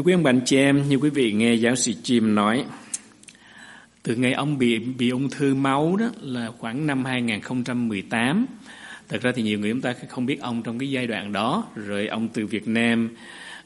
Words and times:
Thưa 0.00 0.04
quý 0.04 0.12
ông 0.12 0.22
bạn 0.22 0.40
chị 0.44 0.56
em, 0.56 0.88
như 0.88 0.96
quý 0.96 1.10
vị 1.10 1.32
nghe 1.32 1.54
giáo 1.54 1.76
sĩ 1.76 1.96
chim 2.02 2.34
nói, 2.34 2.64
từ 4.02 4.16
ngày 4.16 4.32
ông 4.32 4.58
bị 4.58 4.78
bị 4.78 5.10
ung 5.10 5.30
thư 5.30 5.54
máu 5.54 5.96
đó 5.96 6.06
là 6.20 6.50
khoảng 6.58 6.86
năm 6.86 7.04
2018. 7.04 8.46
Thật 9.08 9.22
ra 9.22 9.32
thì 9.32 9.42
nhiều 9.42 9.58
người 9.58 9.70
chúng 9.70 9.80
ta 9.80 9.94
không 10.08 10.26
biết 10.26 10.40
ông 10.40 10.62
trong 10.62 10.78
cái 10.78 10.90
giai 10.90 11.06
đoạn 11.06 11.32
đó. 11.32 11.64
Rồi 11.74 12.06
ông 12.06 12.28
từ 12.28 12.46
Việt 12.46 12.68
Nam, 12.68 13.10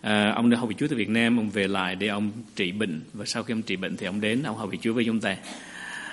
à, 0.01 0.33
ông 0.37 0.51
đã 0.51 0.59
học 0.59 0.69
vị 0.69 0.75
Chúa 0.79 0.87
từ 0.87 0.97
Việt 0.97 1.09
Nam, 1.09 1.39
ông 1.39 1.51
về 1.51 1.69
lại 1.69 1.97
để 1.97 2.07
ông 2.07 2.33
trị 2.57 2.73
bệnh. 2.73 3.01
Và 3.13 3.25
sau 3.25 3.43
khi 3.43 3.55
ông 3.55 3.63
trị 3.63 3.77
bệnh 3.77 3.97
thì 3.97 4.07
ông 4.07 4.21
đến, 4.21 4.43
ông 4.43 4.57
học 4.57 4.69
vị 4.73 4.79
Chúa 4.83 4.93
với 4.93 5.05
chúng 5.05 5.21
ta. 5.21 5.37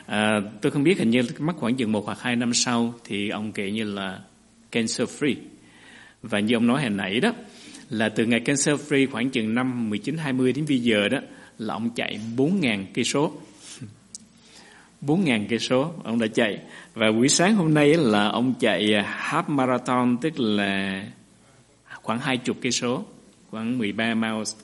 À, 0.05 0.41
tôi 0.61 0.71
không 0.71 0.83
biết 0.83 0.99
hình 0.99 1.09
như 1.09 1.21
mất 1.39 1.53
khoảng 1.57 1.75
chừng 1.75 1.91
một 1.91 2.05
hoặc 2.05 2.21
hai 2.21 2.35
năm 2.35 2.53
sau 2.53 2.93
thì 3.05 3.29
ông 3.29 3.51
kể 3.51 3.71
như 3.71 3.83
là 3.83 4.19
cancer 4.71 5.09
free. 5.19 5.35
Và 6.23 6.39
như 6.39 6.55
ông 6.55 6.67
nói 6.67 6.81
hồi 6.81 6.89
nãy 6.89 7.19
đó, 7.19 7.33
là 7.91 8.09
từ 8.09 8.25
ngày 8.25 8.39
cancer 8.39 8.79
free 8.89 9.07
khoảng 9.11 9.29
chừng 9.29 9.55
năm 9.55 9.89
19 9.89 10.17
20 10.17 10.53
đến 10.53 10.65
bây 10.67 10.79
giờ 10.79 11.09
đó 11.09 11.17
là 11.57 11.73
ông 11.73 11.89
chạy 11.95 12.19
4.000 12.37 12.83
cây 12.93 13.03
số. 13.03 13.31
4.000 15.01 15.45
cây 15.49 15.59
số 15.59 15.91
ông 16.03 16.19
đã 16.19 16.27
chạy 16.27 16.59
và 16.93 17.11
buổi 17.11 17.29
sáng 17.29 17.55
hôm 17.55 17.73
nay 17.73 17.93
là 17.93 18.27
ông 18.27 18.53
chạy 18.59 19.05
half 19.19 19.43
marathon 19.47 20.17
tức 20.21 20.39
là 20.39 21.03
khoảng 22.01 22.19
20 22.19 22.55
cây 22.61 22.71
số, 22.71 23.03
khoảng 23.49 23.77
13 23.77 24.13
miles. 24.13 24.55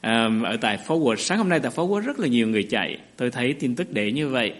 À, 0.00 0.28
ở 0.44 0.56
tại 0.56 0.76
phố 0.76 1.00
Forward 1.00 1.16
sáng 1.16 1.38
hôm 1.38 1.48
nay 1.48 1.60
tại 1.60 1.70
phố 1.70 1.88
Forward 1.88 2.00
rất 2.00 2.18
là 2.18 2.28
nhiều 2.28 2.48
người 2.48 2.62
chạy. 2.62 2.98
Tôi 3.16 3.30
thấy 3.30 3.52
tin 3.52 3.74
tức 3.74 3.92
để 3.92 4.12
như 4.12 4.28
vậy 4.28 4.52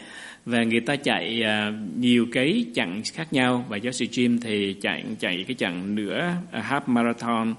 và 0.44 0.62
người 0.62 0.80
ta 0.80 0.96
chạy 0.96 1.42
à, 1.42 1.72
nhiều 1.96 2.26
cái 2.32 2.64
chặng 2.74 3.02
khác 3.12 3.32
nhau 3.32 3.64
và 3.68 3.76
giáo 3.76 3.92
sư 3.92 4.06
Jim 4.10 4.38
thì 4.42 4.76
chạy 4.80 5.04
chạy 5.20 5.44
cái 5.48 5.56
chặng 5.58 5.94
nửa 5.94 6.32
à, 6.50 6.64
half 6.70 6.80
marathon 6.86 7.54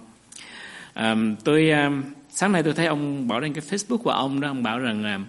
Um, 0.96 1.36
tôi 1.44 1.70
um, 1.70 2.04
sáng 2.30 2.52
nay 2.52 2.64
tôi 2.64 2.74
thấy 2.74 2.86
ông 2.86 3.28
bảo 3.28 3.40
lên 3.40 3.54
cái 3.54 3.64
Facebook 3.70 3.98
của 3.98 4.12
ông 4.12 4.40
đó 4.40 4.48
ông 4.48 4.64
bảo 4.64 4.80
rằng 4.80 5.04
là 5.04 5.20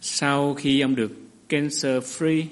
sau 0.00 0.54
khi 0.54 0.80
ông 0.80 0.94
được 0.94 1.12
cancer 1.48 2.04
free 2.04 2.44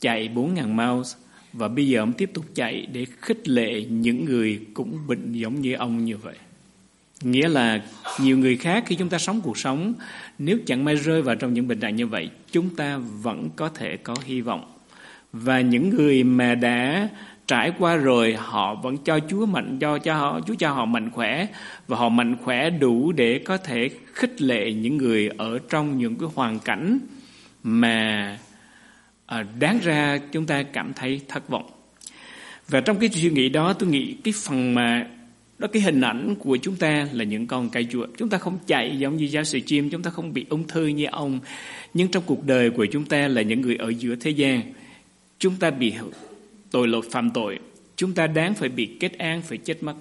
chạy 0.00 0.28
4.000 0.34 0.74
miles 0.74 1.14
và 1.52 1.68
bây 1.68 1.88
giờ 1.88 2.00
ông 2.00 2.12
tiếp 2.12 2.30
tục 2.34 2.44
chạy 2.54 2.86
để 2.92 3.06
khích 3.20 3.48
lệ 3.48 3.82
những 3.82 4.24
người 4.24 4.60
cũng 4.74 4.98
bệnh 5.06 5.32
giống 5.32 5.60
như 5.60 5.74
ông 5.74 6.04
như 6.04 6.16
vậy. 6.16 6.34
Nghĩa 7.22 7.48
là 7.48 7.82
nhiều 8.20 8.38
người 8.38 8.56
khác 8.56 8.84
khi 8.86 8.96
chúng 8.96 9.08
ta 9.08 9.18
sống 9.18 9.40
cuộc 9.40 9.58
sống 9.58 9.94
nếu 10.38 10.58
chẳng 10.66 10.84
may 10.84 10.96
rơi 10.96 11.22
vào 11.22 11.34
trong 11.34 11.54
những 11.54 11.68
bệnh 11.68 11.80
trạng 11.80 11.96
như 11.96 12.06
vậy, 12.06 12.30
chúng 12.52 12.76
ta 12.76 12.98
vẫn 12.98 13.50
có 13.56 13.68
thể 13.68 13.96
có 13.96 14.14
hy 14.24 14.40
vọng. 14.40 14.72
Và 15.32 15.60
những 15.60 15.90
người 15.90 16.24
mà 16.24 16.54
đã 16.54 17.08
trải 17.48 17.72
qua 17.78 17.96
rồi 17.96 18.34
họ 18.38 18.74
vẫn 18.74 18.96
cho 18.98 19.20
Chúa 19.28 19.46
mạnh 19.46 19.78
cho 19.80 19.98
cho 19.98 20.14
họ 20.14 20.40
Chúa 20.46 20.54
cho 20.58 20.72
họ 20.72 20.84
mạnh 20.84 21.10
khỏe 21.10 21.46
và 21.88 21.96
họ 21.96 22.08
mạnh 22.08 22.36
khỏe 22.44 22.70
đủ 22.70 23.12
để 23.12 23.40
có 23.44 23.56
thể 23.56 23.90
khích 24.14 24.42
lệ 24.42 24.72
những 24.72 24.96
người 24.96 25.30
ở 25.38 25.58
trong 25.70 25.98
những 25.98 26.16
cái 26.16 26.28
hoàn 26.34 26.58
cảnh 26.58 26.98
mà 27.62 28.38
à, 29.26 29.46
đáng 29.58 29.78
ra 29.82 30.18
chúng 30.32 30.46
ta 30.46 30.62
cảm 30.62 30.92
thấy 30.92 31.20
thất 31.28 31.48
vọng. 31.48 31.70
Và 32.68 32.80
trong 32.80 32.98
cái 32.98 33.08
suy 33.08 33.30
nghĩ 33.30 33.48
đó 33.48 33.72
tôi 33.72 33.88
nghĩ 33.88 34.16
cái 34.24 34.34
phần 34.44 34.74
mà 34.74 35.06
đó 35.58 35.68
cái 35.72 35.82
hình 35.82 36.00
ảnh 36.00 36.34
của 36.38 36.56
chúng 36.56 36.76
ta 36.76 37.08
là 37.12 37.24
những 37.24 37.46
con 37.46 37.70
cây 37.70 37.86
chuột 37.90 38.10
chúng 38.18 38.28
ta 38.28 38.38
không 38.38 38.58
chạy 38.66 38.98
giống 38.98 39.16
như 39.16 39.24
giáo 39.24 39.44
sư 39.44 39.60
chim 39.66 39.90
chúng 39.90 40.02
ta 40.02 40.10
không 40.10 40.32
bị 40.32 40.46
ung 40.48 40.66
thư 40.66 40.86
như 40.86 41.04
ông. 41.04 41.40
Nhưng 41.94 42.08
trong 42.08 42.22
cuộc 42.26 42.46
đời 42.46 42.70
của 42.70 42.86
chúng 42.86 43.04
ta 43.04 43.28
là 43.28 43.42
những 43.42 43.60
người 43.60 43.76
ở 43.76 43.88
giữa 43.88 44.14
thế 44.14 44.30
gian 44.30 44.62
chúng 45.38 45.56
ta 45.56 45.70
bị 45.70 45.94
tội 46.70 46.88
lỗi 46.88 47.02
phạm 47.10 47.30
tội, 47.30 47.58
chúng 47.96 48.14
ta 48.14 48.26
đáng 48.26 48.54
phải 48.54 48.68
bị 48.68 48.96
kết 49.00 49.18
án, 49.18 49.42
phải 49.42 49.58
chết 49.58 49.82
mất. 49.82 49.94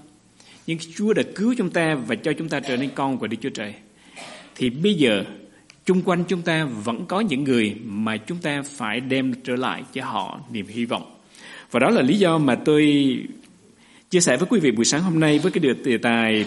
Nhưng 0.68 0.78
Chúa 0.96 1.14
đã 1.14 1.24
cứu 1.36 1.54
chúng 1.58 1.70
ta 1.70 1.96
và 1.96 2.16
cho 2.16 2.34
chúng 2.34 2.50
ta 2.50 2.60
trở 2.60 2.78
nên 2.78 2.90
con 2.96 3.18
của 3.18 3.28
Đức 3.28 3.38
Chúa 3.42 3.50
Trời. 3.50 3.74
Thì 4.56 4.70
bây 4.70 4.94
giờ, 4.94 5.24
chung 5.86 6.02
quanh 6.02 6.24
chúng 6.28 6.42
ta 6.42 6.66
vẫn 6.66 7.06
có 7.06 7.20
những 7.20 7.44
người 7.44 7.76
mà 7.86 8.18
chúng 8.18 8.38
ta 8.38 8.62
phải 8.62 9.00
đem 9.00 9.34
trở 9.44 9.56
lại 9.56 9.84
cho 9.94 10.06
họ 10.06 10.40
niềm 10.52 10.68
hy 10.68 10.86
vọng. 10.86 11.16
Và 11.72 11.80
đó 11.80 11.90
là 11.90 12.02
lý 12.02 12.18
do 12.18 12.38
mà 12.38 12.56
tôi 12.56 13.16
chia 14.10 14.20
sẻ 14.20 14.38
với 14.38 14.48
quý 14.50 14.60
vị 14.60 14.72
buổi 14.72 14.86
sáng 14.86 15.02
hôm 15.02 15.20
nay 15.20 15.40
với 15.40 15.52
cái 15.52 15.74
đề 15.84 15.98
tài 15.98 16.46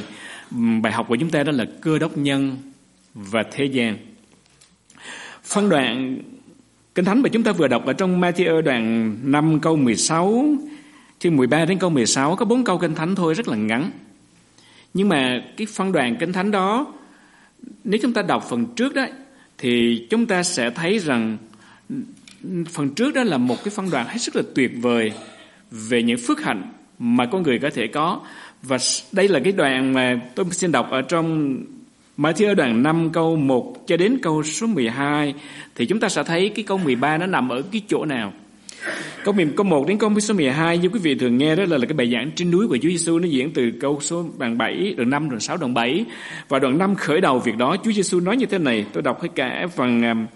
bài 0.83 0.93
học 0.93 1.07
của 1.09 1.17
chúng 1.17 1.31
ta 1.31 1.43
đó 1.43 1.53
là 1.53 1.67
cơ 1.81 1.99
đốc 1.99 2.19
nhân 2.19 2.57
và 3.15 3.43
thế 3.53 3.65
gian. 3.65 3.97
Phân 5.45 5.69
đoạn 5.69 6.19
Kinh 6.95 7.05
Thánh 7.05 7.23
mà 7.23 7.29
chúng 7.29 7.43
ta 7.43 7.53
vừa 7.53 7.69
đọc 7.69 7.87
ở 7.87 7.93
trong 7.93 8.21
Matthew 8.21 8.63
đoạn 8.63 9.17
5 9.23 9.61
câu 9.61 9.77
16 9.77 10.45
Chương 11.19 11.37
13 11.37 11.65
đến 11.65 11.79
câu 11.79 11.91
16 11.91 12.37
Có 12.37 12.45
bốn 12.45 12.65
câu 12.65 12.79
Kinh 12.79 12.95
Thánh 12.95 13.15
thôi 13.15 13.35
rất 13.35 13.49
là 13.49 13.57
ngắn. 13.57 13.91
Nhưng 14.95 15.09
mà 15.09 15.43
cái 15.57 15.67
phân 15.67 15.93
đoạn 15.93 16.17
Kinh 16.21 16.33
Thánh 16.33 16.51
đó, 16.51 16.87
Nếu 17.85 18.01
chúng 18.03 18.13
ta 18.13 18.23
đọc 18.23 18.47
phần 18.51 18.67
trước 18.77 18.95
đó, 18.95 19.07
Thì 19.59 20.07
chúng 20.11 20.27
ta 20.27 20.43
sẽ 20.43 20.71
thấy 20.71 20.99
rằng 20.99 21.37
Phần 22.69 22.91
trước 22.95 23.15
đó 23.15 23.23
là 23.23 23.39
một 23.39 23.57
cái 23.65 23.71
phân 23.71 23.91
đoạn 23.91 24.07
hết 24.09 24.19
sức 24.19 24.37
là 24.37 24.43
tuyệt 24.55 24.71
vời 24.81 25.13
Về 25.71 26.03
những 26.03 26.19
phước 26.19 26.41
hạnh 26.41 26.73
mà 27.01 27.27
con 27.27 27.43
người 27.43 27.59
có 27.59 27.71
thể 27.75 27.87
có. 27.87 28.21
Và 28.63 28.79
đây 29.13 29.29
là 29.29 29.41
cái 29.45 29.53
đoạn 29.53 29.93
mà 29.93 30.21
tôi 30.35 30.47
xin 30.51 30.73
đọc 30.73 30.91
ở 30.91 31.03
trong 31.03 31.57
Matthew 32.21 32.55
đoạn 32.55 32.83
5 32.83 33.11
câu 33.13 33.37
1 33.37 33.87
cho 33.87 33.97
đến 33.97 34.19
câu 34.23 34.43
số 34.43 34.67
12 34.67 35.35
thì 35.75 35.87
chúng 35.87 36.01
ta 36.01 36.09
sẽ 36.09 36.23
thấy 36.23 36.49
cái 36.49 36.65
câu 36.65 36.79
13 36.79 37.19
nó 37.19 37.27
nằm 37.27 37.49
ở 37.49 37.63
cái 37.73 37.83
chỗ 37.89 38.05
nào. 38.05 38.33
Câu, 39.25 39.35
câu 39.57 39.65
1 39.65 39.89
đến 39.89 39.99
câu 39.99 40.21
số 40.21 40.35
12 40.35 40.79
như 40.79 40.89
quý 40.89 41.01
vị 41.03 41.15
thường 41.15 41.39
nghe 41.39 41.57
đó 41.57 41.65
là, 41.69 41.79
là 41.79 41.87
cái 41.87 41.95
bài 41.95 42.11
giảng 42.13 42.31
trên 42.37 42.51
núi 42.51 42.69
của 42.69 42.79
Chúa 42.83 42.89
Giêsu 42.89 43.19
nó 43.19 43.27
diễn 43.27 43.53
từ 43.53 43.71
câu 43.81 43.99
số 44.01 44.25
đoạn 44.39 44.59
7, 44.59 44.95
đoạn 44.97 45.11
5, 45.11 45.31
đoạn 45.31 45.41
6, 45.41 45.57
đoạn 45.57 45.75
7 45.75 46.05
và 46.49 46.59
đoạn 46.59 46.79
5 46.79 46.95
khởi 46.95 47.21
đầu 47.21 47.39
việc 47.39 47.57
đó 47.57 47.77
Chúa 47.85 47.93
Giêsu 47.93 48.21
nói 48.21 48.37
như 48.37 48.47
thế 48.47 48.59
này, 48.59 48.85
tôi 48.93 49.03
đọc 49.03 49.23
hết 49.23 49.29
cả 49.35 49.67
phần 49.77 50.01
uh, 50.11 50.31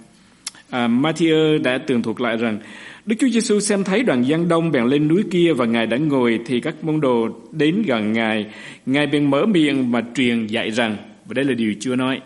à, 0.71 0.89
Matthew 0.89 1.63
đã 1.63 1.79
tường 1.79 2.03
thuật 2.03 2.21
lại 2.21 2.37
rằng 2.37 2.59
Đức 3.07 3.17
Chúa 3.19 3.29
Giêsu 3.29 3.61
xem 3.61 3.85
thấy 3.85 4.03
đoàn 4.03 4.27
dân 4.27 4.49
đông 4.49 4.73
bèn 4.73 4.85
lên 4.85 5.09
núi 5.09 5.25
kia 5.31 5.53
và 5.53 5.67
Ngài 5.67 5.87
đã 5.87 5.97
ngồi 5.97 6.41
thì 6.47 6.61
các 6.61 6.85
môn 6.85 7.01
đồ 7.01 7.29
đến 7.53 7.83
gần 7.87 8.13
Ngài. 8.13 8.47
Ngài 8.87 9.07
bèn 9.07 9.31
mở 9.31 9.47
miệng 9.47 9.91
mà 9.91 10.03
truyền 10.15 10.47
dạy 10.47 10.71
rằng 10.71 10.97
và 11.25 11.35
đây 11.35 11.45
là 11.45 11.55
điều 11.55 11.75
chưa 11.81 11.97
nói. 11.97 12.21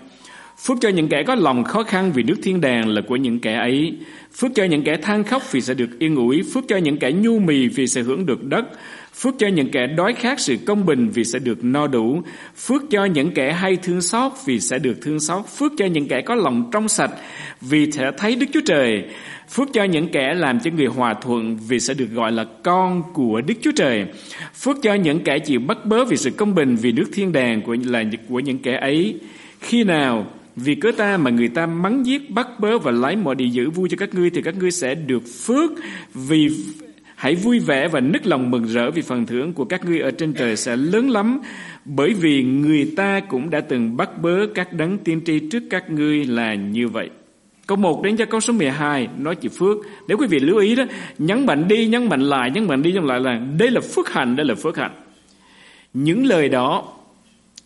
Phước 0.62 0.78
cho 0.80 0.88
những 0.88 1.08
kẻ 1.08 1.22
có 1.22 1.34
lòng 1.34 1.64
khó 1.64 1.82
khăn 1.82 2.12
vì 2.12 2.22
nước 2.22 2.36
thiên 2.42 2.60
đàng 2.60 2.88
là 2.88 3.02
của 3.08 3.16
những 3.16 3.38
kẻ 3.38 3.54
ấy. 3.54 3.94
Phước 4.36 4.50
cho 4.54 4.64
những 4.64 4.82
kẻ 4.84 4.96
than 4.96 5.24
khóc 5.24 5.52
vì 5.52 5.60
sẽ 5.60 5.74
được 5.74 5.98
yên 5.98 6.16
ủi. 6.16 6.42
Phước 6.54 6.64
cho 6.68 6.76
những 6.76 6.96
kẻ 6.96 7.12
nhu 7.12 7.38
mì 7.38 7.68
vì 7.68 7.86
sẽ 7.86 8.02
hưởng 8.02 8.26
được 8.26 8.44
đất. 8.44 8.64
Phước 9.14 9.34
cho 9.38 9.48
những 9.48 9.70
kẻ 9.70 9.86
đói 9.86 10.12
khát 10.12 10.40
sự 10.40 10.56
công 10.66 10.86
bình 10.86 11.08
vì 11.08 11.24
sẽ 11.24 11.38
được 11.38 11.64
no 11.64 11.86
đủ. 11.86 12.22
Phước 12.56 12.82
cho 12.90 13.04
những 13.04 13.30
kẻ 13.30 13.52
hay 13.52 13.76
thương 13.76 14.00
xót 14.00 14.32
vì 14.46 14.60
sẽ 14.60 14.78
được 14.78 14.94
thương 15.02 15.20
xót. 15.20 15.44
Phước 15.58 15.72
cho 15.78 15.86
những 15.86 16.08
kẻ 16.08 16.20
có 16.20 16.34
lòng 16.34 16.70
trong 16.72 16.88
sạch 16.88 17.10
vì 17.60 17.92
sẽ 17.92 18.10
thấy 18.18 18.36
Đức 18.36 18.46
Chúa 18.52 18.60
Trời. 18.66 19.04
Phước 19.50 19.68
cho 19.72 19.84
những 19.84 20.08
kẻ 20.08 20.34
làm 20.34 20.60
cho 20.60 20.70
người 20.76 20.86
hòa 20.86 21.14
thuận 21.14 21.58
vì 21.68 21.80
sẽ 21.80 21.94
được 21.94 22.08
gọi 22.14 22.32
là 22.32 22.44
con 22.62 23.02
của 23.14 23.40
Đức 23.40 23.54
Chúa 23.62 23.72
Trời. 23.76 24.04
Phước 24.54 24.76
cho 24.82 24.94
những 24.94 25.20
kẻ 25.24 25.38
chịu 25.38 25.60
bắt 25.60 25.84
bớ 25.84 26.04
vì 26.04 26.16
sự 26.16 26.30
công 26.30 26.54
bình 26.54 26.76
vì 26.76 26.92
nước 26.92 27.06
thiên 27.12 27.32
đàng 27.32 27.62
của 27.62 27.76
là 27.84 28.04
của 28.28 28.40
những 28.40 28.58
kẻ 28.58 28.76
ấy. 28.76 29.20
Khi 29.60 29.84
nào 29.84 30.26
vì 30.64 30.74
cớ 30.74 30.92
ta 30.92 31.16
mà 31.16 31.30
người 31.30 31.48
ta 31.48 31.66
mắng 31.66 32.06
giết 32.06 32.30
bắt 32.30 32.60
bớ 32.60 32.78
và 32.78 32.90
lấy 32.90 33.16
mọi 33.16 33.34
địa 33.34 33.44
giữ 33.44 33.70
vui 33.70 33.88
cho 33.88 33.96
các 33.96 34.14
ngươi 34.14 34.30
thì 34.30 34.42
các 34.42 34.54
ngươi 34.56 34.70
sẽ 34.70 34.94
được 34.94 35.22
phước 35.46 35.70
vì 36.14 36.50
hãy 37.16 37.34
vui 37.34 37.58
vẻ 37.58 37.88
và 37.88 38.00
nức 38.00 38.26
lòng 38.26 38.50
mừng 38.50 38.64
rỡ 38.64 38.90
vì 38.90 39.02
phần 39.02 39.26
thưởng 39.26 39.52
của 39.52 39.64
các 39.64 39.84
ngươi 39.84 40.00
ở 40.00 40.10
trên 40.10 40.32
trời 40.32 40.56
sẽ 40.56 40.76
lớn 40.76 41.10
lắm 41.10 41.40
bởi 41.84 42.14
vì 42.14 42.42
người 42.42 42.92
ta 42.96 43.20
cũng 43.20 43.50
đã 43.50 43.60
từng 43.60 43.96
bắt 43.96 44.22
bớ 44.22 44.46
các 44.54 44.72
đấng 44.72 44.98
tiên 44.98 45.20
tri 45.24 45.38
trước 45.38 45.62
các 45.70 45.90
ngươi 45.90 46.24
là 46.24 46.54
như 46.54 46.88
vậy. 46.88 47.10
Câu 47.66 47.76
1 47.76 48.02
đến 48.02 48.16
cho 48.16 48.24
câu 48.24 48.40
số 48.40 48.52
12 48.52 49.08
nói 49.18 49.36
chỉ 49.36 49.48
phước. 49.48 49.76
Nếu 50.08 50.18
quý 50.18 50.26
vị 50.26 50.38
lưu 50.38 50.58
ý 50.58 50.74
đó, 50.74 50.84
nhấn 51.18 51.46
mạnh 51.46 51.68
đi, 51.68 51.86
nhấn 51.86 52.08
mạnh 52.08 52.20
lại, 52.20 52.50
nhấn 52.50 52.66
mạnh 52.66 52.82
đi, 52.82 52.92
nhấn 52.92 53.04
lại 53.04 53.20
là 53.20 53.40
đây 53.58 53.70
là 53.70 53.80
phước 53.80 54.08
hạnh, 54.08 54.36
đây 54.36 54.46
là 54.46 54.54
phước 54.54 54.76
hạnh. 54.76 54.94
Những 55.94 56.26
lời 56.26 56.48
đó, 56.48 56.97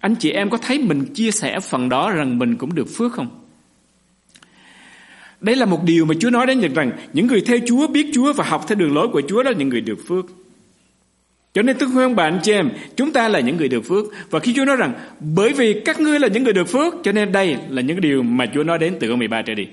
anh 0.02 0.14
chị 0.14 0.30
em 0.30 0.50
có 0.50 0.58
thấy 0.58 0.78
mình 0.78 1.04
chia 1.04 1.30
sẻ 1.30 1.60
phần 1.60 1.88
đó 1.88 2.10
rằng 2.10 2.38
mình 2.38 2.56
cũng 2.56 2.74
được 2.74 2.88
phước 2.96 3.12
không? 3.12 3.28
Đây 5.40 5.56
là 5.56 5.66
một 5.66 5.84
điều 5.84 6.04
mà 6.04 6.14
Chúa 6.20 6.30
nói 6.30 6.46
đến 6.46 6.60
nhận 6.60 6.74
rằng 6.74 6.90
những 7.12 7.26
người 7.26 7.40
theo 7.40 7.58
Chúa, 7.66 7.86
biết 7.86 8.06
Chúa 8.14 8.32
và 8.32 8.44
học 8.44 8.64
theo 8.68 8.78
đường 8.78 8.94
lối 8.94 9.08
của 9.08 9.22
Chúa 9.28 9.42
đó 9.42 9.50
là 9.50 9.56
những 9.56 9.68
người 9.68 9.80
được 9.80 9.98
phước. 10.08 10.24
Cho 11.54 11.62
nên 11.62 11.76
tôi 11.78 11.88
khuyên 11.92 12.16
bạn 12.16 12.40
chị 12.42 12.52
em, 12.52 12.70
chúng 12.96 13.12
ta 13.12 13.28
là 13.28 13.40
những 13.40 13.56
người 13.56 13.68
được 13.68 13.80
phước. 13.80 14.04
Và 14.30 14.40
khi 14.40 14.54
Chúa 14.54 14.64
nói 14.64 14.76
rằng, 14.76 14.92
bởi 15.20 15.52
vì 15.52 15.82
các 15.84 16.00
ngươi 16.00 16.18
là 16.18 16.28
những 16.28 16.44
người 16.44 16.52
được 16.52 16.68
phước, 16.68 16.94
cho 17.04 17.12
nên 17.12 17.32
đây 17.32 17.56
là 17.68 17.82
những 17.82 18.00
điều 18.00 18.22
mà 18.22 18.46
Chúa 18.54 18.62
nói 18.62 18.78
đến 18.78 18.96
từ 19.00 19.08
câu 19.08 19.16
13 19.16 19.42
trở 19.42 19.54
đi. 19.54 19.66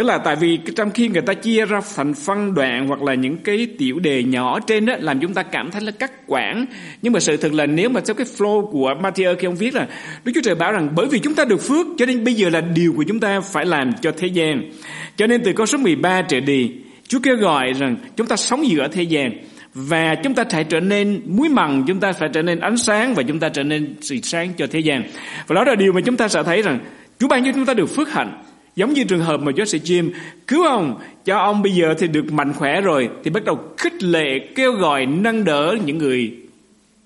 Tức 0.00 0.06
là 0.06 0.18
tại 0.18 0.36
vì 0.36 0.58
trong 0.76 0.90
khi 0.90 1.08
người 1.08 1.22
ta 1.22 1.34
chia 1.34 1.66
ra 1.66 1.80
thành 1.96 2.14
phân 2.14 2.54
đoạn 2.54 2.88
hoặc 2.88 3.02
là 3.02 3.14
những 3.14 3.36
cái 3.36 3.66
tiểu 3.78 3.98
đề 3.98 4.22
nhỏ 4.22 4.60
trên 4.60 4.86
đó 4.86 4.94
làm 4.98 5.20
chúng 5.20 5.34
ta 5.34 5.42
cảm 5.42 5.70
thấy 5.70 5.80
là 5.82 5.90
cắt 5.90 6.26
quãng. 6.26 6.66
Nhưng 7.02 7.12
mà 7.12 7.20
sự 7.20 7.36
thật 7.36 7.52
là 7.52 7.66
nếu 7.66 7.88
mà 7.88 8.00
theo 8.06 8.14
cái 8.14 8.26
flow 8.38 8.66
của 8.70 8.94
Matthew 9.02 9.36
khi 9.36 9.46
ông 9.46 9.56
viết 9.56 9.74
là, 9.74 9.86
Đức 10.24 10.32
Chúa 10.34 10.40
Trời 10.40 10.54
bảo 10.54 10.72
rằng, 10.72 10.88
bởi 10.96 11.06
vì 11.06 11.18
chúng 11.18 11.34
ta 11.34 11.44
được 11.44 11.62
phước, 11.62 11.86
cho 11.98 12.06
nên 12.06 12.24
bây 12.24 12.34
giờ 12.34 12.48
là 12.48 12.60
điều 12.60 12.92
của 12.96 13.04
chúng 13.08 13.20
ta 13.20 13.40
phải 13.40 13.66
làm 13.66 13.92
cho 14.00 14.12
thế 14.16 14.28
gian. 14.28 14.70
Cho 15.16 15.26
nên 15.26 15.42
từ 15.44 15.52
câu 15.52 15.66
số 15.66 15.78
13 15.78 16.22
trở 16.22 16.40
đi, 16.40 16.72
Chúa 17.08 17.18
kêu 17.22 17.36
gọi 17.36 17.72
rằng 17.72 17.96
chúng 18.16 18.26
ta 18.26 18.36
sống 18.36 18.66
giữa 18.66 18.88
thế 18.92 19.02
gian 19.02 19.32
và 19.74 20.14
chúng 20.24 20.34
ta 20.34 20.44
phải 20.50 20.64
trở 20.64 20.80
nên, 20.80 21.20
muối 21.26 21.48
mặn 21.48 21.84
chúng 21.86 22.00
ta 22.00 22.12
phải 22.12 22.28
trở 22.32 22.42
nên 22.42 22.60
ánh 22.60 22.76
sáng 22.76 23.14
và 23.14 23.22
chúng 23.22 23.38
ta 23.38 23.48
trở 23.48 23.62
nên 23.62 23.94
sự 24.00 24.16
sáng 24.22 24.52
cho 24.56 24.66
thế 24.70 24.80
gian 24.80 25.02
và 25.46 25.54
đó 25.54 25.64
là 25.64 25.74
điều 25.74 25.92
mà 25.92 26.00
chúng 26.00 26.16
ta 26.16 26.28
sẽ 26.28 26.42
thấy 26.42 26.62
rằng, 26.62 26.78
Chúa 27.18 27.28
ban 27.28 27.44
cho 27.44 27.52
chúng 27.54 27.66
ta 27.66 27.74
được 27.74 27.86
phước 27.86 28.12
hạnh 28.12 28.42
giống 28.80 28.92
như 28.92 29.04
trường 29.04 29.20
hợp 29.20 29.40
mà 29.40 29.52
Jesse 29.52 29.78
Jim 29.78 30.10
cứu 30.46 30.64
ông 30.64 31.00
cho 31.24 31.38
ông 31.38 31.62
bây 31.62 31.72
giờ 31.72 31.94
thì 31.98 32.08
được 32.08 32.32
mạnh 32.32 32.52
khỏe 32.52 32.80
rồi 32.80 33.08
thì 33.24 33.30
bắt 33.30 33.44
đầu 33.44 33.58
khích 33.78 34.02
lệ 34.02 34.38
kêu 34.54 34.72
gọi 34.72 35.06
nâng 35.06 35.44
đỡ 35.44 35.76
những 35.84 35.98
người 35.98 36.32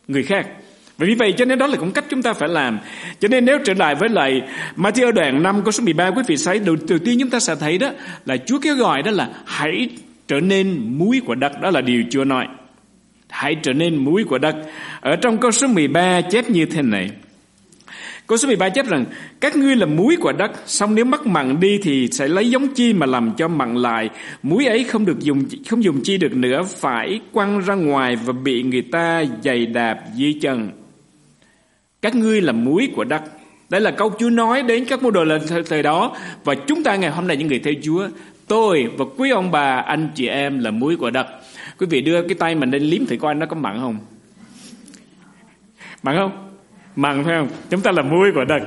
người 0.08 0.22
khác 0.22 0.46
vì 0.98 1.14
vậy 1.14 1.34
cho 1.36 1.44
nên 1.44 1.58
đó 1.58 1.66
là 1.66 1.76
cũng 1.76 1.92
cách 1.92 2.04
chúng 2.10 2.22
ta 2.22 2.32
phải 2.32 2.48
làm. 2.48 2.78
Cho 3.20 3.28
nên 3.28 3.44
nếu 3.44 3.58
trở 3.64 3.74
lại 3.74 3.94
với 3.94 4.08
lại 4.08 4.42
Matthew 4.76 5.12
đoạn 5.12 5.42
5 5.42 5.62
câu 5.64 5.72
số 5.72 5.84
13 5.84 6.10
quý 6.10 6.22
vị 6.26 6.36
thấy 6.44 6.58
đầu, 6.58 6.76
đầu 6.88 6.98
tiên 6.98 7.16
chúng 7.20 7.30
ta 7.30 7.40
sẽ 7.40 7.54
thấy 7.54 7.78
đó 7.78 7.90
là 8.26 8.36
Chúa 8.46 8.58
kêu 8.58 8.76
gọi 8.76 9.02
đó 9.02 9.10
là 9.10 9.28
hãy 9.44 9.88
trở 10.28 10.40
nên 10.40 10.80
muối 10.98 11.20
của 11.26 11.34
đất. 11.34 11.52
Đó 11.60 11.70
là 11.70 11.80
điều 11.80 12.02
Chúa 12.10 12.24
nói. 12.24 12.46
Hãy 13.28 13.56
trở 13.62 13.72
nên 13.72 13.96
muối 13.96 14.24
của 14.24 14.38
đất. 14.38 14.56
Ở 15.00 15.16
trong 15.16 15.38
câu 15.38 15.50
số 15.50 15.66
13 15.66 16.20
chép 16.20 16.50
như 16.50 16.66
thế 16.66 16.82
này. 16.82 17.10
Câu 18.26 18.38
số 18.38 18.46
13 18.48 18.68
chép 18.68 18.86
rằng 18.86 19.04
Các 19.40 19.56
ngươi 19.56 19.76
là 19.76 19.86
muối 19.86 20.16
của 20.16 20.32
đất 20.32 20.50
Xong 20.66 20.94
nếu 20.94 21.04
mất 21.04 21.26
mặn 21.26 21.60
đi 21.60 21.78
thì 21.82 22.08
sẽ 22.12 22.28
lấy 22.28 22.50
giống 22.50 22.68
chi 22.74 22.92
mà 22.92 23.06
làm 23.06 23.32
cho 23.36 23.48
mặn 23.48 23.76
lại 23.76 24.10
Muối 24.42 24.66
ấy 24.66 24.84
không 24.84 25.04
được 25.04 25.20
dùng 25.20 25.44
không 25.70 25.84
dùng 25.84 26.00
chi 26.02 26.18
được 26.18 26.36
nữa 26.36 26.62
Phải 26.80 27.20
quăng 27.32 27.60
ra 27.60 27.74
ngoài 27.74 28.16
và 28.16 28.32
bị 28.32 28.62
người 28.62 28.82
ta 28.82 29.24
giày 29.42 29.66
đạp 29.66 29.98
dưới 30.14 30.38
chân 30.42 30.70
các 32.04 32.14
ngươi 32.14 32.40
là 32.40 32.52
muối 32.52 32.88
của 32.96 33.04
đất. 33.04 33.22
Đây 33.68 33.80
là 33.80 33.90
câu 33.90 34.12
Chúa 34.18 34.30
nói 34.30 34.62
đến 34.62 34.84
các 34.84 35.02
môn 35.02 35.12
đồ 35.12 35.24
lần 35.24 35.42
thời 35.68 35.82
đó. 35.82 36.16
Và 36.44 36.54
chúng 36.54 36.82
ta 36.82 36.96
ngày 36.96 37.10
hôm 37.10 37.26
nay 37.26 37.36
những 37.36 37.48
người 37.48 37.58
theo 37.58 37.74
Chúa. 37.82 38.08
Tôi 38.46 38.90
và 38.96 39.04
quý 39.16 39.30
ông 39.30 39.50
bà, 39.50 39.76
anh 39.76 40.08
chị 40.14 40.26
em 40.26 40.58
là 40.58 40.70
muối 40.70 40.96
của 40.96 41.10
đất. 41.10 41.26
Quý 41.78 41.86
vị 41.90 42.00
đưa 42.00 42.22
cái 42.22 42.34
tay 42.34 42.54
mình 42.54 42.70
lên 42.70 42.82
liếm 42.82 43.06
thử 43.06 43.16
coi 43.16 43.34
nó 43.34 43.46
có 43.46 43.56
mặn 43.56 43.80
không? 43.80 43.98
Mặn 46.02 46.16
không? 46.16 46.53
Mặn 46.96 47.24
phải 47.24 47.34
không? 47.38 47.48
Chúng 47.70 47.80
ta 47.80 47.92
là 47.92 48.02
muối 48.02 48.32
của 48.34 48.44
đất. 48.44 48.62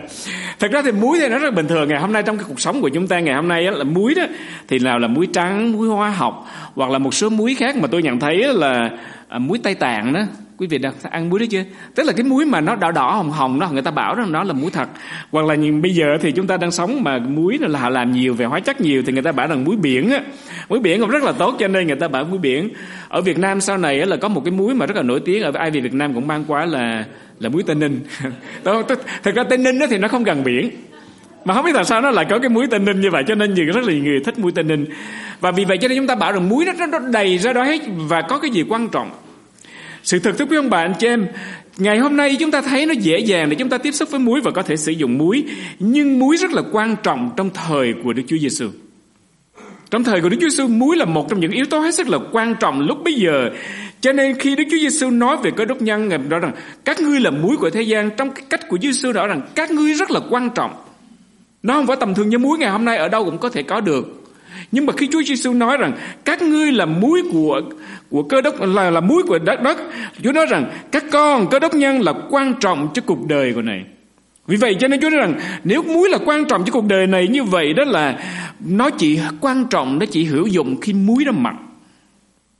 Thật 0.59 0.71
ra 0.71 0.81
thì 0.81 0.91
muối 0.91 1.19
thì 1.19 1.29
nó 1.29 1.39
rất 1.39 1.53
bình 1.53 1.67
thường. 1.67 1.89
Ngày 1.89 1.99
hôm 1.99 2.13
nay 2.13 2.23
trong 2.23 2.37
cái 2.37 2.45
cuộc 2.47 2.59
sống 2.59 2.81
của 2.81 2.89
chúng 2.89 3.07
ta 3.07 3.19
ngày 3.19 3.35
hôm 3.35 3.47
nay 3.47 3.63
là 3.63 3.83
muối 3.83 4.13
đó 4.15 4.23
thì 4.67 4.79
nào 4.79 4.99
là 4.99 5.07
muối 5.07 5.27
trắng 5.33 5.71
muối 5.71 5.87
hóa 5.87 6.09
học 6.09 6.47
hoặc 6.75 6.91
là 6.91 6.97
một 6.97 7.13
số 7.13 7.29
muối 7.29 7.55
khác 7.55 7.75
mà 7.75 7.87
tôi 7.87 8.03
nhận 8.03 8.19
thấy 8.19 8.53
là 8.53 8.89
à, 9.27 9.39
muối 9.39 9.59
tây 9.63 9.75
tạng 9.75 10.13
đó. 10.13 10.21
Quý 10.57 10.67
vị 10.67 10.77
đã 10.77 10.91
ăn 11.11 11.29
muối 11.29 11.39
đó 11.39 11.45
chưa? 11.49 11.63
Tức 11.95 12.03
là 12.03 12.13
cái 12.13 12.23
muối 12.23 12.45
mà 12.45 12.61
nó 12.61 12.75
đỏ 12.75 12.91
đỏ 12.91 13.11
hồng 13.11 13.31
hồng 13.31 13.59
đó 13.59 13.69
người 13.71 13.81
ta 13.81 13.91
bảo 13.91 14.15
rằng 14.15 14.31
nó 14.31 14.43
là 14.43 14.53
muối 14.53 14.71
thật. 14.71 14.89
Hoặc 15.31 15.45
là 15.45 15.55
nhìn 15.55 15.81
bây 15.81 15.91
giờ 15.91 16.17
thì 16.21 16.31
chúng 16.31 16.47
ta 16.47 16.57
đang 16.57 16.71
sống 16.71 17.03
mà 17.03 17.19
muối 17.19 17.57
là 17.61 17.79
họ 17.79 17.89
làm 17.89 18.11
nhiều 18.11 18.33
về 18.33 18.45
hóa 18.45 18.59
chất 18.59 18.81
nhiều 18.81 19.03
thì 19.05 19.13
người 19.13 19.21
ta 19.21 19.31
bảo 19.31 19.47
rằng 19.47 19.63
muối 19.63 19.75
biển 19.75 20.09
á. 20.09 20.21
Muối 20.69 20.79
biển 20.79 21.01
cũng 21.01 21.09
rất 21.09 21.23
là 21.23 21.31
tốt 21.31 21.55
cho 21.59 21.67
nên 21.67 21.87
người 21.87 21.95
ta 21.95 22.07
bảo 22.07 22.23
muối 22.23 22.39
biển. 22.39 22.69
Ở 23.07 23.21
Việt 23.21 23.37
Nam 23.37 23.61
sau 23.61 23.77
này 23.77 24.05
là 24.05 24.15
có 24.15 24.27
một 24.27 24.41
cái 24.45 24.51
muối 24.51 24.73
mà 24.73 24.85
rất 24.85 24.95
là 24.95 25.03
nổi 25.03 25.19
tiếng 25.25 25.43
ở 25.43 25.51
ai 25.53 25.71
về 25.71 25.79
Việt 25.81 25.93
Nam 25.93 26.13
cũng 26.13 26.27
mang 26.27 26.43
quá 26.47 26.65
là 26.65 27.05
là 27.39 27.49
muối 27.49 27.63
Tây 27.63 27.75
Ninh. 27.75 28.01
Thật 29.23 29.35
ra 29.35 29.43
Tây 29.43 29.57
Ninh 29.57 29.79
đó 29.79 29.85
thì 29.89 29.97
nó 29.97 30.07
không 30.07 30.23
gần 30.23 30.43
biển. 30.43 30.69
Mà 31.45 31.53
không 31.53 31.65
biết 31.65 31.71
tại 31.75 31.85
sao 31.85 32.01
nó 32.01 32.11
lại 32.11 32.25
có 32.29 32.39
cái 32.39 32.49
muối 32.49 32.67
Tây 32.67 32.79
Ninh 32.79 33.01
như 33.01 33.11
vậy 33.11 33.23
cho 33.27 33.35
nên 33.35 33.53
nhiều 33.53 33.65
rất 33.65 33.83
là 33.83 33.93
nhiều 33.93 34.03
người 34.03 34.19
thích 34.25 34.39
muối 34.39 34.51
Tây 34.51 34.63
Ninh. 34.63 34.85
Và 35.39 35.51
vì 35.51 35.65
vậy 35.65 35.77
cho 35.77 35.87
nên 35.87 35.97
chúng 35.97 36.07
ta 36.07 36.15
bảo 36.15 36.31
rằng 36.31 36.49
muối 36.49 36.65
nó, 36.65 36.85
nó 36.87 36.99
đầy 36.99 37.37
ra 37.37 37.53
đó 37.53 37.63
hết 37.63 37.81
và 37.95 38.21
có 38.21 38.39
cái 38.39 38.51
gì 38.51 38.63
quan 38.69 38.89
trọng. 38.89 39.11
Sự 40.03 40.19
thật 40.19 40.35
thưa 40.37 40.45
quý 40.45 40.57
ông 40.57 40.69
bà 40.69 40.77
anh 40.77 40.93
chị 40.99 41.07
em, 41.07 41.27
ngày 41.77 41.97
hôm 41.97 42.17
nay 42.17 42.37
chúng 42.39 42.51
ta 42.51 42.61
thấy 42.61 42.85
nó 42.85 42.93
dễ 42.93 43.19
dàng 43.19 43.49
để 43.49 43.55
chúng 43.55 43.69
ta 43.69 43.77
tiếp 43.77 43.91
xúc 43.91 44.11
với 44.11 44.19
muối 44.19 44.41
và 44.41 44.51
có 44.51 44.61
thể 44.61 44.77
sử 44.77 44.91
dụng 44.91 45.17
muối, 45.17 45.43
nhưng 45.79 46.19
muối 46.19 46.37
rất 46.37 46.51
là 46.51 46.61
quan 46.71 46.95
trọng 47.03 47.31
trong 47.37 47.49
thời 47.49 47.93
của 48.03 48.13
Đức 48.13 48.23
Chúa 48.27 48.37
Giêsu. 48.37 48.67
Trong 49.91 50.03
thời 50.03 50.21
của 50.21 50.29
Đức 50.29 50.37
Chúa 50.41 50.49
Giêsu, 50.49 50.67
muối 50.67 50.97
là 50.97 51.05
một 51.05 51.29
trong 51.29 51.39
những 51.39 51.51
yếu 51.51 51.65
tố 51.65 51.79
hết 51.79 51.95
sức 51.95 52.09
là 52.09 52.17
quan 52.31 52.55
trọng 52.59 52.81
lúc 52.81 52.97
bây 53.03 53.13
giờ. 53.13 53.49
Cho 54.01 54.11
nên 54.11 54.39
khi 54.39 54.55
Đức 54.55 54.63
Chúa 54.71 54.77
Giêsu 54.77 55.09
nói 55.09 55.37
về 55.43 55.51
cơ 55.51 55.65
đốc 55.65 55.81
nhân, 55.81 56.07
Ngài 56.07 56.17
nói 56.17 56.39
rằng 56.39 56.51
các 56.85 57.01
ngươi 57.01 57.19
là 57.19 57.31
muối 57.31 57.57
của 57.57 57.69
thế 57.69 57.81
gian. 57.81 58.09
Trong 58.17 58.31
cái 58.31 58.45
cách 58.49 58.67
của 58.69 58.77
Chúa 58.77 58.91
Giêsu 58.91 59.11
nói 59.11 59.27
rằng 59.27 59.41
các 59.55 59.71
ngươi 59.71 59.93
rất 59.93 60.11
là 60.11 60.19
quan 60.29 60.49
trọng. 60.49 60.73
Nó 61.63 61.73
không 61.73 61.87
phải 61.87 61.97
tầm 61.99 62.13
thường 62.13 62.29
như 62.29 62.37
muối 62.37 62.57
ngày 62.57 62.69
hôm 62.69 62.85
nay 62.85 62.97
ở 62.97 63.07
đâu 63.07 63.25
cũng 63.25 63.37
có 63.37 63.49
thể 63.49 63.63
có 63.63 63.81
được. 63.81 64.23
Nhưng 64.71 64.85
mà 64.85 64.93
khi 64.97 65.07
Chúa 65.11 65.21
Giêsu 65.21 65.53
nói 65.53 65.77
rằng 65.77 65.93
các 66.25 66.41
ngươi 66.41 66.71
là 66.71 66.85
muối 66.85 67.21
của 67.31 67.61
của 68.09 68.23
cơ 68.23 68.41
đốc 68.41 68.61
là 68.61 68.89
là 68.89 69.01
muối 69.01 69.23
của 69.23 69.39
đất 69.39 69.61
đất, 69.61 69.77
Chúa 70.23 70.31
nói 70.31 70.45
rằng 70.45 70.71
các 70.91 71.03
con 71.11 71.47
cơ 71.49 71.59
đốc 71.59 71.73
nhân 71.73 72.01
là 72.01 72.13
quan 72.29 72.53
trọng 72.59 72.87
cho 72.93 73.01
cuộc 73.05 73.27
đời 73.27 73.53
của 73.53 73.61
này. 73.61 73.83
Vì 74.47 74.57
vậy 74.57 74.75
cho 74.79 74.87
nên 74.87 75.01
Chúa 75.01 75.09
nói 75.09 75.19
rằng 75.19 75.39
nếu 75.63 75.83
muối 75.83 76.09
là 76.09 76.17
quan 76.25 76.45
trọng 76.45 76.65
cho 76.65 76.71
cuộc 76.71 76.85
đời 76.85 77.07
này 77.07 77.27
như 77.27 77.43
vậy 77.43 77.73
đó 77.73 77.83
là 77.83 78.19
nó 78.59 78.89
chỉ 78.89 79.19
quan 79.41 79.65
trọng 79.65 79.99
nó 79.99 80.05
chỉ 80.05 80.23
hữu 80.23 80.47
dụng 80.47 80.81
khi 80.81 80.93
muối 80.93 81.23
nó 81.25 81.31
mặn. 81.31 81.55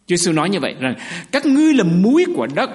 Chúa 0.08 0.16
Giêsu 0.16 0.32
nói 0.32 0.50
như 0.50 0.60
vậy 0.60 0.76
rằng 0.80 0.94
các 1.32 1.46
ngươi 1.46 1.74
là 1.74 1.84
muối 1.84 2.26
của 2.36 2.48
đất. 2.56 2.70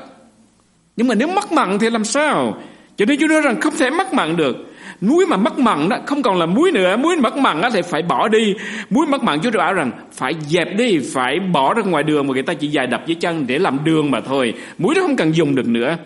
Nhưng 0.97 1.09
mà 1.09 1.15
nếu 1.15 1.29
mất 1.29 1.53
mặn 1.53 1.79
thì 1.79 1.91
làm 1.91 2.05
sao? 2.05 2.57
Cho 2.97 3.05
nên 3.05 3.19
Chúa 3.21 3.27
nói 3.27 3.41
rằng 3.41 3.61
không 3.61 3.75
thể 3.79 3.91
mất 3.91 4.15
mặn 4.15 4.37
được. 4.37 4.57
Muối 5.01 5.27
mà 5.27 5.37
mất 5.37 5.59
mặn 5.59 5.89
đó 5.89 5.99
không 6.07 6.23
còn 6.23 6.39
là 6.39 6.47
muối 6.47 6.73
nữa, 6.73 6.97
muối 6.97 7.17
mất 7.17 7.37
mặn 7.37 7.61
đó 7.61 7.71
thì 7.71 7.83
phải 7.83 8.03
bỏ 8.03 8.29
đi. 8.29 8.55
Muối 8.91 9.07
mất 9.07 9.23
mặn 9.23 9.41
Chúa 9.41 9.51
bảo 9.51 9.75
rằng 9.75 9.91
phải 10.13 10.35
dẹp 10.49 10.77
đi, 10.77 10.99
phải 11.15 11.41
bỏ 11.41 11.75
ra 11.75 11.83
ngoài 11.83 12.03
đường 12.03 12.27
mà 12.27 12.33
người 12.33 12.43
ta 12.43 12.55
chỉ 12.55 12.69
dài 12.69 12.87
đập 12.87 13.03
dưới 13.07 13.15
chân 13.15 13.47
để 13.47 13.59
làm 13.59 13.79
đường 13.85 14.11
mà 14.11 14.21
thôi. 14.21 14.55
Muối 14.79 14.95
nó 14.95 15.01
không 15.01 15.17
cần 15.17 15.35
dùng 15.35 15.55
được 15.55 15.67
nữa. 15.69 15.97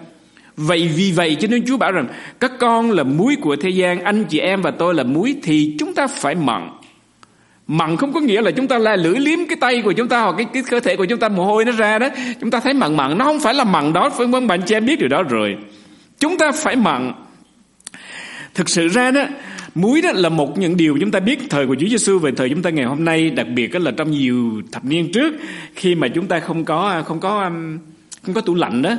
Vậy 0.56 0.91
vì 0.97 1.12
vậy 1.12 1.37
cho 1.41 1.49
nên 1.49 1.67
Chúa 1.67 1.76
bảo 1.76 1.93
rằng 1.93 2.06
các 2.41 2.53
con 2.58 2.91
là 2.91 3.03
muối 3.03 3.37
của 3.37 3.56
thế 3.56 3.70
gian, 3.70 4.00
anh 4.00 4.25
chị 4.25 4.38
em 4.38 4.62
và 4.62 4.70
tôi 4.70 4.94
là 4.94 5.03
muối 5.03 5.37
thì 5.43 5.76
chúng 5.79 5.94
ta 5.94 6.06
phải 6.06 6.35
mặn. 6.35 6.70
Mặn 7.67 7.97
không 7.97 8.12
có 8.12 8.20
nghĩa 8.20 8.43
là 8.43 8.50
chúng 8.50 8.69
ta 8.69 8.79
la 8.79 8.97
lưỡi 8.97 9.19
liếm 9.19 9.38
cái 9.49 9.56
tay 9.61 9.82
của 9.82 9.93
chúng 9.93 10.08
ta 10.08 10.20
hoặc 10.20 10.35
cái, 10.38 10.47
cái 10.53 10.62
cơ 10.70 10.81
thể 10.81 10.97
của 10.97 11.05
chúng 11.05 11.19
ta 11.19 11.29
mồ 11.29 11.44
hôi 11.44 11.64
nó 11.64 11.73
ra 11.73 11.99
đó. 11.99 12.08
Chúng 12.41 12.50
ta 12.50 12.61
thấy 12.61 12.75
mặn 12.75 12.97
mặn, 12.97 13.19
nó 13.19 13.25
không 13.25 13.41
phải 13.41 13.55
là 13.55 13.64
mặn 13.64 13.93
đó, 13.93 14.11
phải 14.11 14.26
không 14.32 14.47
bạn 14.47 14.62
chị 14.67 14.75
em 14.75 14.87
biết 14.87 14.99
điều 14.99 15.08
đó 15.08 15.23
rồi. 15.23 15.56
Chúng 16.19 16.38
ta 16.38 16.53
phải 16.53 16.76
mặn 16.76 17.12
Thực 18.56 18.69
sự 18.69 18.88
ra 18.88 19.11
đó, 19.11 19.25
muối 19.75 20.03
đó 20.03 20.12
là 20.14 20.29
một 20.29 20.58
những 20.58 20.76
điều 20.76 20.97
chúng 21.00 21.11
ta 21.11 21.20
biết 21.20 21.38
thời 21.50 21.67
của 21.67 21.76
Chúa 21.81 21.87
Giêsu 21.88 22.19
về 22.19 22.32
thời 22.37 22.49
chúng 22.49 22.62
ta 22.62 22.70
ngày 22.70 22.85
hôm 22.85 23.05
nay, 23.05 23.31
đặc 23.31 23.47
biệt 23.55 23.75
là 23.75 23.91
trong 23.91 24.11
nhiều 24.11 24.62
thập 24.73 24.85
niên 24.85 25.12
trước 25.12 25.35
khi 25.75 25.94
mà 25.94 26.08
chúng 26.08 26.26
ta 26.26 26.41
không 26.41 26.64
có 26.64 27.03
không 27.06 27.20
có 27.20 27.50
không 28.23 28.35
có 28.35 28.41
tủ 28.41 28.55
lạnh 28.55 28.82
đó. 28.82 28.97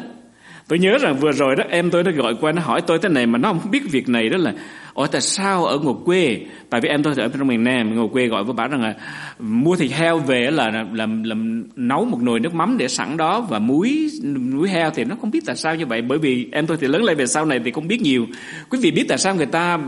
Tôi 0.68 0.80
nhớ 0.80 0.98
rằng 0.98 1.18
vừa 1.18 1.32
rồi 1.32 1.56
đó 1.56 1.64
em 1.70 1.90
tôi 1.90 2.04
nó 2.04 2.12
gọi 2.12 2.36
qua 2.42 2.52
nó 2.52 2.62
hỏi 2.62 2.82
tôi 2.82 3.00
thế 3.00 3.10
này 3.10 3.26
mà 3.26 3.38
nó 3.38 3.54
không 3.54 3.72
biết 3.72 3.92
việc 3.92 4.10
này 4.10 4.30
đó 4.30 4.38
là 4.38 4.54
Ủa 4.94 5.08
tại 5.08 5.22
sao 5.22 5.66
ở 5.66 5.78
ngồi 5.78 5.96
quê? 6.06 6.42
Tại 6.70 6.82
vì 6.82 6.90
em 6.90 7.04
tôi 7.04 7.14
ở 7.18 7.28
trong 7.28 7.48
miền 7.48 7.64
Nam 7.64 7.96
Ngồi 7.96 8.08
quê 8.14 8.28
gọi 8.28 8.44
với 8.44 8.54
bà 8.54 8.68
rằng 8.68 8.82
là 8.82 8.94
Mua 9.40 9.76
thịt 9.76 9.92
heo 9.92 10.20
về 10.20 10.52
là 10.52 10.72
làm, 10.94 11.24
làm, 11.24 11.64
nấu 11.76 12.06
một 12.06 12.22
nồi 12.22 12.40
nước 12.40 12.54
mắm 12.54 12.78
để 12.78 12.88
sẵn 12.88 13.18
đó 13.18 13.42
Và 13.50 13.60
muối 13.60 14.12
muối 14.24 14.70
heo. 14.70 14.92
Thì 14.92 15.04
nó 15.04 15.16
không 15.22 15.32
biết 15.32 15.40
tại 15.46 15.56
sao 15.56 15.76
như 15.76 15.86
vậy 15.86 16.02
Bởi 16.02 16.18
vì 16.18 16.48
em 16.52 16.68
tôi 16.68 16.78
thì 16.82 16.88
lớn 16.88 17.04
lên 17.04 17.18
về 17.18 17.28
sau 17.28 17.46
này 17.46 17.60
thì 17.66 17.72
không 17.72 17.88
biết 17.88 18.02
nhiều. 18.02 18.26
Quý 18.70 18.80
vị 18.82 18.92
biết 18.92 19.06
tại 19.10 19.18
sao 19.18 19.36
người 19.36 19.46
ta 19.46 19.80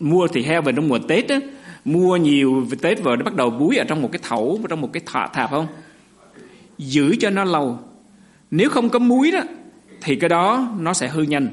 mua 0.00 0.28
thịt 0.28 0.46
heo 0.46 0.62
về 0.62 0.72
trong 0.72 0.88
mùa 0.88 0.98
Tết 0.98 1.28
á? 1.28 1.40
Mua 1.84 2.16
nhiều 2.16 2.66
về 2.70 2.76
Tết 2.82 3.02
vào 3.02 3.16
nó 3.16 3.24
bắt 3.24 3.34
đầu 3.34 3.50
muối 3.50 3.76
ở 3.76 3.84
trong 3.88 4.02
một 4.02 4.12
cái 4.12 4.20
thẩu 4.28 4.60
Trong 4.68 4.80
một 4.80 4.92
cái 4.92 5.02
thạp, 5.06 5.32
thạp 5.32 5.50
không? 5.50 5.66
Giữ 6.78 7.16
cho 7.20 7.30
nó 7.30 7.44
lâu. 7.44 7.78
Nếu 8.50 8.70
không 8.70 8.88
có 8.88 8.98
muối 8.98 9.30
đó 9.30 9.40
thì 10.02 10.16
cái 10.16 10.28
đó 10.28 10.68
nó 10.78 10.92
sẽ 10.92 11.08
hư 11.08 11.22
nhanh 11.22 11.48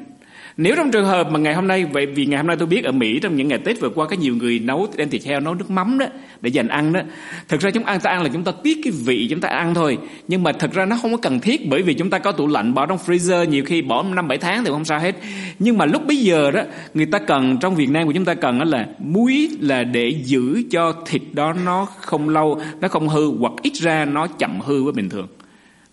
nếu 0.62 0.76
trong 0.76 0.92
trường 0.92 1.06
hợp 1.06 1.32
mà 1.32 1.40
ngày 1.40 1.54
hôm 1.54 1.68
nay 1.68 1.86
vậy 1.86 2.06
vì 2.06 2.26
ngày 2.26 2.38
hôm 2.38 2.48
nay 2.48 2.56
tôi 2.60 2.68
biết 2.68 2.84
ở 2.84 2.92
Mỹ 2.92 3.20
trong 3.20 3.36
những 3.36 3.48
ngày 3.48 3.60
Tết 3.60 3.80
vừa 3.80 3.90
qua 3.90 4.08
có 4.08 4.16
nhiều 4.16 4.36
người 4.36 4.60
nấu 4.60 4.88
đem 4.96 5.10
thịt 5.10 5.26
heo 5.26 5.40
nấu 5.40 5.54
nước 5.54 5.72
mắm 5.72 5.98
đó 5.98 6.06
để 6.42 6.50
dành 6.50 6.68
ăn 6.68 6.94
đó. 6.94 7.00
Thực 7.48 7.62
ra 7.62 7.72
chúng 7.72 7.84
ăn 7.84 8.00
ta 8.00 8.10
ăn 8.10 8.24
là 8.24 8.30
chúng 8.34 8.44
ta 8.44 8.52
tiết 8.64 8.78
cái 8.84 8.94
vị 9.06 9.28
chúng 9.30 9.42
ta 9.42 9.50
ăn 9.50 9.74
thôi, 9.74 9.98
nhưng 10.28 10.44
mà 10.44 10.52
thực 10.52 10.74
ra 10.74 10.86
nó 10.86 10.98
không 11.02 11.12
có 11.12 11.18
cần 11.18 11.40
thiết 11.40 11.70
bởi 11.70 11.82
vì 11.82 11.94
chúng 11.94 12.10
ta 12.10 12.20
có 12.20 12.32
tủ 12.32 12.48
lạnh 12.48 12.74
bỏ 12.74 12.86
trong 12.86 12.98
freezer 13.06 13.46
nhiều 13.46 13.64
khi 13.66 13.82
bỏ 13.82 14.04
năm 14.04 14.28
bảy 14.28 14.38
tháng 14.38 14.64
thì 14.64 14.72
không 14.72 14.86
sao 14.86 15.00
hết. 15.00 15.16
Nhưng 15.60 15.78
mà 15.78 15.86
lúc 15.86 16.02
bây 16.08 16.18
giờ 16.18 16.52
đó 16.52 16.62
người 16.94 17.06
ta 17.06 17.20
cần 17.20 17.58
trong 17.62 17.76
Việt 17.76 17.90
Nam 17.90 18.08
của 18.08 18.14
chúng 18.14 18.26
ta 18.26 18.34
cần 18.34 18.60
đó 18.60 18.66
là 18.66 18.88
muối 19.00 19.50
là 19.60 19.84
để 19.84 20.10
giữ 20.24 20.64
cho 20.72 20.94
thịt 21.06 21.22
đó 21.34 21.54
nó 21.66 21.86
không 21.86 22.30
lâu, 22.30 22.62
nó 22.82 22.88
không 22.88 23.10
hư 23.10 23.38
hoặc 23.40 23.54
ít 23.64 23.74
ra 23.74 24.06
nó 24.06 24.28
chậm 24.28 24.60
hư 24.60 24.84
với 24.84 24.94
bình 24.94 25.10
thường. 25.10 25.28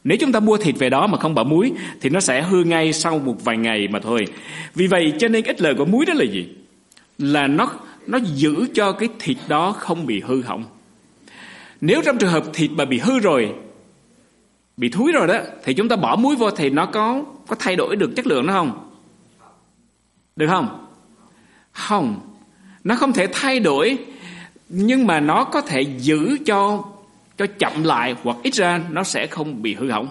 Nếu 0.06 0.18
chúng 0.20 0.32
ta 0.32 0.40
mua 0.40 0.56
thịt 0.56 0.78
về 0.78 0.90
đó 0.90 1.06
mà 1.06 1.18
không 1.18 1.34
bỏ 1.34 1.44
muối 1.44 1.72
thì 2.00 2.10
nó 2.10 2.20
sẽ 2.20 2.42
hư 2.42 2.64
ngay 2.64 2.92
sau 2.92 3.18
một 3.18 3.44
vài 3.44 3.56
ngày 3.56 3.88
mà 3.88 3.98
thôi. 3.98 4.26
Vì 4.74 4.86
vậy 4.86 5.12
cho 5.18 5.28
nên 5.28 5.44
ích 5.44 5.60
lợi 5.60 5.74
của 5.74 5.84
muối 5.84 6.06
đó 6.06 6.14
là 6.16 6.24
gì? 6.24 6.48
Là 7.18 7.46
nó 7.46 7.70
nó 8.06 8.18
giữ 8.34 8.66
cho 8.74 8.92
cái 8.92 9.08
thịt 9.18 9.36
đó 9.48 9.72
không 9.72 10.06
bị 10.06 10.20
hư 10.20 10.42
hỏng. 10.42 10.64
Nếu 11.80 12.02
trong 12.04 12.18
trường 12.18 12.30
hợp 12.30 12.44
thịt 12.52 12.70
mà 12.70 12.84
bị 12.84 12.98
hư 12.98 13.18
rồi, 13.18 13.54
bị 14.76 14.88
thúi 14.88 15.12
rồi 15.12 15.26
đó 15.26 15.38
thì 15.64 15.74
chúng 15.74 15.88
ta 15.88 15.96
bỏ 15.96 16.16
muối 16.16 16.36
vô 16.36 16.50
thì 16.50 16.70
nó 16.70 16.86
có 16.86 17.22
có 17.46 17.56
thay 17.58 17.76
đổi 17.76 17.96
được 17.96 18.10
chất 18.16 18.26
lượng 18.26 18.46
nó 18.46 18.52
không? 18.52 18.90
Được 20.36 20.46
không? 20.48 20.86
Không. 21.72 22.20
Nó 22.84 22.94
không 22.94 23.12
thể 23.12 23.26
thay 23.32 23.60
đổi 23.60 23.98
nhưng 24.68 25.06
mà 25.06 25.20
nó 25.20 25.44
có 25.44 25.60
thể 25.60 25.80
giữ 25.80 26.38
cho 26.46 26.84
cho 27.36 27.46
chậm 27.58 27.84
lại 27.84 28.14
hoặc 28.22 28.36
ít 28.42 28.54
ra 28.54 28.80
nó 28.90 29.02
sẽ 29.02 29.26
không 29.26 29.62
bị 29.62 29.74
hư 29.74 29.90
hỏng. 29.90 30.08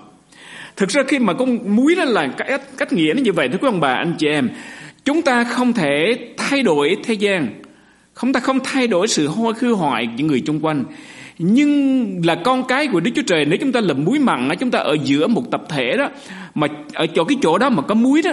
Thực 0.75 0.89
ra 0.89 1.03
khi 1.07 1.19
mà 1.19 1.33
con 1.33 1.75
muối 1.75 1.95
đó 1.95 2.03
là 2.03 2.27
cách, 2.27 2.61
cách 2.77 2.93
nghĩa 2.93 3.13
nó 3.15 3.21
như 3.21 3.33
vậy 3.33 3.49
thưa 3.49 3.57
quý 3.57 3.67
ông 3.67 3.79
bà 3.79 3.93
anh 3.93 4.15
chị 4.17 4.27
em, 4.27 4.49
chúng 5.05 5.21
ta 5.21 5.43
không 5.43 5.73
thể 5.73 6.17
thay 6.37 6.63
đổi 6.63 6.97
thế 7.03 7.13
gian, 7.13 7.47
không 8.13 8.33
ta 8.33 8.39
không 8.39 8.59
thay 8.63 8.87
đổi 8.87 9.07
sự 9.07 9.27
hôi 9.27 9.53
khư 9.53 9.73
hoại 9.73 10.07
những 10.15 10.27
người 10.27 10.41
chung 10.45 10.65
quanh, 10.65 10.83
nhưng 11.37 12.21
là 12.25 12.35
con 12.35 12.63
cái 12.67 12.87
của 12.87 12.99
Đức 12.99 13.11
Chúa 13.15 13.21
Trời 13.27 13.45
nếu 13.45 13.57
chúng 13.61 13.71
ta 13.71 13.81
là 13.81 13.93
muối 13.93 14.19
mặn 14.19 14.49
chúng 14.59 14.71
ta 14.71 14.79
ở 14.79 14.97
giữa 15.03 15.27
một 15.27 15.51
tập 15.51 15.63
thể 15.69 15.97
đó 15.97 16.09
mà 16.55 16.67
ở 16.93 17.07
chỗ 17.07 17.23
cái 17.23 17.37
chỗ 17.41 17.57
đó 17.57 17.69
mà 17.69 17.81
có 17.81 17.95
muối 17.95 18.21
đó 18.21 18.31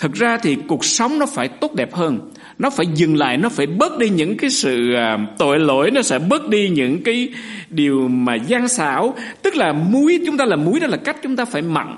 thực 0.00 0.14
ra 0.14 0.38
thì 0.38 0.56
cuộc 0.68 0.84
sống 0.84 1.18
nó 1.18 1.26
phải 1.26 1.48
tốt 1.48 1.74
đẹp 1.74 1.94
hơn. 1.94 2.30
Nó 2.58 2.70
phải 2.70 2.86
dừng 2.94 3.16
lại, 3.16 3.36
nó 3.36 3.48
phải 3.48 3.66
bớt 3.66 3.98
đi 3.98 4.08
những 4.08 4.36
cái 4.36 4.50
sự 4.50 4.94
à, 4.94 5.18
tội 5.38 5.60
lỗi, 5.60 5.90
nó 5.90 6.02
sẽ 6.02 6.18
bớt 6.18 6.48
đi 6.48 6.68
những 6.68 7.02
cái 7.02 7.28
điều 7.70 8.08
mà 8.08 8.34
gian 8.34 8.68
xảo. 8.68 9.14
Tức 9.42 9.56
là 9.56 9.72
muối, 9.72 10.20
chúng 10.26 10.36
ta 10.36 10.44
là 10.44 10.56
muối 10.56 10.80
đó 10.80 10.86
là 10.86 10.96
cách 10.96 11.16
chúng 11.22 11.36
ta 11.36 11.44
phải 11.44 11.62
mặn. 11.62 11.96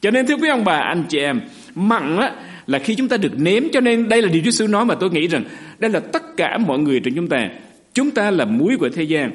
Cho 0.00 0.10
nên 0.10 0.26
thưa 0.26 0.34
quý 0.36 0.48
ông 0.48 0.64
bà, 0.64 0.78
anh 0.78 1.04
chị 1.08 1.18
em, 1.18 1.40
mặn 1.74 2.16
á, 2.16 2.32
là 2.66 2.78
khi 2.78 2.94
chúng 2.94 3.08
ta 3.08 3.16
được 3.16 3.32
nếm. 3.38 3.62
Cho 3.72 3.80
nên 3.80 4.08
đây 4.08 4.22
là 4.22 4.28
điều 4.28 4.42
Chúa 4.44 4.50
Sư 4.50 4.66
nói 4.66 4.84
mà 4.84 4.94
tôi 4.94 5.10
nghĩ 5.10 5.26
rằng 5.26 5.44
đây 5.78 5.90
là 5.90 6.00
tất 6.00 6.22
cả 6.36 6.58
mọi 6.58 6.78
người 6.78 7.00
trong 7.00 7.14
chúng 7.14 7.28
ta. 7.28 7.48
Chúng 7.94 8.10
ta 8.10 8.30
là 8.30 8.44
muối 8.44 8.76
của 8.76 8.88
thế 8.88 9.02
gian 9.02 9.30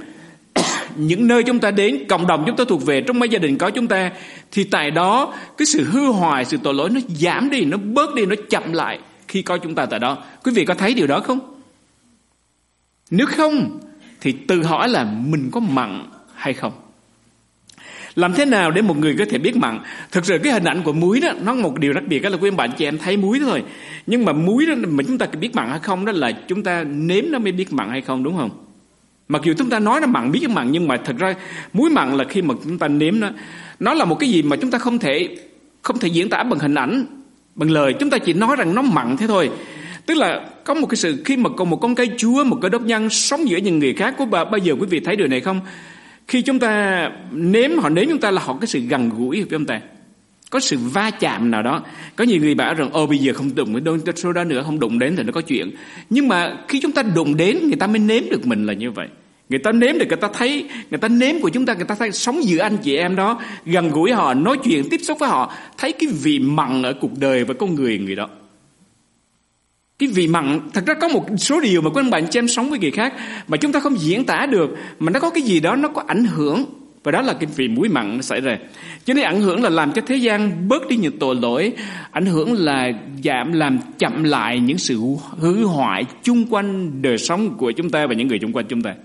những 0.98 1.28
nơi 1.28 1.44
chúng 1.44 1.60
ta 1.60 1.72
đến, 1.72 2.04
cộng 2.10 2.28
đồng 2.28 2.44
chúng 2.48 2.56
ta 2.56 2.64
thuộc 2.68 2.86
về, 2.86 3.02
trong 3.02 3.20
mấy 3.20 3.30
gia 3.30 3.40
đình 3.40 3.58
có 3.58 3.70
chúng 3.70 3.88
ta, 3.88 4.12
thì 4.52 4.64
tại 4.64 4.92
đó 4.92 5.34
cái 5.58 5.66
sự 5.66 5.84
hư 5.84 6.08
hoại 6.08 6.46
sự 6.46 6.58
tội 6.64 6.74
lỗi 6.74 6.90
nó 6.90 7.00
giảm 7.08 7.50
đi, 7.50 7.66
nó 7.66 7.78
bớt 7.78 8.16
đi, 8.16 8.26
nó 8.26 8.36
chậm 8.50 8.74
lại 8.74 9.00
khi 9.28 9.42
có 9.42 9.58
chúng 9.58 9.76
ta 9.76 9.86
tại 9.86 10.00
đó. 10.00 10.18
Quý 10.44 10.52
vị 10.56 10.66
có 10.66 10.74
thấy 10.74 10.94
điều 10.94 11.08
đó 11.08 11.20
không? 11.20 11.40
Nếu 13.12 13.28
không, 13.28 13.80
thì 14.22 14.32
tự 14.32 14.64
hỏi 14.64 14.90
là 14.90 15.04
mình 15.04 15.50
có 15.52 15.60
mặn 15.60 16.04
hay 16.36 16.54
không? 16.54 16.74
Làm 18.16 18.34
thế 18.34 18.46
nào 18.46 18.72
để 18.72 18.82
một 18.82 18.98
người 18.98 19.16
có 19.20 19.26
thể 19.30 19.38
biết 19.38 19.56
mặn? 19.56 19.80
Thực 20.12 20.26
sự 20.26 20.38
cái 20.44 20.54
hình 20.54 20.64
ảnh 20.64 20.84
của 20.84 20.94
muối 20.94 21.20
đó, 21.20 21.32
nó 21.42 21.54
một 21.54 21.80
điều 21.80 21.94
đặc 21.94 22.04
biệt 22.08 22.20
đó 22.20 22.30
là 22.30 22.38
quý 22.38 22.52
bạn 22.52 22.72
chị 22.78 22.86
em 22.86 22.98
thấy 22.98 23.18
muối 23.18 23.40
thôi. 23.40 23.64
Nhưng 24.08 24.26
mà 24.26 24.34
muối 24.34 24.66
đó, 24.66 24.74
mà 24.88 25.04
chúng 25.08 25.18
ta 25.18 25.26
biết 25.26 25.56
mặn 25.56 25.70
hay 25.70 25.80
không, 25.80 26.06
đó 26.06 26.12
là 26.12 26.32
chúng 26.48 26.64
ta 26.64 26.84
nếm 26.84 27.26
nó 27.28 27.40
mới 27.40 27.52
biết 27.52 27.74
mặn 27.74 27.90
hay 27.90 28.02
không, 28.02 28.24
đúng 28.24 28.38
không? 28.38 28.67
Mặc 29.28 29.42
dù 29.46 29.54
chúng 29.58 29.70
ta 29.70 29.80
nói 29.80 30.02
nó 30.02 30.08
mặn 30.08 30.32
biết 30.32 30.50
mặn 30.50 30.72
nhưng 30.72 30.88
mà 30.88 30.98
thật 30.98 31.16
ra 31.18 31.36
muối 31.74 31.90
mặn 31.90 32.18
là 32.18 32.24
khi 32.24 32.42
mà 32.42 32.54
chúng 32.64 32.78
ta 32.78 32.88
nếm 32.88 33.20
nó. 33.20 33.30
Nó 33.80 33.94
là 33.94 34.06
một 34.06 34.16
cái 34.16 34.30
gì 34.30 34.42
mà 34.42 34.56
chúng 34.56 34.72
ta 34.72 34.78
không 34.78 35.00
thể 35.00 35.38
không 35.82 36.00
thể 36.00 36.08
diễn 36.08 36.30
tả 36.30 36.44
bằng 36.44 36.60
hình 36.60 36.76
ảnh, 36.76 37.06
bằng 37.56 37.72
lời. 37.72 37.94
Chúng 38.00 38.10
ta 38.10 38.18
chỉ 38.18 38.34
nói 38.34 38.56
rằng 38.56 38.76
nó 38.76 38.82
mặn 38.82 39.18
thế 39.18 39.28
thôi. 39.28 39.50
Tức 40.06 40.18
là 40.18 40.50
có 40.64 40.74
một 40.74 40.88
cái 40.88 40.96
sự, 40.96 41.22
khi 41.26 41.38
mà 41.38 41.50
còn 41.58 41.70
một 41.70 41.78
con 41.78 41.96
cây 41.96 42.10
chúa 42.18 42.44
một 42.44 42.58
cái 42.62 42.70
đốc 42.70 42.82
nhân 42.82 43.10
sống 43.10 43.50
giữa 43.50 43.58
những 43.58 43.80
người 43.80 43.94
khác 43.94 44.14
của 44.18 44.26
bà 44.26 44.46
bao 44.46 44.58
giờ 44.58 44.74
quý 44.80 44.88
vị 44.90 45.00
thấy 45.00 45.16
điều 45.16 45.28
này 45.28 45.42
không? 45.42 45.60
Khi 46.28 46.42
chúng 46.42 46.60
ta 46.60 47.12
nếm, 47.32 47.72
họ 47.80 47.90
nếm 47.90 48.06
chúng 48.10 48.20
ta 48.20 48.32
là 48.32 48.42
họ 48.42 48.58
cái 48.62 48.68
sự 48.68 48.80
gần 48.80 49.10
gũi 49.10 49.42
với 49.42 49.48
chúng 49.50 49.66
ta. 49.66 49.82
Có 50.50 50.60
sự 50.60 50.78
va 50.78 51.12
chạm 51.12 51.52
nào 51.52 51.64
đó. 51.64 51.84
Có 52.16 52.24
nhiều 52.24 52.42
người 52.42 52.56
bảo 52.56 52.74
rằng 52.74 52.90
ô 52.92 53.06
bây 53.08 53.18
giờ 53.18 53.34
không 53.34 53.56
đụng 53.56 53.84
đến 54.06 54.16
số 54.16 54.34
đó 54.34 54.44
nữa, 54.44 54.64
không 54.66 54.80
đụng 54.80 55.00
đến 55.00 55.16
thì 55.16 55.24
nó 55.24 55.32
có 55.32 55.42
chuyện. 55.42 55.72
Nhưng 56.10 56.28
mà 56.28 56.58
khi 56.68 56.80
chúng 56.80 56.92
ta 56.92 57.04
đụng 57.04 57.38
đến, 57.38 57.60
người 57.62 57.76
ta 57.80 57.88
mới 57.88 58.00
nếm 58.00 58.24
được 58.30 58.48
mình 58.48 58.66
là 58.66 58.74
như 58.74 58.92
vậy 58.92 59.08
người 59.50 59.60
ta 59.60 59.72
nếm 59.72 59.98
được, 59.98 60.06
người 60.08 60.18
ta 60.18 60.30
thấy, 60.34 60.66
người 60.92 60.98
ta 60.98 61.08
nếm 61.08 61.40
của 61.42 61.50
chúng 61.50 61.66
ta, 61.66 61.74
người 61.74 61.86
ta 61.86 61.96
thấy 61.96 62.12
sống 62.12 62.44
giữa 62.44 62.60
anh 62.60 62.78
chị 62.78 62.96
em 62.96 63.16
đó, 63.16 63.42
gần 63.66 63.90
gũi 63.90 64.12
họ, 64.12 64.34
nói 64.34 64.58
chuyện, 64.64 64.90
tiếp 64.90 65.00
xúc 65.04 65.20
với 65.20 65.30
họ, 65.30 65.54
thấy 65.78 65.92
cái 65.92 66.10
vị 66.24 66.40
mặn 66.40 66.84
ở 66.84 66.94
cuộc 66.94 67.20
đời 67.20 67.44
và 67.44 67.54
con 67.54 67.76
người 67.76 67.98
người 67.98 68.16
đó. 68.16 68.30
Cái 70.00 70.10
vị 70.10 70.28
mặn, 70.28 70.60
thật 70.74 70.86
ra 70.86 70.94
có 70.94 71.08
một 71.08 71.26
số 71.38 71.60
điều 71.62 71.82
mà 71.82 71.90
các 71.96 72.06
bạn 72.12 72.28
chị 72.30 72.40
em 72.40 72.48
sống 72.48 72.70
với 72.70 72.80
người 72.80 72.92
khác 72.92 73.14
mà 73.48 73.58
chúng 73.58 73.72
ta 73.72 73.80
không 73.80 74.00
diễn 74.00 74.26
tả 74.26 74.46
được, 74.46 74.70
mà 75.00 75.12
nó 75.12 75.20
có 75.20 75.30
cái 75.30 75.44
gì 75.44 75.60
đó, 75.60 75.76
nó 75.76 75.88
có 75.88 76.04
ảnh 76.08 76.26
hưởng. 76.26 76.66
Và 77.04 77.12
đó 77.12 77.22
là 77.22 77.34
cái 77.34 77.50
vị 77.56 77.68
muối 77.68 77.90
mặn 77.90 78.16
nó 78.16 78.22
xảy 78.22 78.42
ra. 78.42 78.58
Cho 79.06 79.14
nên 79.14 79.26
ảnh 79.26 79.42
hưởng 79.42 79.64
là 79.64 79.70
làm 79.70 79.92
cho 79.92 80.02
thế 80.08 80.16
gian 80.16 80.68
bớt 80.68 80.88
đi 80.88 80.96
những 80.96 81.20
tội 81.20 81.36
lỗi, 81.36 81.72
ảnh 82.12 82.26
hưởng 82.26 82.54
là 82.54 82.92
giảm, 83.24 83.54
làm 83.54 83.80
chậm 83.98 84.24
lại 84.24 84.60
những 84.60 84.78
sự 84.78 85.00
hư 85.40 85.66
hoại 85.66 86.06
chung 86.24 86.46
quanh 86.50 87.02
đời 87.02 87.18
sống 87.18 87.58
của 87.58 87.72
chúng 87.72 87.90
ta 87.90 88.08
và 88.08 88.14
những 88.14 88.28
người 88.28 88.40
chung 88.40 88.54
quanh 88.54 88.66
chúng 88.70 88.82
ta 88.82 88.96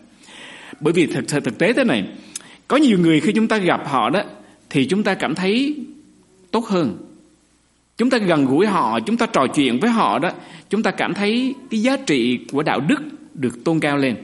bởi 0.81 0.93
vì 0.93 1.07
thực 1.07 1.29
thực 1.29 1.59
tế 1.59 1.73
thế 1.73 1.85
này, 1.85 2.09
có 2.69 2.77
nhiều 2.77 2.99
người 2.99 3.21
khi 3.21 3.33
chúng 3.33 3.49
ta 3.49 3.57
gặp 3.57 3.89
họ 3.89 4.11
đó, 4.11 4.23
thì 4.71 4.87
chúng 4.87 5.03
ta 5.03 5.15
cảm 5.15 5.35
thấy 5.35 5.77
tốt 6.51 6.67
hơn. 6.67 6.99
Chúng 7.99 8.11
ta 8.11 8.19
gần 8.19 8.45
gũi 8.45 8.67
họ, 8.67 9.01
chúng 9.01 9.17
ta 9.17 9.27
trò 9.27 9.47
chuyện 9.55 9.81
với 9.81 9.91
họ 9.91 10.19
đó, 10.19 10.31
chúng 10.71 10.83
ta 10.83 10.91
cảm 10.91 11.15
thấy 11.15 11.55
cái 11.71 11.83
giá 11.83 11.97
trị 11.97 12.39
của 12.53 12.63
đạo 12.63 12.81
đức 12.81 13.01
được 13.35 13.65
tôn 13.65 13.81
cao 13.81 13.97
lên. 13.97 14.17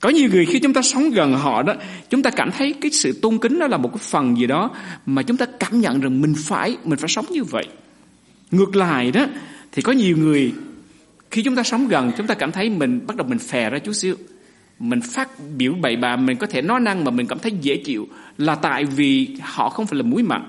Có 0.00 0.08
nhiều 0.08 0.28
người 0.32 0.46
khi 0.46 0.58
chúng 0.58 0.72
ta 0.72 0.82
sống 0.82 1.10
gần 1.10 1.34
họ 1.34 1.62
đó, 1.62 1.74
chúng 2.10 2.22
ta 2.22 2.30
cảm 2.30 2.50
thấy 2.50 2.74
cái 2.80 2.90
sự 2.90 3.18
tôn 3.22 3.38
kính 3.38 3.58
đó 3.58 3.66
là 3.66 3.76
một 3.76 3.88
cái 3.88 4.02
phần 4.02 4.38
gì 4.38 4.46
đó 4.46 4.70
mà 5.06 5.22
chúng 5.22 5.36
ta 5.36 5.46
cảm 5.60 5.80
nhận 5.80 6.00
rằng 6.00 6.20
mình 6.20 6.34
phải 6.38 6.76
mình 6.84 6.98
phải 6.98 7.08
sống 7.08 7.26
như 7.30 7.44
vậy. 7.44 7.64
Ngược 8.50 8.76
lại 8.76 9.10
đó, 9.10 9.26
thì 9.72 9.82
có 9.82 9.92
nhiều 9.92 10.16
người 10.16 10.52
khi 11.30 11.42
chúng 11.42 11.56
ta 11.56 11.62
sống 11.62 11.88
gần, 11.88 12.12
chúng 12.16 12.26
ta 12.26 12.34
cảm 12.34 12.52
thấy 12.52 12.70
mình 12.70 13.06
bắt 13.06 13.16
đầu 13.16 13.26
mình 13.26 13.38
phè 13.38 13.70
ra 13.70 13.78
chút 13.78 13.92
xíu 13.92 14.16
mình 14.78 15.00
phát 15.00 15.28
biểu 15.56 15.74
bậy 15.80 15.96
bạ, 15.96 16.16
mình 16.16 16.36
có 16.36 16.46
thể 16.46 16.62
nói 16.62 16.80
năng 16.80 17.04
mà 17.04 17.10
mình 17.10 17.26
cảm 17.26 17.38
thấy 17.38 17.52
dễ 17.60 17.76
chịu 17.76 18.08
là 18.38 18.54
tại 18.54 18.84
vì 18.84 19.28
họ 19.42 19.68
không 19.68 19.86
phải 19.86 19.96
là 19.96 20.02
muối 20.02 20.22
mặn. 20.22 20.42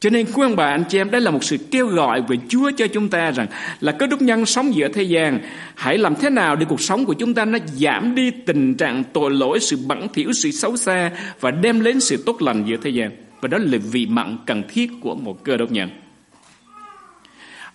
Cho 0.00 0.10
nên, 0.10 0.26
quý 0.34 0.42
ông 0.42 0.56
bà, 0.56 0.70
anh 0.70 0.84
chị 0.88 0.98
em, 0.98 1.10
đây 1.10 1.20
là 1.20 1.30
một 1.30 1.44
sự 1.44 1.56
kêu 1.70 1.86
gọi 1.86 2.22
về 2.28 2.36
Chúa 2.48 2.70
cho 2.76 2.86
chúng 2.86 3.08
ta 3.08 3.30
rằng 3.30 3.46
là 3.80 3.92
cơ 3.92 4.06
đốc 4.06 4.22
nhân 4.22 4.46
sống 4.46 4.74
giữa 4.74 4.88
thế 4.88 5.02
gian, 5.02 5.40
hãy 5.74 5.98
làm 5.98 6.14
thế 6.14 6.30
nào 6.30 6.56
để 6.56 6.66
cuộc 6.68 6.80
sống 6.80 7.04
của 7.04 7.14
chúng 7.14 7.34
ta 7.34 7.44
nó 7.44 7.58
giảm 7.74 8.14
đi 8.14 8.30
tình 8.30 8.74
trạng 8.74 9.04
tội 9.12 9.30
lỗi, 9.30 9.60
sự 9.60 9.76
bẩn 9.86 10.08
thỉu, 10.14 10.32
sự 10.32 10.50
xấu 10.50 10.76
xa 10.76 11.10
và 11.40 11.50
đem 11.50 11.82
đến 11.82 12.00
sự 12.00 12.22
tốt 12.26 12.42
lành 12.42 12.64
giữa 12.66 12.76
thế 12.82 12.90
gian. 12.90 13.10
Và 13.40 13.48
đó 13.48 13.58
là 13.58 13.78
vị 13.92 14.06
mặn 14.06 14.36
cần 14.46 14.62
thiết 14.68 14.90
của 15.00 15.14
một 15.14 15.44
cơ 15.44 15.56
đốc 15.56 15.72
nhân 15.72 15.88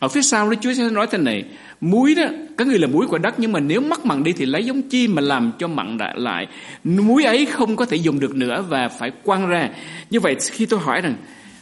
ở 0.01 0.08
phía 0.08 0.22
sau 0.22 0.50
đó 0.50 0.55
Chúa 0.62 0.74
sẽ 0.74 0.89
nói 0.89 1.08
thế 1.12 1.17
này 1.17 1.46
muối 1.81 2.15
đó 2.15 2.24
có 2.58 2.65
người 2.65 2.79
là 2.79 2.88
muối 2.88 3.08
của 3.08 3.17
đất 3.17 3.36
nhưng 3.38 3.51
mà 3.51 3.60
nếu 3.60 3.81
mất 3.81 4.05
mặn 4.05 4.24
đi 4.24 4.34
thì 4.34 4.46
lấy 4.46 4.65
giống 4.65 4.81
chi 4.81 5.08
mà 5.08 5.22
làm 5.22 5.51
cho 5.60 5.67
mặn 5.67 5.98
lại. 6.15 6.48
Muối 6.84 7.24
ấy 7.24 7.46
không 7.46 7.75
có 7.75 7.86
thể 7.86 7.98
dùng 7.98 8.20
được 8.20 8.36
nữa 8.36 8.65
và 8.70 8.88
phải 8.88 9.12
quăng 9.24 9.48
ra. 9.48 9.70
Như 10.10 10.20
vậy 10.20 10.36
khi 10.51 10.65
tôi 10.65 10.79
hỏi 10.79 11.01
rằng 11.01 11.15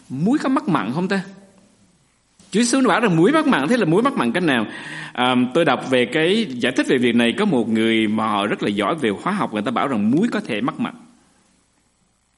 muối 0.10 0.38
có 0.38 0.50
mắc 0.50 0.67
mặn 0.67 0.91
không 0.93 1.08
ta? 1.08 1.22
Chúa 2.51 2.62
Giêsu 2.62 2.88
bảo 2.88 3.00
rằng 3.00 3.17
muối 3.17 3.31
mắc 3.31 3.48
mặn 3.48 3.67
thế 3.67 3.77
là 3.77 3.86
muối 3.86 4.03
mắc 4.03 4.13
mặn 4.13 4.31
cách 4.31 4.43
nào? 4.43 4.65
À, 5.13 5.36
tôi 5.53 5.65
đọc 5.65 5.89
về 5.89 6.05
cái 6.05 6.46
giải 6.50 6.74
thích 6.77 6.88
về 6.88 6.98
việc 6.98 7.15
này 7.15 7.34
có 7.38 7.46
một 7.46 7.69
người 7.69 8.08
mà 8.08 8.27
họ 8.27 8.48
rất 8.48 8.63
là 8.63 8.69
giỏi 8.69 8.96
về 8.96 9.10
hóa 9.22 9.34
học 9.34 9.53
người 9.53 9.62
ta 9.62 9.72
bảo 9.72 9.88
rằng 9.88 10.12
muối 10.12 10.27
có 10.31 10.39
thể 10.39 10.62
mắc 10.62 10.79
mặn 10.79 10.93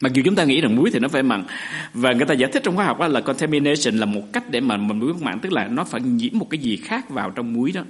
mặc 0.02 0.14
dù 0.14 0.22
chúng 0.26 0.36
ta 0.36 0.44
nghĩ 0.44 0.62
rằng 0.62 0.76
muối 0.76 0.92
thì 0.94 1.00
nó 1.00 1.08
phải 1.08 1.24
mặn. 1.24 1.44
Và 1.94 2.14
người 2.14 2.26
ta 2.26 2.34
giải 2.34 2.52
thích 2.54 2.64
trong 2.66 2.76
hóa 2.76 2.86
học 2.86 3.00
là 3.00 3.22
contamination 3.22 3.96
là 3.98 4.06
một 4.06 4.22
cách 4.34 4.44
để 4.50 4.60
mà 4.60 4.78
mà 4.78 4.94
muối 4.94 5.14
mặn, 5.22 5.40
tức 5.40 5.52
là 5.52 5.68
nó 5.68 5.84
phải 5.84 6.02
nhiễm 6.02 6.32
một 6.34 6.50
cái 6.50 6.58
gì 6.58 6.78
khác 6.78 7.10
vào 7.10 7.32
trong 7.32 7.54
muối 7.54 7.72
đó. 7.72 7.82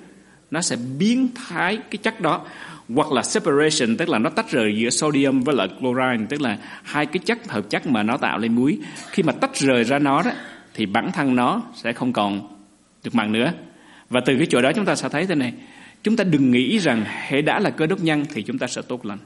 Nó 0.51 0.61
sẽ 0.61 0.75
biến 0.99 1.27
thái 1.35 1.77
cái 1.77 1.97
chất 1.97 2.21
đó, 2.21 2.45
hoặc 2.89 3.11
là 3.11 3.23
separation, 3.23 3.97
tức 3.97 4.09
là 4.09 4.19
nó 4.19 4.29
tách 4.29 4.51
rời 4.51 4.77
giữa 4.77 4.89
sodium 4.89 5.41
với 5.41 5.55
lại 5.55 5.67
chlorine, 5.79 6.25
tức 6.29 6.41
là 6.41 6.57
hai 6.83 7.05
cái 7.05 7.19
chất 7.25 7.47
hợp 7.47 7.69
chất 7.69 7.87
mà 7.87 8.03
nó 8.03 8.17
tạo 8.17 8.37
lên 8.37 8.55
muối. 8.55 8.77
Khi 9.09 9.23
mà 9.23 9.33
tách 9.33 9.55
rời 9.55 9.83
ra 9.83 9.99
nó 9.99 10.23
đó, 10.23 10.31
thì 10.73 10.85
bản 10.85 11.11
thân 11.11 11.35
nó 11.35 11.61
sẽ 11.75 11.93
không 11.93 12.13
còn 12.13 12.47
được 13.03 13.15
mặn 13.15 13.31
nữa. 13.31 13.53
Và 14.09 14.21
từ 14.25 14.37
cái 14.37 14.47
chỗ 14.49 14.61
đó 14.61 14.71
chúng 14.75 14.85
ta 14.85 14.95
sẽ 14.95 15.09
thấy 15.09 15.25
thế 15.25 15.35
này. 15.35 15.53
Chúng 16.03 16.15
ta 16.15 16.23
đừng 16.23 16.51
nghĩ 16.51 16.77
rằng 16.77 17.03
hệ 17.27 17.41
đã 17.41 17.59
là 17.59 17.69
cơ 17.69 17.85
đốc 17.85 18.03
nhân 18.03 18.25
thì 18.33 18.41
chúng 18.41 18.57
ta 18.57 18.67
sẽ 18.67 18.81
tốt 18.87 19.05
lành 19.05 19.17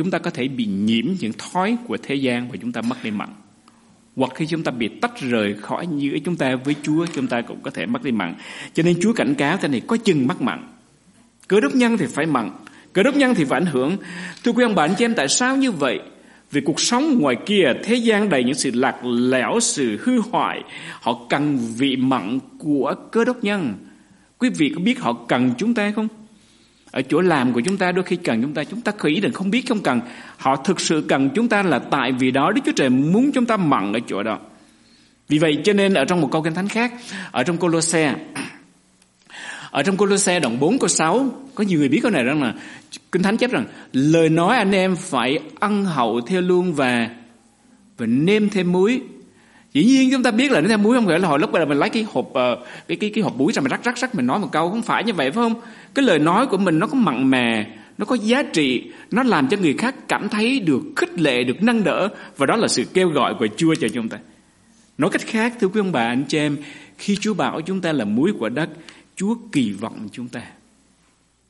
chúng 0.00 0.10
ta 0.10 0.18
có 0.18 0.30
thể 0.30 0.48
bị 0.48 0.66
nhiễm 0.66 1.04
những 1.20 1.32
thói 1.38 1.76
của 1.86 1.96
thế 2.02 2.14
gian 2.14 2.50
và 2.50 2.56
chúng 2.62 2.72
ta 2.72 2.80
mất 2.80 2.96
đi 3.04 3.10
mặn 3.10 3.28
hoặc 4.16 4.32
khi 4.34 4.46
chúng 4.46 4.62
ta 4.62 4.72
bị 4.72 4.88
tách 4.88 5.20
rời 5.20 5.54
khỏi 5.54 5.86
giữa 5.96 6.18
chúng 6.24 6.36
ta 6.36 6.56
với 6.56 6.74
Chúa, 6.82 7.06
chúng 7.14 7.26
ta 7.26 7.40
cũng 7.40 7.60
có 7.62 7.70
thể 7.70 7.86
mất 7.86 8.02
đi 8.02 8.12
mặn 8.12 8.34
cho 8.74 8.82
nên 8.82 9.00
Chúa 9.00 9.12
cảnh 9.12 9.34
cáo 9.34 9.56
thế 9.56 9.68
này, 9.68 9.80
có 9.86 9.96
chừng 9.96 10.26
mất 10.26 10.42
mặn 10.42 10.68
cơ 11.50 11.60
đốc 11.60 11.74
nhân 11.74 11.96
thì 11.96 12.06
phải 12.06 12.26
mặn, 12.26 12.50
cơ 12.92 13.02
đốc 13.02 13.16
nhân 13.16 13.34
thì 13.34 13.44
phải 13.44 13.60
ảnh 13.60 13.66
hưởng. 13.66 13.96
Thưa 14.44 14.52
quý 14.52 14.64
ông 14.64 14.74
bà, 14.74 14.84
anh 14.84 14.94
chị 14.98 15.04
em, 15.04 15.14
tại 15.14 15.28
sao 15.28 15.56
như 15.56 15.72
vậy? 15.72 16.00
Vì 16.50 16.60
cuộc 16.60 16.80
sống 16.80 17.18
ngoài 17.20 17.36
kia, 17.46 17.72
thế 17.84 17.94
gian 17.94 18.28
đầy 18.28 18.44
những 18.44 18.54
sự 18.54 18.70
lạc 18.74 19.04
lẽo, 19.04 19.60
sự 19.60 19.98
hư 20.02 20.20
hoại. 20.30 20.62
Họ 21.00 21.26
cần 21.28 21.58
vị 21.76 21.96
mặn 21.96 22.38
của 22.58 22.94
cơ 23.12 23.24
đốc 23.24 23.44
nhân. 23.44 23.74
Quý 24.38 24.48
vị 24.48 24.72
có 24.74 24.80
biết 24.80 25.00
họ 25.00 25.12
cần 25.28 25.50
chúng 25.58 25.74
ta 25.74 25.92
không? 25.96 26.08
Ở 26.90 27.02
chỗ 27.02 27.20
làm 27.20 27.52
của 27.52 27.60
chúng 27.60 27.76
ta 27.76 27.92
đôi 27.92 28.04
khi 28.04 28.16
cần 28.16 28.42
chúng 28.42 28.54
ta 28.54 28.64
chúng 28.64 28.80
ta 28.80 28.92
không 28.98 29.10
ý 29.10 29.20
định 29.20 29.32
không 29.32 29.50
biết 29.50 29.68
không 29.68 29.80
cần. 29.80 30.00
Họ 30.36 30.56
thực 30.56 30.80
sự 30.80 31.04
cần 31.08 31.30
chúng 31.34 31.48
ta 31.48 31.62
là 31.62 31.78
tại 31.78 32.12
vì 32.12 32.30
đó 32.30 32.52
Đức 32.52 32.60
Chúa 32.66 32.72
Trời 32.72 32.90
muốn 32.90 33.32
chúng 33.32 33.46
ta 33.46 33.56
mặn 33.56 33.92
ở 33.92 34.00
chỗ 34.06 34.22
đó. 34.22 34.38
Vì 35.28 35.38
vậy 35.38 35.58
cho 35.64 35.72
nên 35.72 35.94
ở 35.94 36.04
trong 36.04 36.20
một 36.20 36.28
câu 36.32 36.42
kinh 36.42 36.54
thánh 36.54 36.68
khác, 36.68 36.92
ở 37.30 37.42
trong 37.42 37.56
Colosse, 37.56 38.14
ở 39.70 39.82
trong 39.82 39.96
Colosse 39.96 40.40
đoạn 40.40 40.60
4 40.60 40.78
câu 40.78 40.88
6 40.88 41.26
có 41.54 41.64
nhiều 41.64 41.78
người 41.78 41.88
biết 41.88 42.00
câu 42.02 42.10
này 42.10 42.24
rằng 42.24 42.42
là 42.42 42.54
kinh 43.12 43.22
thánh 43.22 43.36
chép 43.36 43.50
rằng 43.50 43.64
lời 43.92 44.28
nói 44.28 44.56
anh 44.56 44.72
em 44.72 44.96
phải 44.96 45.38
ăn 45.60 45.84
hậu 45.84 46.20
theo 46.20 46.40
luôn 46.40 46.72
và 46.72 47.08
và 47.96 48.06
nêm 48.06 48.48
thêm 48.48 48.72
muối 48.72 49.00
dĩ 49.72 49.84
nhiên 49.84 50.10
chúng 50.12 50.22
ta 50.22 50.30
biết 50.30 50.50
là 50.50 50.60
nó 50.60 50.68
thêm 50.68 50.82
muối 50.82 50.96
không 50.96 51.06
phải 51.06 51.18
là 51.18 51.28
hồi 51.28 51.38
lúc 51.38 51.54
là 51.54 51.64
mình 51.64 51.78
lấy 51.78 51.88
cái 51.88 52.06
hộp 52.12 52.30
ờ, 52.32 52.64
cái 52.88 52.96
cái 52.96 53.10
cái 53.14 53.24
hộp 53.24 53.36
muối 53.36 53.52
ra 53.52 53.60
mình 53.60 53.70
rắc 53.70 53.84
rắc 53.84 53.98
rắc 53.98 54.14
mình 54.14 54.26
nói 54.26 54.38
một 54.38 54.48
câu, 54.52 54.70
không 54.70 54.82
phải 54.82 55.04
như 55.04 55.12
vậy, 55.12 55.30
phải 55.30 55.42
không? 55.42 55.54
Cái 55.94 56.04
lời 56.04 56.18
nói 56.18 56.46
của 56.46 56.58
mình 56.58 56.78
nó 56.78 56.86
có 56.86 56.94
mặn 56.94 57.30
mà, 57.30 57.66
nó 57.98 58.04
có 58.06 58.16
giá 58.22 58.42
trị, 58.42 58.90
nó 59.10 59.22
làm 59.22 59.48
cho 59.48 59.56
người 59.56 59.74
khác 59.74 59.94
cảm 60.08 60.28
thấy 60.28 60.60
được 60.60 60.82
khích 60.96 61.20
lệ, 61.20 61.44
được 61.44 61.62
nâng 61.62 61.84
đỡ 61.84 62.08
và 62.36 62.46
đó 62.46 62.56
là 62.56 62.68
sự 62.68 62.84
kêu 62.94 63.08
gọi 63.08 63.34
của 63.38 63.46
Chúa 63.56 63.74
cho 63.74 63.88
chúng 63.88 64.08
ta. 64.08 64.18
Nói 64.98 65.10
cách 65.10 65.22
khác, 65.26 65.54
thưa 65.60 65.68
quý 65.68 65.80
ông 65.80 65.92
bà, 65.92 66.06
anh 66.06 66.24
chị 66.28 66.38
em, 66.38 66.56
khi 66.98 67.16
Chúa 67.20 67.34
bảo 67.34 67.60
chúng 67.60 67.80
ta 67.80 67.92
là 67.92 68.04
muối 68.04 68.32
của 68.38 68.48
đất, 68.48 68.68
Chúa 69.16 69.34
kỳ 69.52 69.72
vọng 69.72 70.08
chúng 70.12 70.28
ta. 70.28 70.42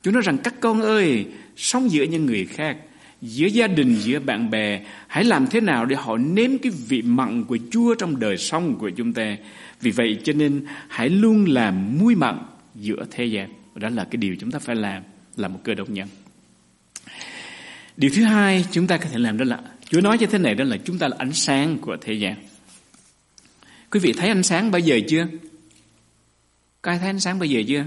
Chúa 0.01 0.11
nói 0.11 0.21
rằng, 0.21 0.37
các 0.37 0.53
con 0.59 0.81
ơi, 0.81 1.25
sống 1.55 1.91
giữa 1.91 2.03
những 2.03 2.25
người 2.25 2.45
khác 2.45 2.77
giữa 3.21 3.45
gia 3.45 3.67
đình, 3.67 3.95
giữa 3.95 4.19
bạn 4.19 4.49
bè. 4.49 4.85
Hãy 5.07 5.23
làm 5.23 5.47
thế 5.47 5.61
nào 5.61 5.85
để 5.85 5.95
họ 5.95 6.17
nếm 6.17 6.57
cái 6.57 6.71
vị 6.87 7.01
mặn 7.01 7.43
của 7.43 7.57
Chúa 7.71 7.95
trong 7.95 8.19
đời 8.19 8.37
sống 8.37 8.75
của 8.79 8.89
chúng 8.89 9.13
ta. 9.13 9.37
Vì 9.81 9.91
vậy 9.91 10.19
cho 10.23 10.33
nên 10.33 10.65
hãy 10.87 11.09
luôn 11.09 11.45
làm 11.45 11.97
muối 11.99 12.15
mặn 12.15 12.37
giữa 12.75 13.05
thế 13.11 13.25
gian. 13.25 13.49
Đó 13.75 13.89
là 13.89 14.03
cái 14.03 14.17
điều 14.17 14.35
chúng 14.39 14.51
ta 14.51 14.59
phải 14.59 14.75
làm, 14.75 15.03
là 15.35 15.47
một 15.47 15.59
cơ 15.63 15.73
đốc 15.73 15.89
nhân. 15.89 16.07
Điều 17.97 18.11
thứ 18.15 18.23
hai 18.23 18.65
chúng 18.71 18.87
ta 18.87 18.97
có 18.97 19.05
thể 19.11 19.19
làm 19.19 19.37
đó 19.37 19.45
là 19.45 19.59
Chúa 19.89 20.01
nói 20.01 20.17
như 20.17 20.25
thế 20.25 20.37
này 20.37 20.55
đó 20.55 20.63
là 20.63 20.77
chúng 20.85 20.97
ta 20.97 21.07
là 21.07 21.15
ánh 21.19 21.33
sáng 21.33 21.77
của 21.77 21.97
thế 22.01 22.13
gian. 22.13 22.35
Quý 23.91 23.99
vị 23.99 24.13
thấy 24.13 24.29
ánh 24.29 24.43
sáng 24.43 24.71
bao 24.71 24.79
giờ 24.79 24.99
chưa? 25.07 25.27
Có 26.81 26.91
ai 26.91 26.99
thấy 26.99 27.09
ánh 27.09 27.19
sáng 27.19 27.39
bao 27.39 27.45
giờ 27.45 27.61
chưa? 27.67 27.85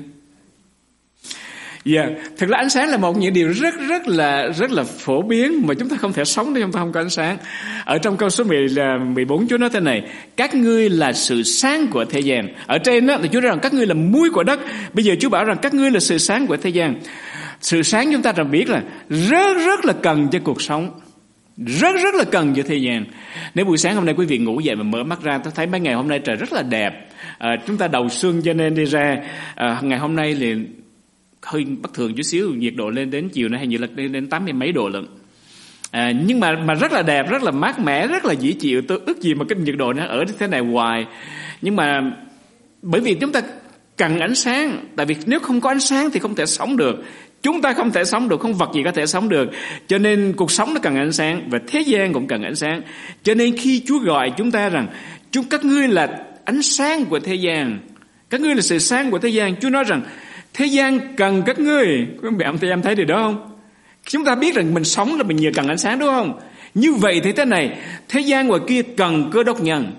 Dạ, 1.84 2.02
yeah. 2.02 2.12
thực 2.36 2.48
ra 2.48 2.58
ánh 2.58 2.70
sáng 2.70 2.88
là 2.88 2.96
một 2.96 3.16
những 3.16 3.32
điều 3.32 3.52
rất 3.52 3.74
rất 3.88 4.08
là 4.08 4.48
rất 4.48 4.70
là 4.70 4.82
phổ 4.82 5.22
biến 5.22 5.66
mà 5.66 5.74
chúng 5.74 5.88
ta 5.88 5.96
không 5.96 6.12
thể 6.12 6.24
sống 6.24 6.54
nếu 6.54 6.62
chúng 6.62 6.72
ta 6.72 6.80
không 6.80 6.92
có 6.92 7.00
ánh 7.00 7.10
sáng. 7.10 7.36
Ở 7.84 7.98
trong 7.98 8.16
câu 8.16 8.30
số 8.30 8.44
10 8.44 8.68
là 8.68 8.98
14 8.98 9.48
Chúa 9.48 9.58
nói 9.58 9.70
thế 9.72 9.80
này, 9.80 10.02
các 10.36 10.54
ngươi 10.54 10.90
là 10.90 11.12
sự 11.12 11.42
sáng 11.42 11.86
của 11.86 12.04
thế 12.04 12.20
gian. 12.20 12.48
Ở 12.66 12.78
trên 12.78 13.06
đó 13.06 13.18
thì 13.22 13.28
Chúa 13.32 13.40
nói 13.40 13.48
rằng 13.48 13.58
các 13.62 13.74
ngươi 13.74 13.86
là 13.86 13.94
muối 13.94 14.30
của 14.30 14.42
đất. 14.42 14.60
Bây 14.92 15.04
giờ 15.04 15.14
Chúa 15.20 15.28
bảo 15.28 15.44
rằng 15.44 15.56
các 15.62 15.74
ngươi 15.74 15.90
là 15.90 16.00
sự 16.00 16.18
sáng 16.18 16.46
của 16.46 16.56
thế 16.56 16.70
gian. 16.70 16.94
Sự 17.60 17.82
sáng 17.82 18.12
chúng 18.12 18.22
ta 18.22 18.32
đã 18.32 18.44
biết 18.44 18.70
là 18.70 18.82
rất 19.08 19.56
rất 19.66 19.84
là 19.84 19.92
cần 20.02 20.28
cho 20.32 20.38
cuộc 20.44 20.62
sống 20.62 21.00
rất 21.56 21.96
rất 22.02 22.14
là 22.14 22.24
cần 22.24 22.54
cho 22.54 22.62
thế 22.66 22.76
gian 22.76 23.04
nếu 23.54 23.64
buổi 23.64 23.76
sáng 23.76 23.94
hôm 23.94 24.04
nay 24.04 24.14
quý 24.18 24.26
vị 24.26 24.38
ngủ 24.38 24.60
dậy 24.60 24.76
mà 24.76 24.82
mở 24.82 25.04
mắt 25.04 25.22
ra 25.22 25.38
tôi 25.38 25.52
thấy 25.56 25.66
mấy 25.66 25.80
ngày 25.80 25.94
hôm 25.94 26.08
nay 26.08 26.18
trời 26.18 26.36
rất 26.36 26.52
là 26.52 26.62
đẹp 26.62 27.08
à, 27.38 27.56
chúng 27.66 27.76
ta 27.76 27.88
đầu 27.88 28.08
xuân 28.08 28.42
cho 28.44 28.52
nên 28.52 28.74
đi 28.74 28.84
ra 28.84 29.16
à, 29.54 29.80
ngày 29.82 29.98
hôm 29.98 30.16
nay 30.16 30.36
thì 30.40 30.54
hơi 31.46 31.64
bất 31.64 31.94
thường 31.94 32.14
chút 32.14 32.22
xíu 32.22 32.50
nhiệt 32.54 32.74
độ 32.76 32.90
lên 32.90 33.10
đến 33.10 33.28
chiều 33.28 33.48
nay 33.48 33.58
hay 33.58 33.66
như 33.66 33.78
là 33.78 33.86
lên 33.96 34.12
đến 34.12 34.26
tám 34.26 34.44
mươi 34.44 34.52
mấy 34.52 34.72
độ 34.72 34.88
lận. 34.88 35.06
À, 35.90 36.12
nhưng 36.26 36.40
mà 36.40 36.52
mà 36.52 36.74
rất 36.74 36.92
là 36.92 37.02
đẹp 37.02 37.30
rất 37.30 37.42
là 37.42 37.50
mát 37.50 37.78
mẻ 37.78 38.06
rất 38.06 38.24
là 38.24 38.32
dễ 38.32 38.52
chịu. 38.52 38.82
Tôi 38.88 39.00
ước 39.06 39.20
gì 39.20 39.34
mà 39.34 39.44
cái 39.48 39.58
nhiệt 39.58 39.74
độ 39.76 39.92
nó 39.92 40.04
ở 40.06 40.24
thế 40.38 40.46
này 40.46 40.60
hoài. 40.60 41.06
Nhưng 41.62 41.76
mà 41.76 42.00
bởi 42.82 43.00
vì 43.00 43.14
chúng 43.14 43.32
ta 43.32 43.42
cần 43.96 44.20
ánh 44.20 44.34
sáng 44.34 44.86
tại 44.96 45.06
vì 45.06 45.16
nếu 45.26 45.40
không 45.40 45.60
có 45.60 45.70
ánh 45.70 45.80
sáng 45.80 46.10
thì 46.10 46.20
không 46.20 46.34
thể 46.34 46.46
sống 46.46 46.76
được. 46.76 47.02
Chúng 47.42 47.62
ta 47.62 47.72
không 47.72 47.90
thể 47.90 48.04
sống 48.04 48.28
được 48.28 48.40
không 48.40 48.54
vật 48.54 48.70
gì 48.74 48.82
có 48.84 48.92
thể 48.92 49.06
sống 49.06 49.28
được. 49.28 49.50
Cho 49.86 49.98
nên 49.98 50.32
cuộc 50.36 50.50
sống 50.50 50.74
nó 50.74 50.80
cần 50.80 50.96
ánh 50.96 51.12
sáng 51.12 51.48
và 51.50 51.58
thế 51.66 51.80
gian 51.80 52.12
cũng 52.12 52.26
cần 52.26 52.42
ánh 52.42 52.54
sáng. 52.54 52.82
Cho 53.22 53.34
nên 53.34 53.56
khi 53.56 53.82
Chúa 53.86 53.98
gọi 53.98 54.32
chúng 54.36 54.50
ta 54.50 54.68
rằng 54.68 54.86
chúng 55.30 55.44
các 55.48 55.64
ngươi 55.64 55.88
là 55.88 56.24
ánh 56.44 56.62
sáng 56.62 57.04
của 57.04 57.18
thế 57.18 57.34
gian. 57.34 57.78
Các 58.30 58.40
ngươi 58.40 58.54
là 58.54 58.60
sự 58.60 58.78
sáng 58.78 59.10
của 59.10 59.18
thế 59.18 59.28
gian. 59.28 59.56
Chúa 59.56 59.70
nói 59.70 59.84
rằng 59.84 60.02
thế 60.54 60.66
gian 60.66 61.14
cần 61.16 61.42
các 61.46 61.58
ngươi 61.58 61.86
quý 62.22 62.28
vị 62.38 62.44
ông 62.44 62.56
em 62.60 62.82
thấy 62.82 62.94
điều 62.94 63.06
đó 63.06 63.22
không 63.22 63.50
chúng 64.06 64.24
ta 64.24 64.34
biết 64.34 64.54
rằng 64.54 64.74
mình 64.74 64.84
sống 64.84 65.16
là 65.16 65.22
mình 65.22 65.36
nhờ 65.36 65.50
cần 65.54 65.68
ánh 65.68 65.78
sáng 65.78 65.98
đúng 65.98 66.08
không 66.08 66.40
như 66.74 66.92
vậy 66.92 67.20
thì 67.24 67.32
thế 67.32 67.44
này 67.44 67.78
thế 68.08 68.20
gian 68.20 68.48
ngoài 68.48 68.60
kia 68.68 68.82
cần 68.96 69.30
cơ 69.32 69.42
đốc 69.42 69.62
nhân 69.62 69.92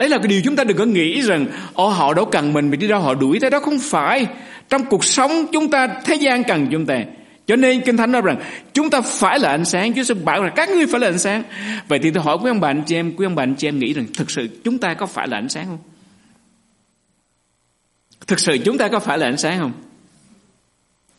Đấy 0.00 0.08
là 0.08 0.18
cái 0.18 0.28
điều 0.28 0.40
chúng 0.44 0.56
ta 0.56 0.64
đừng 0.64 0.76
có 0.76 0.84
nghĩ 0.84 1.22
rằng 1.22 1.46
Ồ 1.74 1.88
họ 1.88 2.14
đâu 2.14 2.24
cần 2.24 2.52
mình, 2.52 2.70
mình 2.70 2.80
đi 2.80 2.88
đâu 2.88 3.00
họ 3.00 3.14
đuổi 3.14 3.38
thế 3.40 3.50
đó 3.50 3.60
không 3.60 3.78
phải. 3.78 4.26
Trong 4.68 4.84
cuộc 4.84 5.04
sống 5.04 5.46
chúng 5.52 5.70
ta, 5.70 5.88
thế 6.04 6.14
gian 6.14 6.44
cần 6.44 6.66
chúng 6.70 6.86
ta. 6.86 7.04
Cho 7.46 7.56
nên 7.56 7.80
Kinh 7.80 7.96
Thánh 7.96 8.12
nói 8.12 8.22
rằng 8.22 8.36
chúng 8.72 8.90
ta 8.90 9.00
phải 9.00 9.38
là 9.38 9.48
ánh 9.48 9.64
sáng. 9.64 9.94
Chúa 9.94 10.02
sẽ 10.02 10.14
bảo 10.14 10.42
rằng 10.42 10.52
các 10.56 10.68
ngươi 10.70 10.86
phải 10.86 11.00
là 11.00 11.08
ánh 11.08 11.18
sáng. 11.18 11.42
Vậy 11.88 11.98
thì 11.98 12.10
tôi 12.10 12.22
hỏi 12.22 12.38
quý 12.42 12.50
ông 12.50 12.60
bà 12.60 12.68
anh 12.68 12.82
chị 12.86 12.96
em, 12.96 13.16
quý 13.16 13.26
ông 13.26 13.34
bà 13.34 13.42
anh 13.42 13.54
chị 13.54 13.68
em 13.68 13.78
nghĩ 13.78 13.92
rằng 13.92 14.06
thực 14.14 14.30
sự 14.30 14.48
chúng 14.64 14.78
ta 14.78 14.94
có 14.94 15.06
phải 15.06 15.28
là 15.28 15.38
ánh 15.38 15.48
sáng 15.48 15.66
không? 15.66 15.78
Thực 18.26 18.40
sự 18.40 18.58
chúng 18.64 18.78
ta 18.78 18.88
có 18.88 18.98
phải 18.98 19.18
là 19.18 19.26
ánh 19.26 19.36
sáng 19.36 19.58
không? 19.58 19.72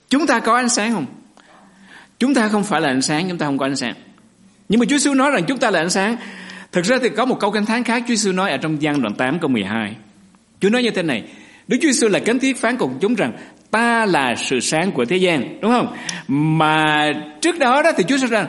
Chúng 0.10 0.28
ta 0.28 0.40
có 0.40 0.56
ánh 0.56 0.70
sáng 0.70 0.94
không? 0.94 1.06
Chúng 2.20 2.34
ta 2.34 2.48
không 2.48 2.64
phải 2.64 2.82
là 2.82 2.90
ánh 2.90 3.02
sáng, 3.02 3.30
chúng 3.30 3.38
ta 3.38 3.46
không 3.46 3.58
có 3.58 3.66
ánh 3.66 3.76
sáng. 3.76 3.94
Nhưng 4.70 4.80
mà 4.80 4.86
Chúa 4.86 4.98
Giêsu 4.98 5.14
nói 5.14 5.32
rằng 5.32 5.44
chúng 5.48 5.58
ta 5.58 5.72
là 5.72 5.80
ánh 5.80 5.90
sáng 5.90 6.18
Thực 6.72 6.86
ra 6.86 6.98
thì 7.02 7.10
có 7.10 7.26
một 7.26 7.40
câu 7.40 7.52
kinh 7.52 7.66
thánh 7.66 7.84
khác 7.84 8.04
Chúa 8.08 8.16
Giêsu 8.16 8.32
nói 8.32 8.52
ở 8.52 8.58
trong 8.58 8.82
gian 8.82 9.02
đoạn 9.02 9.16
8 9.16 9.40
câu 9.40 9.50
12. 9.50 9.96
Chúa 10.60 10.70
nói 10.70 10.84
như 10.84 10.92
thế 10.92 11.04
này, 11.04 11.24
Đức 11.68 11.78
Chúa 11.82 11.92
Giêsu 11.92 12.08
là 12.08 12.20
cánh 12.20 12.40
thiết 12.40 12.58
phán 12.58 12.78
cùng 12.78 12.98
chúng 13.02 13.16
rằng 13.16 13.32
ta 13.72 14.06
là 14.06 14.36
sự 14.36 14.60
sáng 14.60 14.92
của 14.92 15.06
thế 15.06 15.18
gian, 15.18 15.60
đúng 15.62 15.72
không? 15.72 15.96
Mà 16.28 17.12
trước 17.42 17.60
đó 17.60 17.82
đó 17.84 17.92
thì 17.98 18.04
Chúa 18.08 18.18
nói 18.18 18.28
rằng 18.28 18.48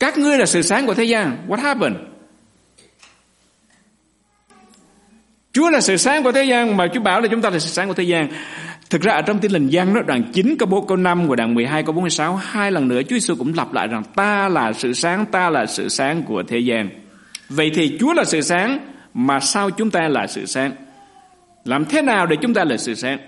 các 0.00 0.18
ngươi 0.18 0.38
là 0.38 0.46
sự 0.46 0.62
sáng 0.62 0.86
của 0.86 0.94
thế 0.94 1.04
gian. 1.04 1.36
What 1.48 1.60
happened? 1.60 1.96
Chúa 5.52 5.70
là 5.70 5.80
sự 5.80 5.96
sáng 5.96 6.22
của 6.22 6.32
thế 6.32 6.44
gian 6.44 6.76
mà 6.76 6.86
Chúa 6.94 7.00
bảo 7.00 7.20
là 7.20 7.28
chúng 7.28 7.42
ta 7.42 7.50
là 7.50 7.58
sự 7.58 7.68
sáng 7.68 7.88
của 7.88 7.94
thế 7.94 8.04
gian. 8.04 8.28
Thực 8.90 9.02
ra 9.02 9.12
ở 9.12 9.22
trong 9.22 9.38
tin 9.38 9.52
lành 9.52 9.68
gian 9.68 9.94
đó 9.94 10.00
đoạn 10.06 10.22
9 10.32 10.56
câu 10.58 10.66
4 10.66 10.86
câu 10.86 10.96
5 10.96 11.28
và 11.28 11.36
đoạn 11.36 11.54
12 11.54 11.82
câu 11.82 11.92
46 11.92 12.36
hai 12.36 12.70
lần 12.70 12.88
nữa 12.88 13.00
Chúa 13.02 13.16
Giêsu 13.16 13.34
cũng 13.34 13.54
lặp 13.56 13.72
lại 13.72 13.88
rằng 13.88 14.02
ta 14.16 14.48
là 14.48 14.72
sự 14.72 14.92
sáng, 14.92 15.26
ta 15.26 15.50
là 15.50 15.66
sự 15.66 15.88
sáng 15.88 16.22
của 16.22 16.42
thế 16.42 16.58
gian. 16.58 16.88
Vậy 17.48 17.70
thì 17.74 17.96
Chúa 18.00 18.12
là 18.12 18.24
sự 18.24 18.40
sáng 18.40 18.78
mà 19.14 19.40
sao 19.40 19.70
chúng 19.70 19.90
ta 19.90 20.08
là 20.08 20.26
sự 20.26 20.46
sáng? 20.46 20.72
Làm 21.64 21.84
thế 21.84 22.02
nào 22.02 22.26
để 22.26 22.36
chúng 22.42 22.54
ta 22.54 22.64
là 22.64 22.76
sự 22.76 22.94
sáng? 22.94 23.18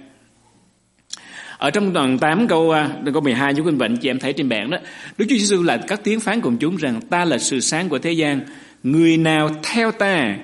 Ở 1.58 1.70
trong 1.70 1.92
đoạn 1.92 2.18
8 2.18 2.48
câu 2.48 2.70
à, 2.70 2.88
câu 3.12 3.22
12 3.22 3.54
chúng 3.54 3.78
Kinh 3.78 3.96
chị 3.96 4.10
em 4.10 4.18
thấy 4.18 4.32
trên 4.32 4.48
bảng 4.48 4.70
đó, 4.70 4.78
Đức 5.18 5.26
Chúa 5.28 5.36
Giêsu 5.36 5.62
là 5.62 5.76
các 5.76 6.00
tiếng 6.04 6.20
phán 6.20 6.40
cùng 6.40 6.56
chúng 6.56 6.76
rằng 6.76 7.00
ta 7.00 7.24
là 7.24 7.38
sự 7.38 7.60
sáng 7.60 7.88
của 7.88 7.98
thế 7.98 8.12
gian, 8.12 8.40
người 8.82 9.16
nào 9.16 9.50
theo 9.62 9.92
ta 9.92 10.36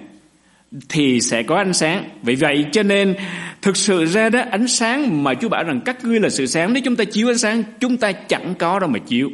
thì 0.89 1.21
sẽ 1.21 1.43
có 1.43 1.57
ánh 1.57 1.73
sáng. 1.73 2.05
Vì 2.23 2.35
vậy 2.35 2.67
cho 2.73 2.83
nên 2.83 3.15
thực 3.63 3.77
sự 3.77 4.05
ra 4.05 4.29
đó 4.29 4.41
ánh 4.51 4.69
sáng 4.69 5.25
mà 5.25 5.35
Chúa 5.35 5.49
bảo 5.49 5.65
rằng 5.65 5.81
các 5.85 6.05
ngươi 6.05 6.21
là 6.21 6.29
sự 6.29 6.47
sáng 6.47 6.73
nếu 6.73 6.83
chúng 6.85 6.97
ta 6.97 7.05
chiếu 7.05 7.29
ánh 7.29 7.39
sáng 7.39 7.63
chúng 7.81 7.97
ta 7.97 8.13
chẳng 8.13 8.55
có 8.59 8.79
đâu 8.79 8.89
mà 8.89 8.99
chiếu. 8.99 9.31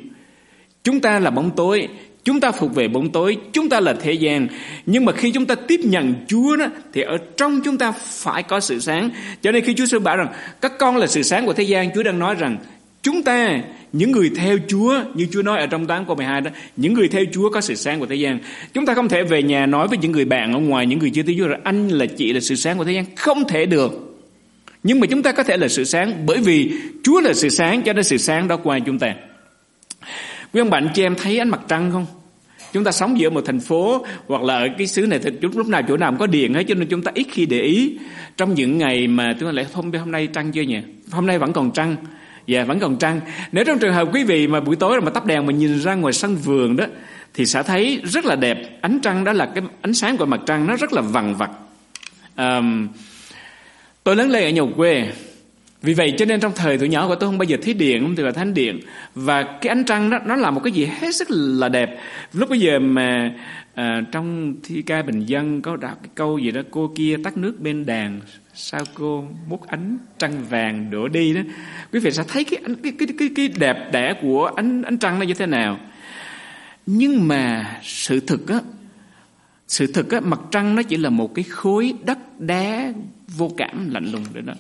Chúng 0.85 1.01
ta 1.01 1.19
là 1.19 1.31
bóng 1.31 1.51
tối 1.57 1.89
Chúng 2.27 2.41
ta 2.41 2.53
phục 2.53 2.75
về 2.75 2.89
bóng 2.89 3.13
tối, 3.13 3.37
chúng 3.53 3.69
ta 3.69 3.81
là 3.81 3.95
thế 4.01 4.13
gian. 4.13 4.49
Nhưng 4.87 5.05
mà 5.05 5.13
khi 5.13 5.31
chúng 5.31 5.47
ta 5.47 5.55
tiếp 5.55 5.81
nhận 5.85 6.15
Chúa 6.29 6.57
đó, 6.57 6.67
thì 6.93 7.03
ở 7.03 7.19
trong 7.37 7.61
chúng 7.65 7.79
ta 7.79 7.93
phải 7.93 8.43
có 8.43 8.61
sự 8.61 8.81
sáng. 8.81 9.11
Cho 9.43 9.53
nên 9.53 9.65
khi 9.65 9.75
Chúa 9.75 9.87
sư 9.87 9.99
bảo 9.99 10.17
rằng 10.17 10.29
các 10.61 10.79
con 10.79 10.97
là 10.97 11.07
sự 11.07 11.23
sáng 11.23 11.47
của 11.47 11.53
thế 11.53 11.65
gian, 11.65 11.91
Chúa 11.95 12.03
đang 12.03 12.19
nói 12.19 12.35
rằng 12.35 12.59
chúng 13.03 13.23
ta, 13.23 13.61
những 13.93 14.13
người 14.13 14.31
theo 14.37 14.59
Chúa, 14.69 15.01
như 15.15 15.27
Chúa 15.33 15.43
nói 15.43 15.61
ở 15.61 15.67
trong 15.67 15.87
8 15.87 16.07
câu 16.07 16.17
12 16.17 16.41
đó, 16.41 16.51
những 16.77 16.95
người 16.95 17.09
theo 17.09 17.25
Chúa 17.33 17.51
có 17.51 17.61
sự 17.61 17.75
sáng 17.75 18.01
của 18.01 18.07
thế 18.07 18.17
gian. 18.17 18.39
Chúng 18.75 18.87
ta 18.87 18.95
không 18.95 19.09
thể 19.09 19.23
về 19.23 19.43
nhà 19.43 19.67
nói 19.67 19.89
với 19.89 19.99
những 19.99 20.13
người 20.13 20.25
bạn 20.25 20.53
ở 20.53 20.59
ngoài, 20.59 20.87
những 20.87 20.99
người 20.99 21.11
chưa 21.11 21.23
tin 21.23 21.39
Chúa 21.39 21.47
là 21.47 21.59
anh 21.65 21.89
là 21.89 22.07
chị 22.07 22.33
là 22.33 22.41
sự 22.41 22.55
sáng 22.55 22.79
của 22.79 22.85
thế 22.85 22.93
gian. 22.93 23.05
Không 23.17 23.49
thể 23.49 23.67
được. 23.67 24.17
Nhưng 24.83 25.01
mà 25.01 25.07
chúng 25.07 25.23
ta 25.23 25.33
có 25.33 25.43
thể 25.43 25.57
là 25.57 25.69
sự 25.69 25.85
sáng 25.85 26.27
bởi 26.27 26.39
vì 26.39 26.73
Chúa 27.03 27.21
là 27.21 27.35
sự 27.35 27.49
sáng 27.49 27.83
cho 27.83 27.93
nên 27.93 28.05
sự 28.05 28.17
sáng 28.17 28.49
đó 28.49 28.57
qua 28.57 28.79
chúng 28.79 28.99
ta. 28.99 29.15
Quý 30.53 30.61
ông 30.61 30.71
bạn 30.71 30.89
chị 30.95 31.03
em 31.03 31.15
thấy 31.15 31.39
ánh 31.39 31.49
mặt 31.49 31.61
trăng 31.69 31.91
không? 31.93 32.07
Chúng 32.73 32.85
ta 32.85 32.93
sống 32.93 33.19
giữa 33.19 33.31
một 33.31 33.41
thành 33.47 33.61
phố 33.61 34.07
hoặc 34.27 34.43
là 34.43 34.57
ở 34.57 34.69
cái 34.79 34.87
xứ 34.87 35.07
này 35.07 35.19
thì 35.19 35.31
chúng 35.41 35.59
lúc 35.59 35.67
nào 35.67 35.83
chỗ 35.89 35.97
nào 35.97 36.11
cũng 36.11 36.19
có 36.19 36.27
điện 36.27 36.55
hết 36.55 36.65
cho 36.69 36.75
nên 36.75 36.89
chúng 36.89 37.03
ta 37.03 37.13
ít 37.15 37.27
khi 37.31 37.47
để 37.47 37.61
ý. 37.61 37.99
Trong 38.37 38.55
những 38.55 38.79
ngày 38.79 39.07
mà 39.07 39.37
chúng 39.41 39.49
ta 39.49 39.53
lại 39.53 39.67
hôm 39.73 39.93
hôm 39.93 40.13
nay 40.13 40.27
trăng 40.27 40.53
chưa 40.53 40.63
nhỉ? 40.63 40.79
Hôm 41.11 41.27
nay 41.27 41.39
vẫn 41.39 41.53
còn 41.53 41.71
trăng. 41.71 41.97
Dạ 42.47 42.65
vẫn 42.65 42.79
còn 42.79 42.97
trăng. 42.99 43.21
Nếu 43.53 43.65
trong 43.65 43.79
trường 43.79 43.95
hợp 43.95 44.09
quý 44.15 44.25
vị 44.25 44.47
mà 44.47 44.61
buổi 44.61 44.77
tối 44.77 45.01
mà 45.01 45.11
tắt 45.11 45.25
đèn 45.25 45.47
mà 45.47 45.53
nhìn 45.53 45.79
ra 45.81 45.95
ngoài 45.95 46.13
sân 46.13 46.37
vườn 46.37 46.77
đó 46.77 46.85
thì 47.35 47.47
sẽ 47.47 47.63
thấy 47.63 48.01
rất 48.05 48.25
là 48.25 48.37
đẹp. 48.37 48.79
Ánh 48.81 48.99
trăng 49.03 49.25
đó 49.25 49.33
là 49.33 49.47
cái 49.47 49.65
ánh 49.83 49.95
sáng 49.95 50.17
của 50.17 50.27
mặt 50.27 50.41
trăng 50.47 50.67
nó 50.67 50.77
rất 50.77 50.93
là 50.93 51.01
vằn 51.01 51.35
vặt. 51.35 51.51
Um, 52.37 52.89
tôi 54.05 54.17
lớn 54.17 54.31
lên 54.31 54.43
ở 54.43 54.51
nhà 54.51 54.63
quê 54.77 55.13
vì 55.83 55.95
vậy 55.95 56.15
cho 56.19 56.25
nên 56.25 56.41
trong 56.41 56.53
thời 56.55 56.79
tuổi 56.79 56.89
nhỏ 56.89 57.09
của 57.09 57.15
tôi 57.15 57.29
không 57.29 57.39
bao 57.39 57.45
giờ 57.45 57.57
thấy 57.63 57.75
điện 57.75 58.03
không 58.03 58.17
từ 58.17 58.25
là 58.25 58.33
thánh 58.33 58.55
điện 58.55 58.81
và 59.15 59.43
cái 59.43 59.69
ánh 59.69 59.85
trăng 59.85 60.11
đó 60.11 60.19
nó 60.27 60.37
là 60.37 60.51
một 60.51 60.61
cái 60.65 60.73
gì 60.73 60.89
hết 61.01 61.15
sức 61.15 61.29
là 61.31 61.69
đẹp 61.69 62.01
lúc 62.33 62.51
bây 62.51 62.61
giờ 62.61 62.79
mà 62.79 63.35
à, 63.75 64.03
trong 64.13 64.55
thi 64.65 64.83
ca 64.83 65.03
bình 65.03 65.21
dân 65.21 65.63
có 65.63 65.77
đọc 65.77 65.99
cái 66.03 66.11
câu 66.15 66.39
gì 66.39 66.51
đó 66.51 66.61
cô 66.71 66.93
kia 66.97 67.17
tắt 67.25 67.37
nước 67.37 67.61
bên 67.61 67.87
đàn 67.87 68.21
sao 68.57 68.81
cô 68.95 69.25
bút 69.49 69.67
ánh 69.67 69.99
trăng 70.19 70.45
vàng 70.49 70.91
đổ 70.91 71.09
đi 71.09 71.35
đó? 71.35 71.41
Quý 71.93 72.01
vị 72.01 72.11
sẽ 72.11 72.25
thấy 72.29 72.45
cái 72.45 72.61
cái 72.83 72.93
cái 72.99 73.09
cái, 73.19 73.31
cái 73.35 73.49
đẹp 73.49 73.93
đẽ 73.93 74.15
của 74.23 74.47
ánh 74.47 74.83
ánh 74.83 74.99
trăng 74.99 75.19
nó 75.19 75.25
như 75.25 75.35
thế 75.35 75.47
nào. 75.47 75.79
Nhưng 76.87 77.29
mà 77.29 77.75
sự 77.83 78.21
thực 78.21 78.49
á 78.49 78.61
sự 79.69 79.93
thực 79.93 80.11
á 80.11 80.21
mặt 80.21 80.41
trăng 80.51 80.75
nó 80.75 80.83
chỉ 80.83 80.97
là 80.97 81.11
một 81.11 81.35
cái 81.35 81.43
khối 81.43 81.95
đất 82.05 82.41
đá 82.41 82.93
vô 83.29 83.51
cảm 83.57 83.91
lạnh 83.91 84.13
lùng 84.13 84.25
đấy 84.33 84.43
đó. 84.47 84.55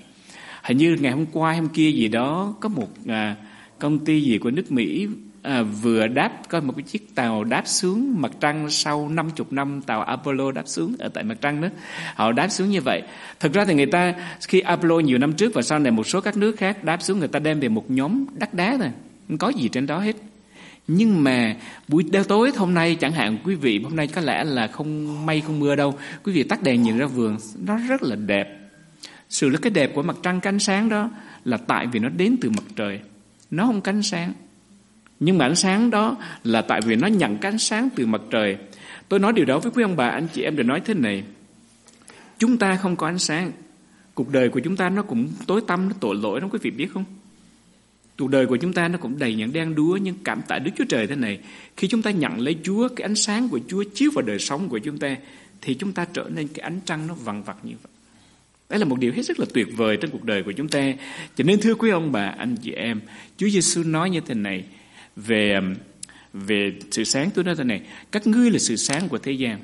Hình 0.62 0.76
như 0.76 0.96
ngày 1.00 1.12
hôm 1.12 1.26
qua 1.32 1.52
hôm 1.52 1.68
kia 1.68 1.90
gì 1.90 2.08
đó 2.08 2.54
có 2.60 2.68
một 2.68 2.88
à, 3.06 3.36
công 3.78 4.04
ty 4.04 4.20
gì 4.20 4.38
của 4.38 4.50
nước 4.50 4.72
Mỹ 4.72 5.08
à, 5.46 5.62
vừa 5.62 6.06
đáp 6.06 6.32
có 6.48 6.60
một 6.60 6.72
cái 6.76 6.82
chiếc 6.82 7.14
tàu 7.14 7.44
đáp 7.44 7.62
xuống 7.66 8.20
mặt 8.20 8.32
trăng 8.40 8.70
sau 8.70 9.08
50 9.08 9.46
năm 9.50 9.82
tàu 9.82 10.02
Apollo 10.02 10.52
đáp 10.52 10.62
xuống 10.66 10.96
ở 10.98 11.08
tại 11.08 11.24
mặt 11.24 11.38
trăng 11.40 11.60
đó. 11.60 11.68
Họ 12.14 12.32
đáp 12.32 12.48
xuống 12.48 12.70
như 12.70 12.80
vậy. 12.80 13.02
Thực 13.40 13.52
ra 13.52 13.64
thì 13.64 13.74
người 13.74 13.86
ta 13.86 14.14
khi 14.48 14.60
Apollo 14.60 14.98
nhiều 14.98 15.18
năm 15.18 15.32
trước 15.32 15.54
và 15.54 15.62
sau 15.62 15.78
này 15.78 15.92
một 15.92 16.06
số 16.06 16.20
các 16.20 16.36
nước 16.36 16.56
khác 16.56 16.84
đáp 16.84 17.02
xuống 17.02 17.18
người 17.18 17.28
ta 17.28 17.38
đem 17.38 17.60
về 17.60 17.68
một 17.68 17.90
nhóm 17.90 18.24
đất 18.38 18.54
đá 18.54 18.76
thôi. 18.78 18.90
Không 19.28 19.38
có 19.38 19.48
gì 19.48 19.68
trên 19.68 19.86
đó 19.86 19.98
hết. 19.98 20.16
Nhưng 20.88 21.24
mà 21.24 21.56
buổi 21.88 22.04
đêm 22.10 22.24
tối 22.24 22.52
hôm 22.56 22.74
nay 22.74 22.94
chẳng 22.94 23.12
hạn 23.12 23.38
quý 23.44 23.54
vị 23.54 23.80
hôm 23.84 23.96
nay 23.96 24.06
có 24.06 24.20
lẽ 24.20 24.44
là 24.44 24.66
không 24.66 25.26
mây 25.26 25.40
không 25.40 25.60
mưa 25.60 25.76
đâu. 25.76 25.94
Quý 26.24 26.32
vị 26.32 26.42
tắt 26.42 26.62
đèn 26.62 26.82
nhìn 26.82 26.98
ra 26.98 27.06
vườn 27.06 27.36
nó 27.66 27.76
rất 27.88 28.02
là 28.02 28.16
đẹp. 28.16 28.58
Sự 29.28 29.48
là 29.48 29.58
cái 29.62 29.70
đẹp 29.70 29.94
của 29.94 30.02
mặt 30.02 30.16
trăng 30.22 30.40
cánh 30.40 30.58
sáng 30.58 30.88
đó 30.88 31.10
là 31.44 31.56
tại 31.56 31.86
vì 31.86 32.00
nó 32.00 32.08
đến 32.08 32.36
từ 32.40 32.50
mặt 32.50 32.64
trời. 32.76 33.00
Nó 33.50 33.66
không 33.66 33.80
cánh 33.80 34.02
sáng. 34.02 34.32
Nhưng 35.20 35.38
mà 35.38 35.46
ánh 35.46 35.56
sáng 35.56 35.90
đó 35.90 36.16
là 36.44 36.62
tại 36.62 36.80
vì 36.80 36.96
nó 36.96 37.06
nhận 37.06 37.38
cái 37.38 37.52
ánh 37.52 37.58
sáng 37.58 37.88
từ 37.96 38.06
mặt 38.06 38.20
trời. 38.30 38.56
Tôi 39.08 39.20
nói 39.20 39.32
điều 39.32 39.44
đó 39.44 39.58
với 39.58 39.72
quý 39.72 39.82
ông 39.82 39.96
bà, 39.96 40.08
anh 40.08 40.28
chị 40.32 40.42
em 40.42 40.56
để 40.56 40.62
nói 40.62 40.80
thế 40.84 40.94
này. 40.94 41.24
Chúng 42.38 42.58
ta 42.58 42.76
không 42.76 42.96
có 42.96 43.06
ánh 43.06 43.18
sáng. 43.18 43.52
Cuộc 44.14 44.32
đời 44.32 44.48
của 44.48 44.60
chúng 44.60 44.76
ta 44.76 44.88
nó 44.88 45.02
cũng 45.02 45.28
tối 45.46 45.60
tăm, 45.66 45.88
nó 45.88 45.94
tội 46.00 46.16
lỗi 46.16 46.40
lắm 46.40 46.50
quý 46.50 46.58
vị 46.62 46.70
biết 46.70 46.88
không? 46.94 47.04
Cuộc 48.18 48.30
đời 48.30 48.46
của 48.46 48.56
chúng 48.56 48.72
ta 48.72 48.88
nó 48.88 48.98
cũng 48.98 49.18
đầy 49.18 49.34
những 49.34 49.52
đen 49.52 49.74
đúa 49.74 49.98
nhưng 50.02 50.14
cảm 50.24 50.42
tạ 50.48 50.58
Đức 50.58 50.70
Chúa 50.78 50.84
Trời 50.88 51.06
thế 51.06 51.16
này. 51.16 51.38
Khi 51.76 51.88
chúng 51.88 52.02
ta 52.02 52.10
nhận 52.10 52.40
lấy 52.40 52.56
Chúa, 52.62 52.88
cái 52.96 53.04
ánh 53.04 53.14
sáng 53.14 53.48
của 53.48 53.60
Chúa 53.68 53.84
chiếu 53.94 54.10
vào 54.14 54.22
đời 54.22 54.38
sống 54.38 54.68
của 54.68 54.78
chúng 54.78 54.98
ta, 54.98 55.16
thì 55.62 55.74
chúng 55.74 55.92
ta 55.92 56.06
trở 56.12 56.28
nên 56.34 56.48
cái 56.48 56.62
ánh 56.62 56.80
trăng 56.84 57.06
nó 57.06 57.14
vằn 57.14 57.42
vặt 57.42 57.56
như 57.62 57.74
vậy. 57.82 57.92
Đấy 58.70 58.78
là 58.78 58.84
một 58.84 58.98
điều 58.98 59.12
hết 59.12 59.22
sức 59.22 59.40
là 59.40 59.46
tuyệt 59.54 59.66
vời 59.76 59.96
trong 59.96 60.10
cuộc 60.10 60.24
đời 60.24 60.42
của 60.42 60.52
chúng 60.52 60.68
ta. 60.68 60.92
Cho 61.36 61.44
nên 61.44 61.60
thưa 61.60 61.74
quý 61.74 61.90
ông 61.90 62.12
bà, 62.12 62.26
anh 62.26 62.56
chị 62.56 62.72
em, 62.72 63.00
Chúa 63.36 63.48
Giêsu 63.48 63.82
nói 63.82 64.10
như 64.10 64.20
thế 64.20 64.34
này 64.34 64.64
về 65.16 65.54
um, 65.54 65.74
về 66.32 66.72
sự 66.90 67.04
sáng 67.04 67.30
tôi 67.34 67.44
nói 67.44 67.54
thế 67.56 67.64
này, 67.64 67.80
các 68.12 68.26
ngươi 68.26 68.50
là 68.50 68.58
sự 68.58 68.76
sáng 68.76 69.08
của 69.08 69.18
thế 69.18 69.32
gian. 69.32 69.58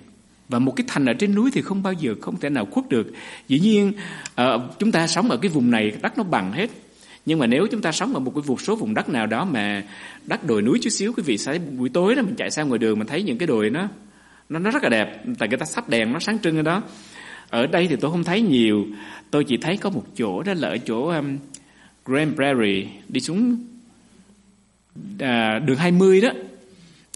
Và 0.49 0.59
một 0.59 0.73
cái 0.77 0.85
thành 0.89 1.07
ở 1.07 1.13
trên 1.13 1.35
núi 1.35 1.51
thì 1.55 1.63
không 1.63 1.83
bao 1.83 1.93
giờ 1.93 2.15
không 2.21 2.41
thể 2.41 2.51
nào 2.51 2.67
khuất 2.67 2.89
được. 2.89 3.13
Dĩ 3.49 3.61
nhiên 3.61 3.93
ờ, 4.35 4.71
chúng 4.79 4.93
ta 4.93 5.07
sống 5.07 5.31
ở 5.31 5.37
cái 5.37 5.51
vùng 5.51 5.71
này 5.71 5.93
đất 6.03 6.19
nó 6.19 6.25
bằng 6.25 6.53
hết. 6.53 6.71
Nhưng 7.27 7.39
mà 7.39 7.47
nếu 7.47 7.67
chúng 7.71 7.83
ta 7.83 7.93
sống 7.93 8.15
ở 8.15 8.21
một 8.21 8.33
cái 8.35 8.43
vùng 8.43 8.59
số 8.59 8.77
vùng 8.77 8.95
đất 8.95 9.09
nào 9.09 9.27
đó 9.27 9.45
mà 9.45 9.83
đất 10.27 10.45
đồi 10.45 10.63
núi 10.63 10.79
chút 10.83 10.91
xíu 10.91 11.13
quý 11.17 11.23
vị 11.27 11.39
sẽ 11.39 11.59
buổi 11.59 11.89
tối 11.89 12.15
đó 12.15 12.23
mình 12.23 12.35
chạy 12.35 12.51
sang 12.51 12.69
ngoài 12.69 12.79
đường 12.79 12.99
mình 12.99 13.09
thấy 13.09 13.23
những 13.23 13.39
cái 13.39 13.47
đồi 13.47 13.71
nó 13.71 13.89
nó 14.49 14.59
nó 14.59 14.71
rất 14.71 14.83
là 14.83 14.89
đẹp 14.89 15.25
tại 15.39 15.49
người 15.49 15.59
ta 15.59 15.67
sắp 15.67 15.89
đèn 15.89 16.13
nó 16.13 16.19
sáng 16.19 16.39
trưng 16.39 16.57
ở 16.57 16.63
đó 16.63 16.83
ở 17.51 17.67
đây 17.67 17.87
thì 17.89 17.97
tôi 17.97 18.11
không 18.11 18.25
thấy 18.25 18.43
nhiều 18.43 18.87
tôi 19.31 19.45
chỉ 19.45 19.57
thấy 19.57 19.77
có 19.77 19.91
một 19.91 20.05
chỗ 20.17 20.43
đó 20.43 20.55
là 20.57 20.69
ở 20.69 20.79
chỗ 20.79 21.09
um, 21.09 21.39
Grand 22.05 22.35
Prairie 22.35 22.87
đi 23.09 23.21
xuống 23.21 23.59
à, 25.19 25.59
đường 25.59 25.77
20 25.77 26.21
đó. 26.21 26.31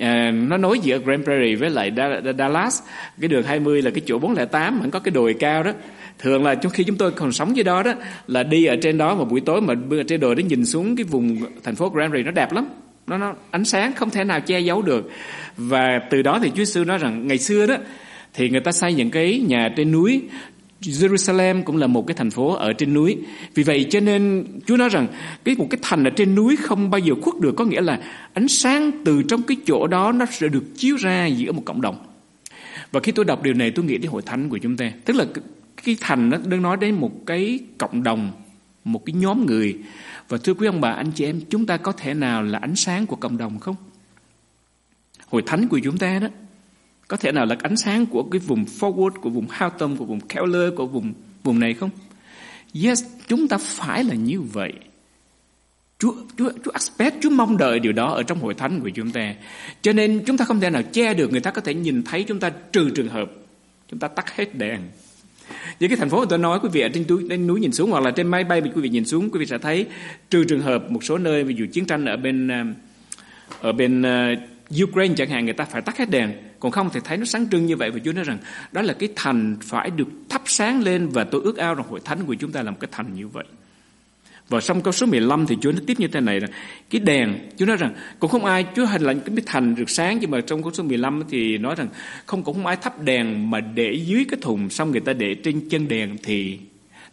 À, 0.00 0.30
nó 0.30 0.56
nối 0.56 0.78
giữa 0.78 0.98
Grand 0.98 1.24
Prairie 1.24 1.56
với 1.56 1.70
lại 1.70 1.92
Dallas. 2.38 2.82
Cái 3.20 3.28
đường 3.28 3.42
20 3.42 3.82
là 3.82 3.90
cái 3.90 4.02
chỗ 4.06 4.18
408 4.18 4.80
vẫn 4.80 4.90
có 4.90 4.98
cái 4.98 5.10
đồi 5.10 5.34
cao 5.34 5.62
đó. 5.62 5.72
Thường 6.18 6.44
là 6.44 6.54
trong 6.54 6.72
khi 6.72 6.84
chúng 6.84 6.96
tôi 6.96 7.10
còn 7.10 7.32
sống 7.32 7.56
dưới 7.56 7.64
đó 7.64 7.82
đó 7.82 7.92
là 8.26 8.42
đi 8.42 8.64
ở 8.64 8.76
trên 8.82 8.98
đó 8.98 9.14
mà 9.14 9.24
buổi 9.24 9.40
tối 9.40 9.60
mà 9.60 9.74
trên 10.08 10.20
đồi 10.20 10.34
đó 10.34 10.40
nhìn 10.40 10.66
xuống 10.66 10.96
cái 10.96 11.04
vùng 11.04 11.38
thành 11.62 11.76
phố 11.76 11.88
Grand 11.88 12.10
Prairie 12.10 12.24
nó 12.24 12.30
đẹp 12.30 12.52
lắm. 12.52 12.68
Nó, 13.06 13.18
nó 13.18 13.34
ánh 13.50 13.64
sáng 13.64 13.92
không 13.92 14.10
thể 14.10 14.24
nào 14.24 14.40
che 14.40 14.60
giấu 14.60 14.82
được. 14.82 15.10
Và 15.56 16.00
từ 16.10 16.22
đó 16.22 16.38
thì 16.42 16.48
Chúa 16.48 16.64
Giêsu 16.64 16.84
nói 16.84 16.98
rằng 16.98 17.26
ngày 17.26 17.38
xưa 17.38 17.66
đó 17.66 17.76
thì 18.34 18.50
người 18.50 18.60
ta 18.60 18.72
xây 18.72 18.94
những 18.94 19.10
cái 19.10 19.44
nhà 19.48 19.72
trên 19.76 19.92
núi 19.92 20.22
Jerusalem 20.80 21.62
cũng 21.62 21.76
là 21.76 21.86
một 21.86 22.06
cái 22.06 22.14
thành 22.14 22.30
phố 22.30 22.54
ở 22.54 22.72
trên 22.72 22.94
núi. 22.94 23.16
Vì 23.54 23.62
vậy 23.62 23.86
cho 23.90 24.00
nên 24.00 24.44
Chúa 24.66 24.76
nói 24.76 24.88
rằng 24.88 25.06
cái 25.44 25.54
một 25.58 25.66
cái 25.70 25.78
thành 25.82 26.04
ở 26.04 26.10
trên 26.10 26.34
núi 26.34 26.56
không 26.56 26.90
bao 26.90 26.98
giờ 26.98 27.14
khuất 27.22 27.36
được, 27.40 27.52
có 27.56 27.64
nghĩa 27.64 27.80
là 27.80 28.00
ánh 28.34 28.48
sáng 28.48 28.90
từ 29.04 29.22
trong 29.22 29.42
cái 29.42 29.56
chỗ 29.66 29.86
đó 29.86 30.12
nó 30.12 30.26
sẽ 30.26 30.48
được 30.48 30.64
chiếu 30.76 30.96
ra 30.96 31.26
giữa 31.26 31.52
một 31.52 31.62
cộng 31.64 31.80
đồng. 31.80 32.06
Và 32.92 33.00
khi 33.00 33.12
tôi 33.12 33.24
đọc 33.24 33.42
điều 33.42 33.54
này 33.54 33.70
tôi 33.70 33.84
nghĩ 33.84 33.98
đến 33.98 34.10
hội 34.10 34.22
thánh 34.26 34.48
của 34.48 34.58
chúng 34.58 34.76
ta. 34.76 34.92
Tức 35.04 35.16
là 35.16 35.24
cái 35.84 35.96
thành 36.00 36.30
nó 36.30 36.38
đang 36.44 36.62
nói 36.62 36.76
đến 36.80 36.94
một 36.94 37.26
cái 37.26 37.58
cộng 37.78 38.02
đồng, 38.02 38.30
một 38.84 39.06
cái 39.06 39.14
nhóm 39.14 39.46
người. 39.46 39.78
Và 40.28 40.38
thưa 40.38 40.54
quý 40.54 40.66
ông 40.66 40.80
bà, 40.80 40.90
anh 40.90 41.10
chị 41.10 41.24
em, 41.24 41.40
chúng 41.50 41.66
ta 41.66 41.76
có 41.76 41.92
thể 41.92 42.14
nào 42.14 42.42
là 42.42 42.58
ánh 42.58 42.76
sáng 42.76 43.06
của 43.06 43.16
cộng 43.16 43.38
đồng 43.38 43.58
không? 43.58 43.76
Hội 45.26 45.42
thánh 45.46 45.68
của 45.68 45.80
chúng 45.84 45.98
ta 45.98 46.18
đó 46.18 46.28
có 47.08 47.16
thể 47.16 47.32
nào 47.32 47.46
là 47.46 47.56
ánh 47.62 47.76
sáng 47.76 48.06
của 48.06 48.22
cái 48.22 48.38
vùng 48.38 48.64
forward, 48.64 49.10
của 49.10 49.30
vùng 49.30 49.46
Houghton, 49.58 49.96
của 49.96 50.04
vùng 50.04 50.20
Keller, 50.20 50.74
của 50.76 50.86
vùng 50.86 51.12
vùng 51.42 51.60
này 51.60 51.74
không? 51.74 51.90
Yes, 52.84 53.04
chúng 53.28 53.48
ta 53.48 53.58
phải 53.58 54.04
là 54.04 54.14
như 54.14 54.40
vậy. 54.40 54.72
Chúa, 55.98 56.14
Chúa, 56.38 56.50
Chúa 56.64 56.70
expect, 56.70 57.16
Chúa 57.20 57.30
mong 57.30 57.56
đợi 57.56 57.78
điều 57.78 57.92
đó 57.92 58.14
ở 58.14 58.22
trong 58.22 58.40
hội 58.40 58.54
thánh 58.54 58.80
của 58.80 58.90
chúng 58.90 59.10
ta. 59.10 59.34
Cho 59.82 59.92
nên 59.92 60.24
chúng 60.26 60.36
ta 60.36 60.44
không 60.44 60.60
thể 60.60 60.70
nào 60.70 60.82
che 60.92 61.14
được 61.14 61.30
người 61.30 61.40
ta 61.40 61.50
có 61.50 61.60
thể 61.60 61.74
nhìn 61.74 62.02
thấy 62.02 62.24
chúng 62.24 62.40
ta 62.40 62.50
trừ 62.72 62.90
trường 62.90 63.08
hợp 63.08 63.30
chúng 63.90 64.00
ta 64.00 64.08
tắt 64.08 64.36
hết 64.36 64.54
đèn. 64.54 64.80
Những 65.80 65.90
cái 65.90 65.96
thành 65.96 66.10
phố 66.10 66.20
mà 66.20 66.26
tôi 66.28 66.38
nói 66.38 66.58
quý 66.62 66.68
vị 66.72 66.80
ở 66.80 66.88
trên 66.88 67.04
núi, 67.08 67.26
trên 67.28 67.46
núi 67.46 67.60
nhìn 67.60 67.72
xuống 67.72 67.90
hoặc 67.90 68.02
là 68.02 68.10
trên 68.10 68.28
máy 68.28 68.44
bay 68.44 68.60
quý 68.60 68.80
vị 68.82 68.88
nhìn 68.88 69.04
xuống 69.04 69.30
quý 69.30 69.40
vị 69.40 69.46
sẽ 69.46 69.58
thấy 69.58 69.86
trừ 70.30 70.44
trường 70.44 70.60
hợp 70.60 70.90
một 70.90 71.04
số 71.04 71.18
nơi 71.18 71.44
ví 71.44 71.54
dụ 71.54 71.66
chiến 71.72 71.84
tranh 71.84 72.04
ở 72.04 72.16
bên 72.16 72.48
ờ, 72.48 72.64
ở 73.60 73.72
bên 73.72 74.02
uh, 74.02 74.82
Ukraine 74.82 75.14
chẳng 75.16 75.28
hạn 75.28 75.44
người 75.44 75.54
ta 75.54 75.64
phải 75.64 75.82
tắt 75.82 75.98
hết 75.98 76.10
đèn 76.10 76.32
còn 76.60 76.72
không 76.72 76.90
thì 76.92 77.00
thấy 77.04 77.16
nó 77.16 77.24
sáng 77.24 77.48
trưng 77.50 77.66
như 77.66 77.76
vậy 77.76 77.90
và 77.90 77.98
Chúa 78.04 78.12
nói 78.12 78.24
rằng 78.24 78.38
đó 78.72 78.82
là 78.82 78.92
cái 78.92 79.08
thành 79.16 79.56
phải 79.62 79.90
được 79.90 80.08
thắp 80.28 80.42
sáng 80.46 80.82
lên 80.82 81.08
và 81.08 81.24
tôi 81.24 81.40
ước 81.44 81.56
ao 81.56 81.74
rằng 81.74 81.86
hội 81.88 82.00
thánh 82.04 82.24
của 82.26 82.34
chúng 82.34 82.52
ta 82.52 82.62
làm 82.62 82.74
cái 82.74 82.88
thành 82.92 83.14
như 83.14 83.28
vậy. 83.28 83.44
Và 84.48 84.60
trong 84.60 84.82
câu 84.82 84.92
số 84.92 85.06
15 85.06 85.46
thì 85.46 85.56
Chúa 85.60 85.72
nói 85.72 85.80
tiếp 85.86 86.00
như 86.00 86.08
thế 86.08 86.20
này 86.20 86.40
là 86.40 86.46
cái 86.90 87.00
đèn, 87.00 87.38
Chúa 87.56 87.66
nói 87.66 87.76
rằng 87.76 87.94
cũng 88.18 88.30
không 88.30 88.44
ai, 88.44 88.66
Chúa 88.76 88.86
hình 88.86 89.02
là 89.02 89.14
cái 89.14 89.36
thành 89.46 89.74
được 89.74 89.90
sáng 89.90 90.18
nhưng 90.20 90.30
mà 90.30 90.40
trong 90.40 90.62
câu 90.62 90.72
số 90.72 90.84
15 90.84 91.22
thì 91.30 91.58
nói 91.58 91.74
rằng 91.74 91.88
không 92.26 92.42
cũng 92.42 92.54
không 92.54 92.66
ai 92.66 92.76
thắp 92.76 93.02
đèn 93.02 93.50
mà 93.50 93.60
để 93.60 93.92
dưới 94.06 94.24
cái 94.28 94.38
thùng 94.42 94.70
xong 94.70 94.90
người 94.90 95.00
ta 95.00 95.12
để 95.12 95.34
trên 95.34 95.68
chân 95.68 95.88
đèn 95.88 96.16
thì 96.22 96.58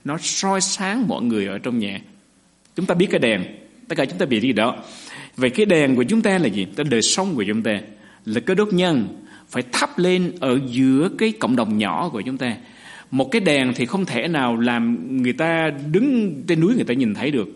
nó 0.04 0.18
soi 0.22 0.62
sáng 0.62 1.08
mọi 1.08 1.24
người 1.24 1.46
ở 1.46 1.58
trong 1.58 1.80
nhà. 1.80 2.00
Chúng 2.76 2.86
ta 2.86 2.96
biết 2.96 3.08
cái 3.12 3.20
đèn, 3.20 3.44
tất 3.88 3.96
cả 3.98 4.06
chúng 4.06 4.18
ta 4.18 4.26
biết 4.26 4.40
gì 4.40 4.54
đó. 4.54 4.84
Vậy 5.38 5.50
cái 5.50 5.66
đèn 5.66 5.96
của 5.96 6.04
chúng 6.04 6.22
ta 6.22 6.38
là 6.38 6.48
gì? 6.48 6.68
Cái 6.76 6.84
đời 6.84 7.02
sống 7.02 7.36
của 7.36 7.44
chúng 7.48 7.64
ta 7.64 7.72
là 8.26 8.40
cái 8.40 8.56
đốt 8.56 8.74
nhân 8.74 9.23
phải 9.54 9.64
thắp 9.72 10.00
lên 10.00 10.32
ở 10.40 10.60
giữa 10.68 11.10
cái 11.18 11.32
cộng 11.40 11.56
đồng 11.56 11.78
nhỏ 11.78 12.10
của 12.10 12.22
chúng 12.22 12.38
ta. 12.38 12.58
Một 13.12 13.32
cái 13.32 13.42
đèn 13.42 13.74
thì 13.76 13.86
không 13.86 14.06
thể 14.06 14.28
nào 14.28 14.58
làm 14.58 14.98
người 15.24 15.34
ta 15.34 15.72
đứng 15.92 16.36
trên 16.48 16.60
núi 16.60 16.76
người 16.76 16.84
ta 16.84 16.94
nhìn 16.94 17.14
thấy 17.14 17.32
được. 17.32 17.50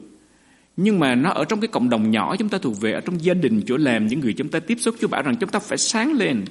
Nhưng 0.78 1.00
mà 1.00 1.16
nó 1.16 1.30
ở 1.30 1.46
trong 1.46 1.60
cái 1.60 1.68
cộng 1.68 1.90
đồng 1.90 2.12
nhỏ 2.12 2.36
chúng 2.36 2.50
ta 2.50 2.58
thuộc 2.58 2.82
về, 2.82 2.92
ở 2.92 3.02
trong 3.02 3.24
gia 3.24 3.34
đình, 3.34 3.62
chỗ 3.66 3.78
làm 3.78 4.08
những 4.08 4.20
người 4.20 4.34
chúng 4.34 4.50
ta 4.50 4.60
tiếp 4.60 4.78
xúc 4.80 4.96
Chúa 5.02 5.08
bảo 5.08 5.22
rằng 5.22 5.36
chúng 5.36 5.50
ta 5.50 5.60
phải 5.60 5.78
sáng 5.78 6.14
lên. 6.14 6.46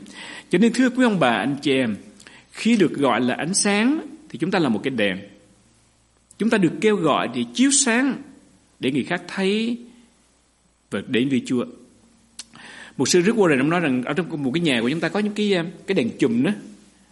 Cho 0.51 0.59
nên, 0.59 0.73
thưa 0.73 0.91
quý 0.91 1.05
ông 1.05 1.21
bà, 1.21 1.31
anh 1.31 1.57
chị 1.63 1.73
em, 1.73 1.97
khi 2.53 2.77
được 2.77 2.93
gọi 2.93 3.21
là 3.21 3.35
ánh 3.35 3.55
sáng 3.55 4.01
thì 4.29 4.39
chúng 4.39 4.51
ta 4.51 4.59
là 4.59 4.69
một 4.69 4.81
cái 4.83 4.91
đèn. 4.91 5.19
Chúng 6.39 6.51
ta 6.51 6.59
được 6.59 6.73
kêu 6.81 6.97
gọi 6.97 7.29
để 7.35 7.45
chiếu 7.55 7.71
sáng 7.71 8.15
để 8.81 8.93
người 8.93 9.05
khác 9.05 9.23
thấy 9.29 9.79
và 10.91 11.03
đến 11.09 11.29
với 11.29 11.43
Chúa 11.47 11.65
một 12.97 13.09
sư 13.09 13.23
Rick 13.23 13.39
Warren 13.39 13.59
ông 13.59 13.71
nói 13.71 13.81
rằng 13.81 14.03
ở 14.03 14.13
trong 14.13 14.43
một 14.43 14.51
cái 14.55 14.61
nhà 14.61 14.81
của 14.81 14.91
chúng 14.91 15.01
ta 15.01 15.09
có 15.09 15.21
những 15.21 15.33
cái 15.33 15.55
um, 15.55 15.67
cái 15.87 15.95
đèn 15.95 16.11
chùm 16.19 16.43
đó 16.43 16.51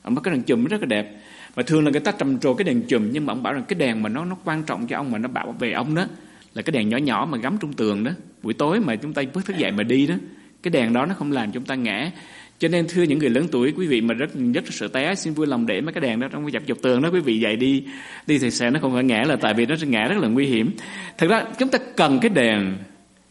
ông 0.02 0.14
nói 0.14 0.22
cái 0.24 0.34
đèn 0.34 0.42
chùm 0.42 0.64
rất 0.64 0.80
là 0.80 0.86
đẹp. 0.86 1.16
Mà 1.56 1.62
thường 1.62 1.84
là 1.84 1.90
người 1.90 2.00
ta 2.00 2.12
trầm 2.12 2.38
trồ 2.38 2.54
cái 2.54 2.64
đèn 2.64 2.82
chùm, 2.88 3.10
nhưng 3.12 3.26
mà 3.26 3.32
ông 3.32 3.42
bảo 3.42 3.52
rằng 3.52 3.64
cái 3.68 3.78
đèn 3.78 4.02
mà 4.02 4.08
nó 4.08 4.24
nó 4.24 4.36
quan 4.44 4.62
trọng 4.62 4.86
cho 4.86 4.96
ông 4.96 5.10
mà 5.10 5.18
nó 5.18 5.28
bảo 5.28 5.54
về 5.58 5.72
ông 5.72 5.94
đó 5.94 6.06
là 6.54 6.62
cái 6.62 6.72
đèn 6.72 6.88
nhỏ 6.88 6.96
nhỏ 6.96 7.28
mà 7.30 7.38
gắm 7.38 7.56
trong 7.60 7.72
tường 7.72 8.04
đó. 8.04 8.10
Buổi 8.42 8.54
tối 8.54 8.80
mà 8.80 8.96
chúng 8.96 9.12
ta 9.12 9.22
bước 9.34 9.46
thức 9.46 9.56
dậy 9.58 9.72
mà 9.72 9.82
đi 9.82 10.06
đó, 10.06 10.14
cái 10.62 10.70
đèn 10.70 10.92
đó 10.92 11.06
nó 11.06 11.14
không 11.14 11.32
làm 11.32 11.52
chúng 11.52 11.64
ta 11.64 11.74
ngã. 11.74 12.10
Cho 12.58 12.68
nên 12.68 12.86
thưa 12.88 13.02
những 13.02 13.18
người 13.18 13.30
lớn 13.30 13.46
tuổi, 13.52 13.72
quý 13.76 13.86
vị 13.86 14.00
mà 14.00 14.14
rất 14.14 14.30
rất 14.54 14.64
sợ 14.70 14.88
té, 14.88 15.14
xin 15.14 15.34
vui 15.34 15.46
lòng 15.46 15.66
để 15.66 15.80
mấy 15.80 15.92
cái 15.92 16.00
đèn 16.00 16.20
đó 16.20 16.28
trong 16.32 16.44
cái 16.44 16.52
dọc 16.52 16.62
dọc 16.68 16.78
tường 16.82 17.02
đó, 17.02 17.10
quý 17.12 17.20
vị 17.20 17.40
dậy 17.40 17.56
đi 17.56 17.84
đi 18.26 18.38
thì 18.38 18.50
sẽ 18.50 18.70
nó 18.70 18.80
không 18.80 18.94
phải 18.94 19.04
ngã 19.04 19.24
là 19.26 19.36
tại 19.36 19.54
vì 19.54 19.66
nó 19.66 19.76
sẽ 19.76 19.86
ngã 19.86 20.04
rất 20.08 20.18
là 20.18 20.28
nguy 20.28 20.46
hiểm. 20.46 20.70
Thật 21.18 21.26
ra 21.30 21.44
chúng 21.58 21.68
ta 21.68 21.78
cần 21.96 22.18
cái 22.22 22.28
đèn, 22.28 22.76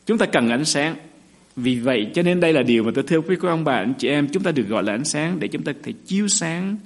chúng 0.06 0.18
ta 0.18 0.26
cần 0.26 0.50
ánh 0.50 0.66
sáng 0.66 0.96
vì 1.56 1.80
vậy 1.80 2.12
cho 2.13 2.22
nên 2.22 2.39
đây 2.39 2.54
là 2.54 2.63
điều 2.63 2.84
mà 2.84 2.92
tôi 2.96 3.04
thưa 3.08 3.22
quý 3.22 3.36
cô 3.39 3.48
ông 3.48 3.63
bà 3.63 3.74
anh 3.74 3.94
chị 3.98 4.08
em 4.08 4.28
chúng 4.28 4.44
ta 4.44 4.52
được 4.52 4.68
gọi 4.68 4.84
là 4.84 4.94
ánh 4.94 5.06
sáng 5.06 5.39
để 5.39 5.48
chúng 5.48 5.63
ta 5.63 5.74
có 5.74 5.80
thể 5.84 5.94
chiếu 6.06 6.28
sáng 6.28 6.78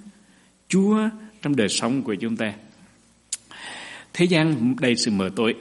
Chúa 0.67 1.09
trong 1.41 1.55
đời 1.55 1.69
sống 1.69 2.01
của 2.01 2.15
chúng 2.15 2.37
ta. 2.37 2.53
Thế 4.13 4.25
gian 4.25 4.75
đầy 4.79 4.95
sự 4.95 5.11
mờ 5.11 5.29
tối. 5.35 5.55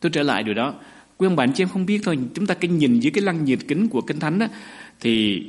Tôi 0.00 0.10
trở 0.10 0.22
lại 0.22 0.42
điều 0.42 0.54
đó. 0.54 0.74
Quý 1.16 1.26
ông 1.26 1.36
bà 1.36 1.44
anh 1.44 1.52
chị 1.52 1.62
em 1.62 1.68
không 1.68 1.86
biết 1.86 2.00
thôi, 2.02 2.18
chúng 2.34 2.46
ta 2.46 2.54
cái 2.54 2.70
nhìn 2.70 3.00
dưới 3.00 3.10
cái 3.10 3.22
lăng 3.22 3.44
nhiệt 3.44 3.58
kính 3.68 3.88
của 3.88 4.00
Kinh 4.00 4.20
Thánh 4.20 4.38
đó, 4.38 4.46
thì 5.00 5.44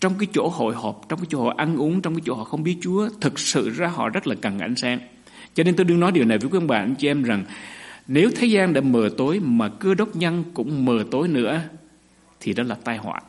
trong 0.00 0.14
cái 0.18 0.26
chỗ 0.32 0.48
hội 0.48 0.74
họp, 0.74 1.08
trong 1.08 1.18
cái 1.18 1.26
chỗ 1.30 1.42
họ 1.42 1.54
ăn 1.56 1.76
uống, 1.76 2.00
trong 2.02 2.14
cái 2.14 2.22
chỗ 2.26 2.34
họ 2.34 2.44
không 2.44 2.62
biết 2.62 2.76
Chúa, 2.80 3.08
thực 3.20 3.38
sự 3.38 3.70
ra 3.70 3.88
họ 3.88 4.08
rất 4.08 4.26
là 4.26 4.34
cần 4.34 4.58
ánh 4.58 4.76
sáng. 4.76 4.98
Cho 5.54 5.64
nên 5.64 5.76
tôi 5.76 5.84
đương 5.84 6.00
nói 6.00 6.12
điều 6.12 6.24
này 6.24 6.38
với 6.38 6.50
quý 6.50 6.58
ông 6.58 6.66
bà 6.66 6.78
anh 6.78 6.94
chị 6.94 7.08
em 7.08 7.22
rằng 7.22 7.44
nếu 8.08 8.30
thế 8.36 8.46
gian 8.46 8.72
đã 8.72 8.80
mờ 8.80 9.10
tối 9.16 9.40
mà 9.40 9.68
cơ 9.68 9.94
đốc 9.94 10.16
nhân 10.16 10.44
cũng 10.54 10.84
mờ 10.84 11.04
tối 11.10 11.28
nữa 11.28 11.60
thì 12.40 12.52
đó 12.52 12.62
là 12.62 12.76
tai 12.84 12.96
họa. 12.96 13.20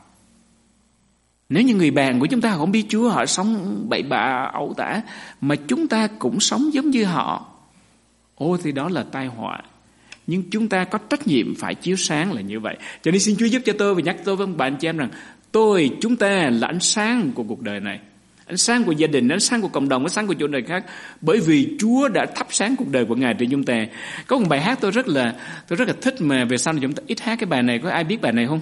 Nếu 1.49 1.63
như 1.63 1.75
người 1.75 1.91
bạn 1.91 2.19
của 2.19 2.25
chúng 2.25 2.41
ta 2.41 2.55
không 2.57 2.71
biết 2.71 2.85
Chúa 2.89 3.09
họ 3.09 3.25
sống 3.25 3.85
bậy 3.89 4.03
bạ 4.03 4.49
ẩu 4.53 4.73
tả 4.77 5.01
mà 5.41 5.55
chúng 5.67 5.87
ta 5.87 6.07
cũng 6.19 6.39
sống 6.39 6.73
giống 6.73 6.89
như 6.89 7.05
họ. 7.05 7.45
Ô 8.35 8.57
thì 8.63 8.71
đó 8.71 8.89
là 8.89 9.03
tai 9.11 9.27
họa. 9.27 9.61
Nhưng 10.27 10.43
chúng 10.51 10.69
ta 10.69 10.83
có 10.83 10.97
trách 10.97 11.27
nhiệm 11.27 11.55
phải 11.55 11.75
chiếu 11.75 11.95
sáng 11.95 12.33
là 12.33 12.41
như 12.41 12.59
vậy. 12.59 12.77
Cho 13.01 13.11
nên 13.11 13.19
xin 13.19 13.35
Chúa 13.39 13.45
giúp 13.45 13.61
cho 13.65 13.73
tôi 13.77 13.95
và 13.95 14.01
nhắc 14.01 14.17
tôi 14.23 14.35
với 14.35 14.47
bạn 14.47 14.75
chị 14.79 14.87
em 14.87 14.97
rằng 14.97 15.09
tôi, 15.51 15.91
chúng 16.01 16.15
ta 16.15 16.49
là 16.49 16.67
ánh 16.67 16.79
sáng 16.79 17.31
của 17.35 17.43
cuộc 17.43 17.61
đời 17.61 17.79
này. 17.79 17.99
Ánh 18.45 18.57
sáng 18.57 18.83
của 18.83 18.91
gia 18.91 19.07
đình, 19.07 19.29
ánh 19.29 19.39
sáng 19.39 19.61
của 19.61 19.67
cộng 19.67 19.89
đồng, 19.89 20.03
ánh 20.03 20.09
sáng 20.09 20.27
của 20.27 20.33
chỗ 20.39 20.47
đời 20.47 20.61
khác. 20.61 20.85
Bởi 21.21 21.39
vì 21.39 21.77
Chúa 21.79 22.07
đã 22.07 22.25
thắp 22.25 22.47
sáng 22.49 22.75
cuộc 22.75 22.91
đời 22.91 23.05
của 23.05 23.15
Ngài 23.15 23.33
trên 23.33 23.49
chúng 23.49 23.63
ta. 23.63 23.85
Có 24.27 24.37
một 24.39 24.45
bài 24.49 24.61
hát 24.61 24.77
tôi 24.81 24.91
rất 24.91 25.07
là 25.07 25.35
tôi 25.67 25.77
rất 25.77 25.87
là 25.87 25.93
thích 26.01 26.15
mà 26.19 26.45
về 26.45 26.57
sau 26.57 26.73
này 26.73 26.81
chúng 26.81 26.93
ta 26.93 27.03
ít 27.07 27.21
hát 27.21 27.39
cái 27.39 27.45
bài 27.45 27.63
này. 27.63 27.79
Có 27.83 27.89
ai 27.89 28.03
biết 28.03 28.21
bài 28.21 28.31
này 28.31 28.47
không? 28.47 28.59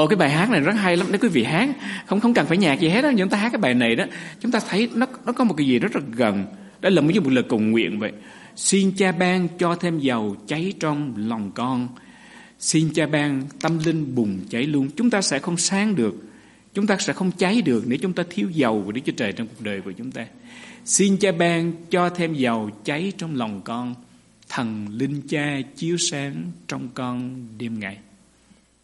Ồ, 0.00 0.06
cái 0.06 0.16
bài 0.16 0.30
hát 0.30 0.50
này 0.50 0.60
rất 0.60 0.72
hay 0.72 0.96
lắm, 0.96 1.06
nếu 1.10 1.18
quý 1.20 1.28
vị 1.28 1.44
hát, 1.44 1.68
không 2.06 2.20
không 2.20 2.34
cần 2.34 2.46
phải 2.46 2.56
nhạc 2.56 2.80
gì 2.80 2.88
hết 2.88 3.02
đó 3.02 3.10
chúng 3.18 3.28
ta 3.28 3.38
hát 3.38 3.48
cái 3.52 3.60
bài 3.60 3.74
này 3.74 3.96
đó, 3.96 4.04
chúng 4.40 4.52
ta 4.52 4.60
thấy 4.68 4.88
nó 4.94 5.06
nó 5.26 5.32
có 5.32 5.44
một 5.44 5.54
cái 5.56 5.66
gì 5.66 5.78
rất 5.78 5.96
là 5.96 6.02
gần, 6.12 6.44
đó 6.80 6.90
là 6.90 7.00
một 7.00 7.10
lời 7.26 7.44
cầu 7.48 7.58
nguyện 7.58 7.98
vậy. 7.98 8.12
Xin 8.56 8.92
cha 8.92 9.12
ban 9.12 9.48
cho 9.58 9.74
thêm 9.74 9.98
dầu 9.98 10.36
cháy 10.46 10.72
trong 10.80 11.14
lòng 11.16 11.50
con. 11.54 11.88
Xin 12.58 12.90
cha 12.94 13.06
ban 13.06 13.42
tâm 13.60 13.78
linh 13.84 14.14
bùng 14.14 14.38
cháy 14.50 14.62
luôn. 14.62 14.88
Chúng 14.96 15.10
ta 15.10 15.22
sẽ 15.22 15.38
không 15.38 15.56
sáng 15.56 15.94
được, 15.94 16.14
chúng 16.74 16.86
ta 16.86 16.96
sẽ 16.98 17.12
không 17.12 17.30
cháy 17.32 17.62
được 17.62 17.84
nếu 17.86 17.98
chúng 18.02 18.12
ta 18.12 18.22
thiếu 18.30 18.50
dầu 18.50 18.82
của 18.86 18.92
Đức 18.92 19.00
Chúa 19.04 19.12
Trời 19.16 19.32
trong 19.32 19.46
cuộc 19.46 19.64
đời 19.64 19.80
của 19.80 19.92
chúng 19.92 20.10
ta. 20.10 20.26
Xin 20.84 21.16
cha 21.16 21.32
ban 21.32 21.72
cho 21.90 22.10
thêm 22.10 22.34
dầu 22.34 22.70
cháy 22.84 23.12
trong 23.18 23.36
lòng 23.36 23.60
con. 23.64 23.94
Thần 24.48 24.86
linh 24.90 25.22
cha 25.28 25.60
chiếu 25.76 25.96
sáng 25.96 26.34
trong 26.68 26.88
con 26.94 27.46
đêm 27.58 27.80
ngày 27.80 27.96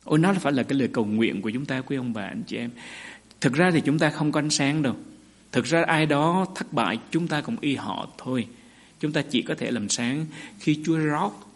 ôi 0.07 0.19
nó 0.19 0.35
phải 0.35 0.53
là 0.53 0.62
cái 0.62 0.79
lời 0.79 0.88
cầu 0.88 1.05
nguyện 1.05 1.42
của 1.42 1.51
chúng 1.51 1.66
ta 1.66 1.81
quý 1.81 1.97
ông 1.97 2.12
bà 2.12 2.23
anh 2.23 2.42
chị 2.47 2.57
em 2.57 2.71
thực 3.40 3.53
ra 3.53 3.71
thì 3.71 3.81
chúng 3.81 3.99
ta 3.99 4.11
không 4.11 4.33
có 4.33 4.40
ánh 4.40 4.51
sáng 4.51 4.83
đâu 4.83 4.95
thực 5.53 5.64
ra 5.64 5.83
ai 5.87 6.07
đó 6.07 6.47
thất 6.55 6.73
bại 6.73 6.99
chúng 7.11 7.29
ta 7.29 7.40
cũng 7.40 7.57
y 7.61 7.75
họ 7.75 8.09
thôi 8.19 8.47
chúng 9.01 9.12
ta 9.12 9.23
chỉ 9.23 9.42
có 9.42 9.55
thể 9.55 9.71
làm 9.71 9.88
sáng 9.88 10.27
khi 10.59 10.81
Chúa 10.85 10.99
rót 10.99 11.47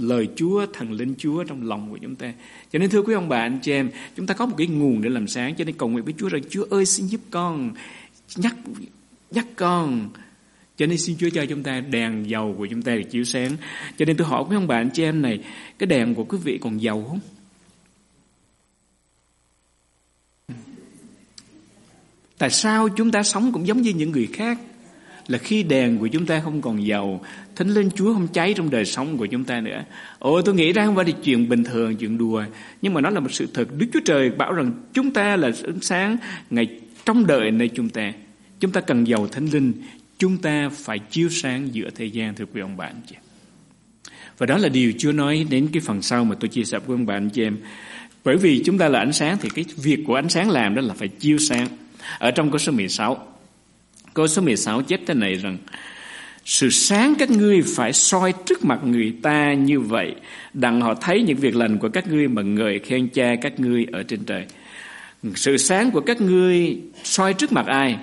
lời 0.00 0.28
Chúa, 0.36 0.66
thần 0.66 0.92
linh 0.92 1.14
Chúa 1.18 1.44
trong 1.44 1.68
lòng 1.68 1.90
của 1.90 1.98
chúng 2.02 2.16
ta. 2.16 2.32
Cho 2.72 2.78
nên 2.78 2.90
thưa 2.90 3.02
quý 3.02 3.14
ông 3.14 3.28
bà 3.28 3.40
anh 3.40 3.58
chị 3.62 3.72
em, 3.72 3.90
chúng 4.16 4.26
ta 4.26 4.34
có 4.34 4.46
một 4.46 4.54
cái 4.58 4.66
nguồn 4.66 5.02
để 5.02 5.10
làm 5.10 5.28
sáng, 5.28 5.54
cho 5.54 5.64
nên 5.64 5.74
cầu 5.74 5.88
nguyện 5.88 6.04
với 6.04 6.14
Chúa 6.18 6.28
rằng 6.28 6.42
Chúa 6.50 6.64
ơi 6.70 6.86
xin 6.86 7.06
giúp 7.06 7.20
con, 7.30 7.74
nhắc 8.36 8.56
nhắc 9.30 9.46
con. 9.56 10.10
Cho 10.76 10.86
nên 10.86 10.98
xin 10.98 11.16
Chúa 11.16 11.30
cho 11.30 11.46
chúng 11.46 11.62
ta 11.62 11.80
đèn 11.80 12.30
dầu 12.30 12.54
của 12.58 12.66
chúng 12.66 12.82
ta 12.82 12.94
được 12.94 13.10
chiếu 13.10 13.24
sáng. 13.24 13.56
Cho 13.98 14.04
nên 14.04 14.16
tôi 14.16 14.26
hỏi 14.26 14.44
quý 14.48 14.56
ông 14.56 14.66
bà 14.66 14.76
anh 14.76 14.90
chị 14.90 15.02
em 15.02 15.22
này, 15.22 15.40
cái 15.78 15.86
đèn 15.86 16.14
của 16.14 16.24
quý 16.24 16.38
vị 16.44 16.58
còn 16.58 16.82
dầu 16.82 17.04
không? 17.08 17.20
Tại 22.38 22.50
sao 22.50 22.88
chúng 22.88 23.10
ta 23.10 23.22
sống 23.22 23.52
cũng 23.52 23.66
giống 23.66 23.82
như 23.82 23.90
những 23.90 24.12
người 24.12 24.28
khác? 24.32 24.58
Là 25.28 25.38
khi 25.38 25.62
đèn 25.62 25.98
của 25.98 26.06
chúng 26.06 26.26
ta 26.26 26.40
không 26.40 26.60
còn 26.60 26.86
dầu, 26.86 27.20
thánh 27.56 27.68
linh 27.68 27.90
Chúa 27.90 28.12
không 28.12 28.28
cháy 28.32 28.54
trong 28.56 28.70
đời 28.70 28.84
sống 28.84 29.16
của 29.16 29.26
chúng 29.26 29.44
ta 29.44 29.60
nữa. 29.60 29.84
Ồ, 30.18 30.42
tôi 30.42 30.54
nghĩ 30.54 30.72
ra 30.72 30.84
không 30.86 30.96
phải 30.96 31.04
là 31.04 31.12
chuyện 31.24 31.48
bình 31.48 31.64
thường, 31.64 31.96
chuyện 31.96 32.18
đùa, 32.18 32.44
nhưng 32.82 32.94
mà 32.94 33.00
nó 33.00 33.10
là 33.10 33.20
một 33.20 33.32
sự 33.32 33.48
thật. 33.54 33.68
Đức 33.78 33.86
Chúa 33.92 34.00
Trời 34.04 34.30
bảo 34.30 34.52
rằng 34.52 34.72
chúng 34.92 35.10
ta 35.10 35.36
là 35.36 35.50
ánh 35.64 35.80
sáng 35.80 36.16
ngày 36.50 36.80
trong 37.04 37.26
đời 37.26 37.50
nơi 37.50 37.68
chúng 37.68 37.88
ta. 37.88 38.12
Chúng 38.60 38.72
ta 38.72 38.80
cần 38.80 39.06
dầu 39.06 39.26
thánh 39.26 39.46
linh, 39.46 39.72
chúng 40.18 40.36
ta 40.36 40.70
phải 40.72 40.98
chiếu 40.98 41.28
sáng 41.28 41.68
giữa 41.72 41.90
thời 41.96 42.10
gian 42.10 42.34
thưa 42.34 42.44
quý 42.54 42.60
ông 42.60 42.76
bạn 42.76 42.94
chị. 43.06 43.16
Và 44.38 44.46
đó 44.46 44.58
là 44.58 44.68
điều 44.68 44.92
Chúa 44.98 45.12
nói 45.12 45.46
đến 45.50 45.68
cái 45.72 45.80
phần 45.80 46.02
sau 46.02 46.24
mà 46.24 46.36
tôi 46.40 46.48
chia 46.48 46.64
sẻ 46.64 46.78
với 46.78 46.94
ông 46.94 47.06
bạn 47.06 47.30
chị 47.30 47.42
em. 47.42 47.56
Bởi 48.24 48.36
vì 48.36 48.62
chúng 48.64 48.78
ta 48.78 48.88
là 48.88 48.98
ánh 48.98 49.12
sáng 49.12 49.36
thì 49.40 49.48
cái 49.54 49.64
việc 49.76 49.98
của 50.06 50.14
ánh 50.14 50.28
sáng 50.28 50.50
làm 50.50 50.74
đó 50.74 50.82
là 50.82 50.94
phải 50.94 51.08
chiếu 51.08 51.38
sáng. 51.38 51.68
Ở 52.18 52.30
trong 52.30 52.50
câu 52.50 52.58
số 52.58 52.72
16 52.72 53.26
Câu 54.14 54.26
số 54.26 54.42
16 54.42 54.82
chép 54.82 55.00
thế 55.06 55.14
này 55.14 55.34
rằng, 55.34 55.58
Sự 56.44 56.70
sáng 56.70 57.14
các 57.18 57.30
ngươi 57.30 57.62
phải 57.76 57.92
soi 57.92 58.32
trước 58.46 58.64
mặt 58.64 58.78
người 58.84 59.14
ta 59.22 59.52
như 59.52 59.80
vậy, 59.80 60.14
Đặng 60.52 60.80
họ 60.80 60.94
thấy 60.94 61.22
những 61.22 61.36
việc 61.36 61.56
lành 61.56 61.78
của 61.78 61.88
các 61.88 62.06
ngươi 62.08 62.28
Mà 62.28 62.42
ngợi 62.42 62.78
khen 62.78 63.08
cha 63.08 63.34
các 63.42 63.60
ngươi 63.60 63.86
ở 63.92 64.02
trên 64.02 64.24
trời. 64.24 64.46
Sự 65.34 65.56
sáng 65.56 65.90
của 65.90 66.00
các 66.00 66.20
ngươi 66.20 66.78
soi 67.04 67.34
trước 67.34 67.52
mặt 67.52 67.66
ai? 67.66 67.98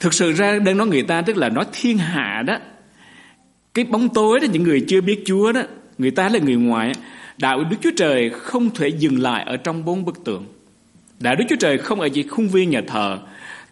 Thực 0.00 0.14
sự 0.14 0.32
ra 0.32 0.58
đang 0.58 0.76
nói 0.76 0.86
người 0.86 1.02
ta, 1.02 1.22
Tức 1.22 1.36
là 1.36 1.48
nói 1.48 1.64
thiên 1.72 1.98
hạ 1.98 2.42
đó. 2.46 2.58
Cái 3.74 3.84
bóng 3.84 4.08
tối 4.08 4.40
đó, 4.40 4.46
Những 4.52 4.62
người 4.62 4.84
chưa 4.88 5.00
biết 5.00 5.22
Chúa 5.26 5.52
đó, 5.52 5.62
Người 5.98 6.10
ta 6.10 6.28
là 6.28 6.38
người 6.38 6.56
ngoài 6.56 6.92
Đạo 7.38 7.64
Đức 7.64 7.76
Chúa 7.80 7.90
Trời 7.96 8.30
không 8.30 8.70
thể 8.70 8.88
dừng 8.88 9.22
lại 9.22 9.44
Ở 9.46 9.56
trong 9.56 9.84
bốn 9.84 10.04
bức 10.04 10.24
tường 10.24 10.46
đại 11.18 11.36
Đức 11.36 11.44
Chúa 11.48 11.56
Trời 11.56 11.78
không 11.78 12.00
ở 12.00 12.08
chỉ 12.08 12.22
khuôn 12.22 12.48
viên 12.48 12.70
nhà 12.70 12.82
thờ 12.86 13.18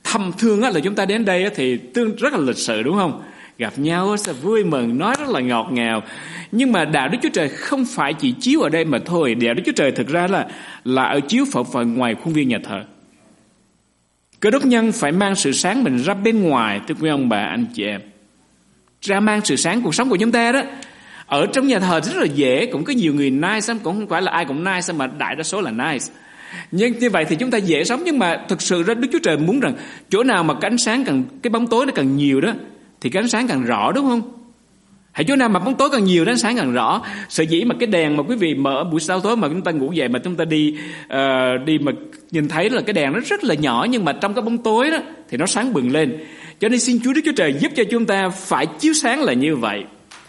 Thầm 0.04 0.32
thương 0.38 0.62
là 0.62 0.80
chúng 0.84 0.94
ta 0.94 1.04
đến 1.04 1.24
đây 1.24 1.50
thì 1.54 1.76
tương 1.76 2.16
rất 2.16 2.32
là 2.32 2.38
lịch 2.38 2.58
sự 2.58 2.82
đúng 2.82 2.96
không? 2.96 3.22
Gặp 3.58 3.78
nhau 3.78 4.16
sẽ 4.16 4.32
vui 4.32 4.64
mừng, 4.64 4.98
nói 4.98 5.14
rất 5.18 5.28
là 5.28 5.40
ngọt 5.40 5.68
ngào. 5.72 6.02
Nhưng 6.52 6.72
mà 6.72 6.84
đạo 6.84 7.08
Đức 7.08 7.18
Chúa 7.22 7.28
Trời 7.28 7.48
không 7.48 7.84
phải 7.84 8.14
chỉ 8.14 8.32
chiếu 8.40 8.60
ở 8.60 8.68
đây 8.68 8.84
mà 8.84 8.98
thôi. 9.04 9.34
Đạo 9.34 9.54
Đức 9.54 9.62
Chúa 9.66 9.72
Trời 9.72 9.92
thực 9.92 10.08
ra 10.08 10.26
là 10.26 10.46
là 10.84 11.04
ở 11.04 11.20
chiếu 11.20 11.44
phật 11.52 11.66
phần 11.72 11.94
ngoài 11.94 12.14
khuôn 12.14 12.34
viên 12.34 12.48
nhà 12.48 12.58
thờ. 12.64 12.84
Cơ 14.40 14.50
đốc 14.50 14.64
nhân 14.64 14.92
phải 14.92 15.12
mang 15.12 15.34
sự 15.34 15.52
sáng 15.52 15.84
mình 15.84 15.96
ra 15.96 16.14
bên 16.14 16.42
ngoài, 16.42 16.80
thưa 16.88 16.94
quý 17.00 17.08
ông 17.08 17.28
bà, 17.28 17.38
anh 17.38 17.66
chị 17.74 17.84
em. 17.84 18.00
Ra 19.00 19.20
mang 19.20 19.40
sự 19.44 19.56
sáng 19.56 19.82
cuộc 19.82 19.94
sống 19.94 20.08
của 20.08 20.16
chúng 20.16 20.32
ta 20.32 20.52
đó. 20.52 20.62
Ở 21.26 21.46
trong 21.46 21.66
nhà 21.66 21.78
thờ 21.78 22.00
rất 22.00 22.16
là 22.16 22.26
dễ, 22.34 22.66
cũng 22.66 22.84
có 22.84 22.92
nhiều 22.92 23.14
người 23.14 23.30
nice 23.30 23.68
lắm, 23.68 23.78
cũng 23.82 23.94
không 23.94 24.08
phải 24.08 24.22
là 24.22 24.32
ai 24.32 24.44
cũng 24.44 24.64
nice 24.64 24.92
mà 24.96 25.06
đại 25.06 25.36
đa 25.36 25.42
số 25.42 25.60
là 25.60 25.70
nice. 25.70 26.06
Nhưng 26.70 26.98
như 26.98 27.10
vậy 27.10 27.24
thì 27.24 27.36
chúng 27.36 27.50
ta 27.50 27.58
dễ 27.58 27.84
sống 27.84 28.02
nhưng 28.04 28.18
mà 28.18 28.40
thực 28.48 28.62
sự 28.62 28.82
ra 28.82 28.94
Đức 28.94 29.08
Chúa 29.12 29.18
Trời 29.18 29.36
muốn 29.36 29.60
rằng 29.60 29.74
chỗ 30.10 30.22
nào 30.22 30.44
mà 30.44 30.54
cái 30.54 30.70
ánh 30.70 30.78
sáng 30.78 31.04
càng 31.04 31.24
cái 31.42 31.50
bóng 31.50 31.66
tối 31.66 31.86
nó 31.86 31.92
càng 31.94 32.16
nhiều 32.16 32.40
đó 32.40 32.52
thì 33.00 33.10
cái 33.10 33.22
ánh 33.22 33.28
sáng 33.28 33.48
càng 33.48 33.62
rõ 33.62 33.92
đúng 33.92 34.06
không? 34.06 34.22
Hãy 35.12 35.24
chỗ 35.28 35.36
nào 35.36 35.48
mà 35.48 35.60
bóng 35.60 35.74
tối 35.74 35.88
càng 35.92 36.04
nhiều 36.04 36.24
ánh 36.26 36.38
sáng 36.38 36.56
càng 36.56 36.72
rõ. 36.72 37.02
Sở 37.28 37.42
dĩ 37.42 37.64
mà 37.64 37.74
cái 37.80 37.86
đèn 37.86 38.16
mà 38.16 38.22
quý 38.22 38.36
vị 38.36 38.54
mở 38.54 38.84
buổi 38.84 39.00
sáng 39.00 39.20
tối 39.20 39.36
mà 39.36 39.48
chúng 39.48 39.62
ta 39.62 39.70
ngủ 39.70 39.92
dậy 39.92 40.08
mà 40.08 40.18
chúng 40.18 40.34
ta 40.34 40.44
đi 40.44 40.76
uh, 41.04 41.66
đi 41.66 41.78
mà 41.78 41.92
nhìn 42.30 42.48
thấy 42.48 42.70
là 42.70 42.80
cái 42.80 42.92
đèn 42.92 43.12
nó 43.12 43.20
rất 43.26 43.44
là 43.44 43.54
nhỏ 43.54 43.86
nhưng 43.90 44.04
mà 44.04 44.12
trong 44.12 44.34
cái 44.34 44.42
bóng 44.42 44.58
tối 44.58 44.90
đó 44.90 44.98
thì 45.28 45.36
nó 45.36 45.46
sáng 45.46 45.72
bừng 45.72 45.92
lên. 45.92 46.18
Cho 46.60 46.68
nên 46.68 46.80
xin 46.80 46.98
Chúa 47.04 47.12
Đức 47.12 47.20
Chúa 47.24 47.32
Trời 47.36 47.54
giúp 47.60 47.72
cho 47.76 47.84
chúng 47.90 48.06
ta 48.06 48.28
phải 48.28 48.66
chiếu 48.66 48.92
sáng 48.92 49.22
là 49.22 49.32
như 49.32 49.56
vậy 49.56 49.84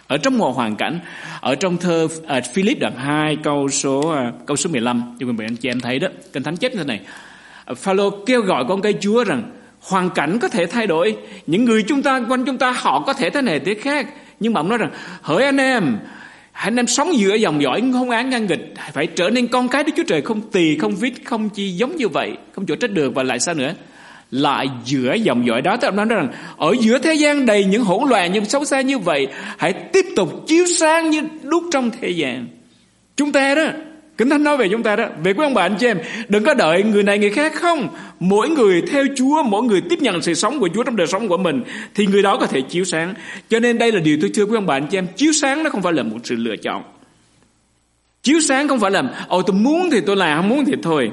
ở 0.07 0.17
trong 0.17 0.37
một 0.37 0.55
hoàn 0.55 0.75
cảnh 0.75 0.99
ở 1.41 1.55
trong 1.55 1.77
thơ 1.77 2.03
uh, 2.03 2.43
Philip 2.53 2.79
đoạn 2.79 2.93
2 2.97 3.37
câu 3.43 3.69
số 3.69 3.99
uh, 3.99 4.45
câu 4.45 4.57
số 4.57 4.69
15 4.69 5.15
cho 5.19 5.25
mình 5.25 5.47
anh 5.47 5.55
chị 5.55 5.69
em 5.69 5.79
thấy 5.79 5.99
đó 5.99 6.07
kinh 6.33 6.43
thánh 6.43 6.57
chết 6.57 6.71
như 6.71 6.77
thế 6.77 6.85
này. 6.85 6.99
À, 7.65 7.73
Phaolô 7.73 8.09
kêu 8.25 8.41
gọi 8.41 8.65
con 8.67 8.81
cây 8.81 8.95
Chúa 9.01 9.23
rằng 9.23 9.43
hoàn 9.81 10.09
cảnh 10.09 10.39
có 10.41 10.47
thể 10.47 10.65
thay 10.65 10.87
đổi 10.87 11.17
những 11.47 11.65
người 11.65 11.83
chúng 11.83 12.01
ta 12.01 12.21
quanh 12.29 12.45
chúng 12.45 12.57
ta 12.57 12.71
họ 12.71 12.99
có 12.99 13.13
thể 13.13 13.29
thế 13.29 13.41
này 13.41 13.59
thế 13.59 13.73
khác. 13.73 14.07
Nhưng 14.39 14.53
mà 14.53 14.59
ông 14.59 14.69
nói 14.69 14.77
rằng 14.77 14.91
hỡi 15.21 15.43
anh 15.43 15.57
em 15.57 15.97
anh 16.51 16.75
em 16.75 16.87
sống 16.87 17.17
giữa 17.17 17.35
dòng 17.35 17.61
dõi 17.61 17.83
không 17.93 18.09
án 18.09 18.29
ngang 18.29 18.45
nghịch 18.45 18.73
phải 18.93 19.07
trở 19.07 19.29
nên 19.29 19.47
con 19.47 19.67
cái 19.67 19.83
Đức 19.83 19.91
Chúa 19.97 20.03
Trời 20.07 20.21
không 20.21 20.41
tỳ 20.51 20.77
không 20.77 20.95
vít 20.95 21.13
không 21.25 21.49
chi 21.49 21.69
giống 21.69 21.95
như 21.95 22.07
vậy 22.07 22.31
không 22.51 22.65
chỗ 22.65 22.75
trách 22.75 22.91
được 22.91 23.15
và 23.15 23.23
lại 23.23 23.39
sao 23.39 23.55
nữa? 23.55 23.73
Lại 24.31 24.69
giữa 24.85 25.13
dòng 25.13 25.47
dõi 25.47 25.61
đó. 25.61 25.77
Tôi 25.77 25.91
nói 25.91 26.05
rằng, 26.05 26.29
ở 26.57 26.75
giữa 26.79 26.97
thế 26.97 27.13
gian 27.13 27.45
đầy 27.45 27.65
những 27.65 27.83
hỗn 27.83 28.09
loạn, 28.09 28.33
những 28.33 28.45
xấu 28.45 28.65
xa 28.65 28.81
như 28.81 28.97
vậy, 28.97 29.27
hãy 29.57 29.73
tiếp 29.73 30.05
tục 30.15 30.43
chiếu 30.47 30.65
sáng 30.65 31.09
như 31.09 31.21
đúc 31.43 31.63
trong 31.71 31.91
thế 32.01 32.09
gian. 32.09 32.47
Chúng 33.17 33.31
ta 33.31 33.55
đó, 33.55 33.65
Kính 34.17 34.29
Thánh 34.29 34.43
nói 34.43 34.57
về 34.57 34.67
chúng 34.71 34.83
ta 34.83 34.95
đó. 34.95 35.05
Về 35.23 35.33
quý 35.33 35.43
ông 35.43 35.53
bà, 35.53 35.61
anh 35.61 35.75
chị 35.79 35.87
em, 35.87 35.99
Đừng 36.27 36.43
có 36.43 36.53
đợi 36.53 36.83
người 36.83 37.03
này 37.03 37.19
người 37.19 37.29
khác 37.29 37.53
không. 37.55 37.87
Mỗi 38.19 38.49
người 38.49 38.81
theo 38.81 39.05
Chúa, 39.15 39.43
Mỗi 39.43 39.63
người 39.63 39.81
tiếp 39.89 40.01
nhận 40.01 40.21
sự 40.21 40.33
sống 40.33 40.59
của 40.59 40.69
Chúa 40.73 40.83
trong 40.83 40.95
đời 40.95 41.07
sống 41.07 41.27
của 41.27 41.37
mình, 41.37 41.63
Thì 41.95 42.05
người 42.05 42.21
đó 42.21 42.37
có 42.37 42.45
thể 42.45 42.61
chiếu 42.61 42.83
sáng. 42.83 43.13
Cho 43.49 43.59
nên 43.59 43.77
đây 43.77 43.91
là 43.91 43.99
điều 43.99 44.17
tôi 44.21 44.31
thưa 44.33 44.45
quý 44.45 44.55
ông 44.55 44.65
bà, 44.65 44.75
anh 44.75 44.87
chị 44.91 44.97
em, 44.97 45.07
Chiếu 45.15 45.31
sáng 45.31 45.63
nó 45.63 45.69
không 45.69 45.81
phải 45.81 45.93
là 45.93 46.03
một 46.03 46.17
sự 46.23 46.35
lựa 46.35 46.55
chọn. 46.55 46.83
Chiếu 48.23 48.39
sáng 48.39 48.67
không 48.67 48.79
phải 48.79 48.91
là, 48.91 49.03
Ồ, 49.27 49.41
tôi 49.41 49.55
muốn 49.55 49.89
thì 49.91 50.01
tôi 50.01 50.15
làm, 50.15 50.37
Không 50.37 50.49
muốn 50.49 50.65
thì 50.65 50.73
thôi 50.83 51.11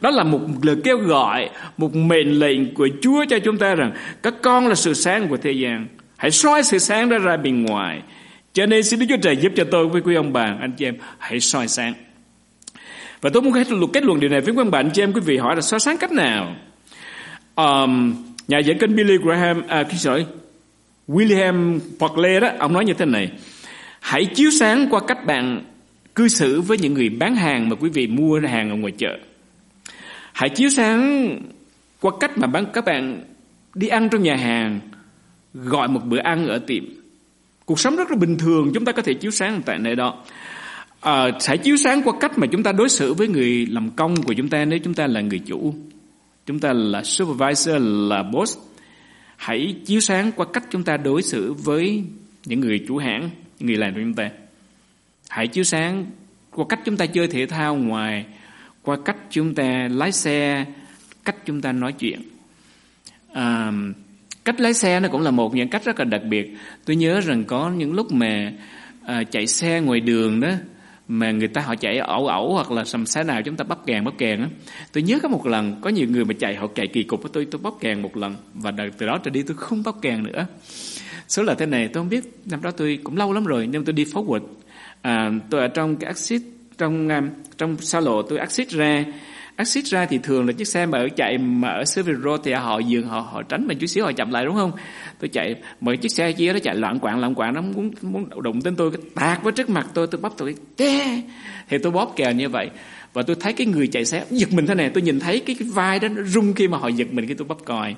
đó 0.00 0.10
là 0.10 0.24
một 0.24 0.40
lời 0.62 0.76
kêu 0.84 0.98
gọi, 0.98 1.50
một 1.76 1.96
mệnh 1.96 2.38
lệnh 2.38 2.74
của 2.74 2.88
Chúa 3.02 3.24
cho 3.28 3.38
chúng 3.38 3.58
ta 3.58 3.74
rằng 3.74 3.92
các 4.22 4.34
con 4.42 4.68
là 4.68 4.74
sự 4.74 4.94
sáng 4.94 5.28
của 5.28 5.36
thế 5.36 5.52
gian. 5.52 5.86
Hãy 6.16 6.30
soi 6.30 6.62
sự 6.62 6.78
sáng 6.78 7.08
đó 7.08 7.18
ra 7.18 7.36
bên 7.36 7.64
ngoài. 7.64 8.02
Cho 8.52 8.66
nên 8.66 8.82
xin 8.82 9.00
Đức 9.00 9.06
Chúa 9.08 9.16
Trời 9.22 9.36
giúp 9.36 9.52
cho 9.56 9.64
tôi 9.70 9.88
với 9.88 10.02
quý 10.02 10.14
ông 10.14 10.32
bà, 10.32 10.56
anh 10.60 10.72
chị 10.72 10.84
em, 10.84 10.96
hãy 11.18 11.40
soi 11.40 11.68
sáng. 11.68 11.92
Và 13.20 13.30
tôi 13.32 13.42
muốn 13.42 13.52
kết 13.52 13.70
luận, 13.70 13.90
kết 13.92 14.04
luận 14.04 14.20
điều 14.20 14.30
này 14.30 14.40
với 14.40 14.54
quý 14.54 14.60
ông 14.60 14.70
bà, 14.70 14.78
anh 14.78 14.90
chị 14.90 15.02
em, 15.02 15.12
quý 15.12 15.20
vị 15.20 15.36
hỏi 15.36 15.56
là 15.56 15.62
soi 15.62 15.80
sáng 15.80 15.96
cách 15.96 16.12
nào? 16.12 16.54
Um, 17.56 18.14
nhà 18.48 18.58
dẫn 18.58 18.78
kinh 18.78 18.96
Billy 18.96 19.16
Graham, 19.16 19.62
à, 19.68 19.82
cái 19.82 19.98
sorry, 19.98 20.24
William 21.08 21.80
Buckley 22.00 22.40
đó, 22.40 22.48
ông 22.58 22.72
nói 22.72 22.84
như 22.84 22.92
thế 22.92 23.04
này. 23.04 23.30
Hãy 24.00 24.24
chiếu 24.24 24.50
sáng 24.50 24.86
qua 24.90 25.00
cách 25.06 25.26
bạn 25.26 25.64
cư 26.14 26.28
xử 26.28 26.60
với 26.60 26.78
những 26.78 26.94
người 26.94 27.08
bán 27.08 27.36
hàng 27.36 27.68
mà 27.68 27.76
quý 27.80 27.90
vị 27.90 28.06
mua 28.06 28.40
hàng 28.40 28.70
ở 28.70 28.76
ngoài 28.76 28.92
chợ. 28.98 29.18
Hãy 30.38 30.50
chiếu 30.50 30.70
sáng 30.70 31.38
qua 32.00 32.12
cách 32.20 32.38
mà 32.38 32.46
bạn 32.46 32.66
các 32.72 32.84
bạn 32.84 33.24
đi 33.74 33.88
ăn 33.88 34.08
trong 34.08 34.22
nhà 34.22 34.36
hàng, 34.36 34.80
gọi 35.54 35.88
một 35.88 36.00
bữa 36.04 36.18
ăn 36.18 36.46
ở 36.46 36.58
tiệm. 36.58 36.84
Cuộc 37.64 37.80
sống 37.80 37.96
rất 37.96 38.10
là 38.10 38.16
bình 38.16 38.38
thường, 38.38 38.70
chúng 38.74 38.84
ta 38.84 38.92
có 38.92 39.02
thể 39.02 39.14
chiếu 39.14 39.30
sáng 39.30 39.62
tại 39.66 39.78
nơi 39.78 39.96
đó. 39.96 40.24
Ờ, 41.00 41.30
à, 41.30 41.38
hãy 41.46 41.58
chiếu 41.58 41.76
sáng 41.76 42.02
qua 42.02 42.14
cách 42.20 42.38
mà 42.38 42.46
chúng 42.52 42.62
ta 42.62 42.72
đối 42.72 42.88
xử 42.88 43.14
với 43.14 43.28
người 43.28 43.66
làm 43.66 43.90
công 43.90 44.22
của 44.22 44.32
chúng 44.32 44.48
ta 44.48 44.64
nếu 44.64 44.78
chúng 44.78 44.94
ta 44.94 45.06
là 45.06 45.20
người 45.20 45.38
chủ. 45.38 45.74
Chúng 46.46 46.58
ta 46.58 46.72
là 46.72 47.02
supervisor, 47.02 47.76
là 47.80 48.22
boss. 48.22 48.58
Hãy 49.36 49.74
chiếu 49.86 50.00
sáng 50.00 50.32
qua 50.32 50.46
cách 50.52 50.64
chúng 50.70 50.84
ta 50.84 50.96
đối 50.96 51.22
xử 51.22 51.52
với 51.52 52.04
những 52.44 52.60
người 52.60 52.84
chủ 52.88 52.96
hãng, 52.96 53.30
người 53.60 53.76
làm 53.76 53.94
của 53.94 54.00
chúng 54.00 54.14
ta. 54.14 54.30
Hãy 55.28 55.48
chiếu 55.48 55.64
sáng 55.64 56.06
qua 56.50 56.64
cách 56.68 56.80
chúng 56.84 56.96
ta 56.96 57.06
chơi 57.06 57.26
thể 57.26 57.46
thao 57.46 57.74
ngoài 57.74 58.26
qua 58.88 58.96
cách 59.04 59.16
chúng 59.30 59.54
ta 59.54 59.88
lái 59.90 60.12
xe 60.12 60.64
cách 61.24 61.36
chúng 61.46 61.60
ta 61.60 61.72
nói 61.72 61.92
chuyện. 61.92 62.22
À, 63.32 63.72
cách 64.44 64.60
lái 64.60 64.74
xe 64.74 65.00
nó 65.00 65.08
cũng 65.08 65.20
là 65.20 65.30
một 65.30 65.54
những 65.54 65.68
cách 65.68 65.84
rất 65.84 65.98
là 65.98 66.04
đặc 66.04 66.22
biệt. 66.28 66.56
Tôi 66.84 66.96
nhớ 66.96 67.20
rằng 67.20 67.44
có 67.44 67.70
những 67.70 67.92
lúc 67.92 68.12
mà 68.12 68.52
à, 69.06 69.22
chạy 69.30 69.46
xe 69.46 69.80
ngoài 69.80 70.00
đường 70.00 70.40
đó 70.40 70.48
mà 71.08 71.30
người 71.30 71.48
ta 71.48 71.60
họ 71.60 71.74
chạy 71.74 71.98
ẩu 71.98 72.26
ẩu 72.26 72.54
hoặc 72.54 72.70
là 72.70 72.84
sầm 72.84 73.06
xe 73.06 73.24
nào 73.24 73.42
chúng 73.42 73.56
ta 73.56 73.64
bắp 73.64 73.86
kèn 73.86 74.04
bắp 74.04 74.18
kèn 74.18 74.40
á. 74.40 74.48
Tôi 74.92 75.02
nhớ 75.02 75.18
có 75.22 75.28
một 75.28 75.46
lần 75.46 75.80
có 75.80 75.90
nhiều 75.90 76.06
người 76.08 76.24
mà 76.24 76.34
chạy 76.38 76.56
họ 76.56 76.66
chạy 76.74 76.86
kỳ 76.86 77.02
cục 77.02 77.32
tôi 77.32 77.46
tôi 77.50 77.60
bắp 77.64 77.72
kèn 77.80 78.02
một 78.02 78.16
lần. 78.16 78.36
Và 78.54 78.72
từ 78.98 79.06
đó 79.06 79.18
trở 79.24 79.30
đi 79.30 79.42
tôi 79.42 79.56
không 79.56 79.82
bắp 79.84 79.94
kèn 80.02 80.22
nữa. 80.22 80.46
Số 81.28 81.42
là 81.42 81.54
thế 81.54 81.66
này 81.66 81.88
tôi 81.88 82.00
không 82.00 82.08
biết 82.08 82.24
năm 82.44 82.62
đó 82.62 82.70
tôi 82.70 82.98
cũng 83.04 83.16
lâu 83.16 83.32
lắm 83.32 83.44
rồi 83.44 83.66
nhưng 83.66 83.84
tôi 83.84 83.92
đi 83.92 84.04
forward 84.04 84.46
à, 85.02 85.30
tôi 85.50 85.60
ở 85.60 85.68
trong 85.68 85.96
cái 85.96 86.06
axit 86.06 86.42
trong 86.78 87.08
à, 87.08 87.22
trong 87.58 87.76
xa 87.78 88.00
lộ 88.00 88.22
tôi 88.22 88.38
axit 88.38 88.68
ra. 88.68 89.04
Axit 89.56 89.84
ra 89.84 90.06
thì 90.06 90.18
thường 90.18 90.46
là 90.46 90.52
chiếc 90.52 90.68
xe 90.68 90.86
mà 90.86 90.98
ở 90.98 91.08
chạy 91.16 91.38
mà 91.38 91.68
ở 91.68 91.84
Seville 91.84 92.20
Road 92.24 92.40
thì 92.44 92.52
họ 92.52 92.78
dừng 92.78 93.06
họ 93.06 93.20
họ 93.20 93.42
tránh 93.42 93.66
mình 93.66 93.78
chút 93.78 93.86
xíu 93.86 94.04
họ 94.04 94.12
chậm 94.12 94.30
lại 94.30 94.44
đúng 94.44 94.54
không? 94.54 94.72
Tôi 95.18 95.28
chạy 95.28 95.54
mở 95.80 95.96
chiếc 95.96 96.08
xe 96.08 96.32
kia 96.32 96.52
nó 96.52 96.58
chạy 96.58 96.76
loạn 96.76 96.98
quạng 96.98 97.20
loạn 97.20 97.34
quạng 97.34 97.54
nó 97.54 97.60
muốn 97.60 97.90
muốn 98.02 98.42
đụng 98.42 98.60
đến 98.64 98.76
tôi 98.76 98.90
tạt 99.14 99.42
vào 99.42 99.50
trước 99.50 99.70
mặt 99.70 99.86
tôi 99.94 100.06
tôi 100.06 100.20
bóp 100.20 100.34
tôi 100.38 100.54
té! 100.76 101.22
Thì 101.68 101.78
tôi 101.78 101.92
bóp 101.92 102.12
kèo 102.16 102.32
như 102.32 102.48
vậy. 102.48 102.70
Và 103.12 103.22
tôi 103.22 103.36
thấy 103.40 103.52
cái 103.52 103.66
người 103.66 103.86
chạy 103.86 104.04
xe 104.04 104.24
giật 104.30 104.52
mình 104.52 104.66
thế 104.66 104.74
này 104.74 104.90
tôi 104.90 105.02
nhìn 105.02 105.20
thấy 105.20 105.40
cái, 105.40 105.56
cái 105.58 105.68
vai 105.68 105.98
đó 105.98 106.08
nó 106.08 106.22
rung 106.22 106.54
khi 106.54 106.68
mà 106.68 106.78
họ 106.78 106.88
giật 106.88 107.12
mình 107.12 107.26
khi 107.26 107.34
tôi 107.34 107.48
bóp 107.48 107.64
còi. 107.64 107.94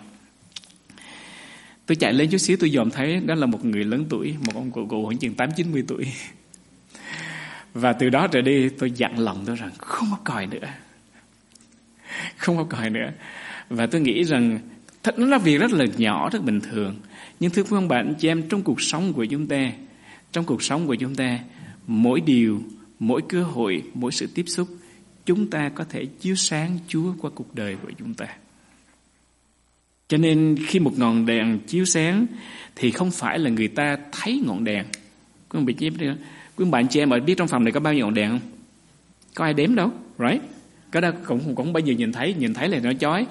Tôi 1.86 1.96
chạy 1.96 2.12
lên 2.12 2.30
chút 2.30 2.38
xíu 2.38 2.56
tôi 2.60 2.70
dòm 2.70 2.90
thấy 2.90 3.20
đó 3.26 3.34
là 3.34 3.46
một 3.46 3.64
người 3.64 3.84
lớn 3.84 4.04
tuổi 4.08 4.34
một 4.46 4.52
ông 4.54 4.70
cụ 4.70 4.86
cụ 4.88 5.04
khoảng 5.04 5.18
chừng 5.18 5.34
tám 5.34 5.50
chín 5.56 5.72
mươi 5.72 5.84
tuổi 5.88 6.06
và 7.74 7.92
từ 7.92 8.10
đó 8.10 8.26
trở 8.26 8.40
đi, 8.40 8.68
tôi 8.68 8.90
dặn 8.90 9.18
lòng 9.18 9.42
tôi 9.46 9.56
rằng 9.56 9.70
không 9.78 10.08
có 10.10 10.18
còi 10.24 10.46
nữa. 10.46 10.68
Không 12.36 12.56
có 12.56 12.64
còi 12.64 12.90
nữa. 12.90 13.10
Và 13.68 13.86
tôi 13.86 14.00
nghĩ 14.00 14.24
rằng 14.24 14.58
thật, 15.02 15.18
nó 15.18 15.26
là 15.26 15.38
việc 15.38 15.58
rất 15.58 15.72
là 15.72 15.84
nhỏ, 15.96 16.30
rất 16.32 16.44
bình 16.44 16.60
thường. 16.60 16.96
Nhưng 17.40 17.50
thưa 17.50 17.62
quý 17.62 17.70
ông 17.70 17.88
bạn 17.88 18.14
chị 18.18 18.28
em, 18.28 18.48
trong 18.48 18.62
cuộc 18.62 18.80
sống 18.80 19.12
của 19.12 19.24
chúng 19.24 19.46
ta, 19.46 19.72
trong 20.32 20.44
cuộc 20.44 20.62
sống 20.62 20.86
của 20.86 20.94
chúng 20.94 21.14
ta, 21.14 21.38
mỗi 21.86 22.20
điều, 22.20 22.62
mỗi 22.98 23.22
cơ 23.28 23.42
hội, 23.42 23.82
mỗi 23.94 24.12
sự 24.12 24.26
tiếp 24.34 24.44
xúc, 24.46 24.68
chúng 25.26 25.50
ta 25.50 25.68
có 25.68 25.84
thể 25.84 26.06
chiếu 26.20 26.34
sáng 26.34 26.78
Chúa 26.88 27.14
qua 27.20 27.30
cuộc 27.34 27.54
đời 27.54 27.76
của 27.82 27.90
chúng 27.98 28.14
ta. 28.14 28.26
Cho 30.08 30.16
nên 30.16 30.56
khi 30.66 30.78
một 30.78 30.98
ngọn 30.98 31.26
đèn 31.26 31.58
chiếu 31.66 31.84
sáng 31.84 32.26
thì 32.76 32.90
không 32.90 33.10
phải 33.10 33.38
là 33.38 33.50
người 33.50 33.68
ta 33.68 33.96
thấy 34.12 34.42
ngọn 34.46 34.64
đèn. 34.64 34.84
Quý 35.48 35.58
ông 35.58 35.64
bị 35.64 35.74
chép 35.74 35.92
đi 35.98 36.06
quý 36.60 36.70
bạn 36.70 36.88
chị 36.88 37.00
em 37.00 37.10
ở 37.10 37.20
biết 37.20 37.34
trong 37.36 37.48
phòng 37.48 37.64
này 37.64 37.72
có 37.72 37.80
bao 37.80 37.94
nhiêu 37.94 38.04
ngọn 38.04 38.14
đèn 38.14 38.30
không? 38.30 38.40
Có 39.34 39.44
ai 39.44 39.54
đếm 39.54 39.74
đâu 39.74 39.90
right? 40.18 40.42
Cái 40.92 41.02
đó 41.02 41.10
cũng 41.26 41.40
cũng 41.40 41.56
không 41.56 41.72
bao 41.72 41.80
giờ 41.80 41.94
nhìn 41.94 42.12
thấy 42.12 42.34
nhìn 42.34 42.54
thấy 42.54 42.68
là 42.68 42.78
nó 42.78 42.92
chói. 42.92 43.26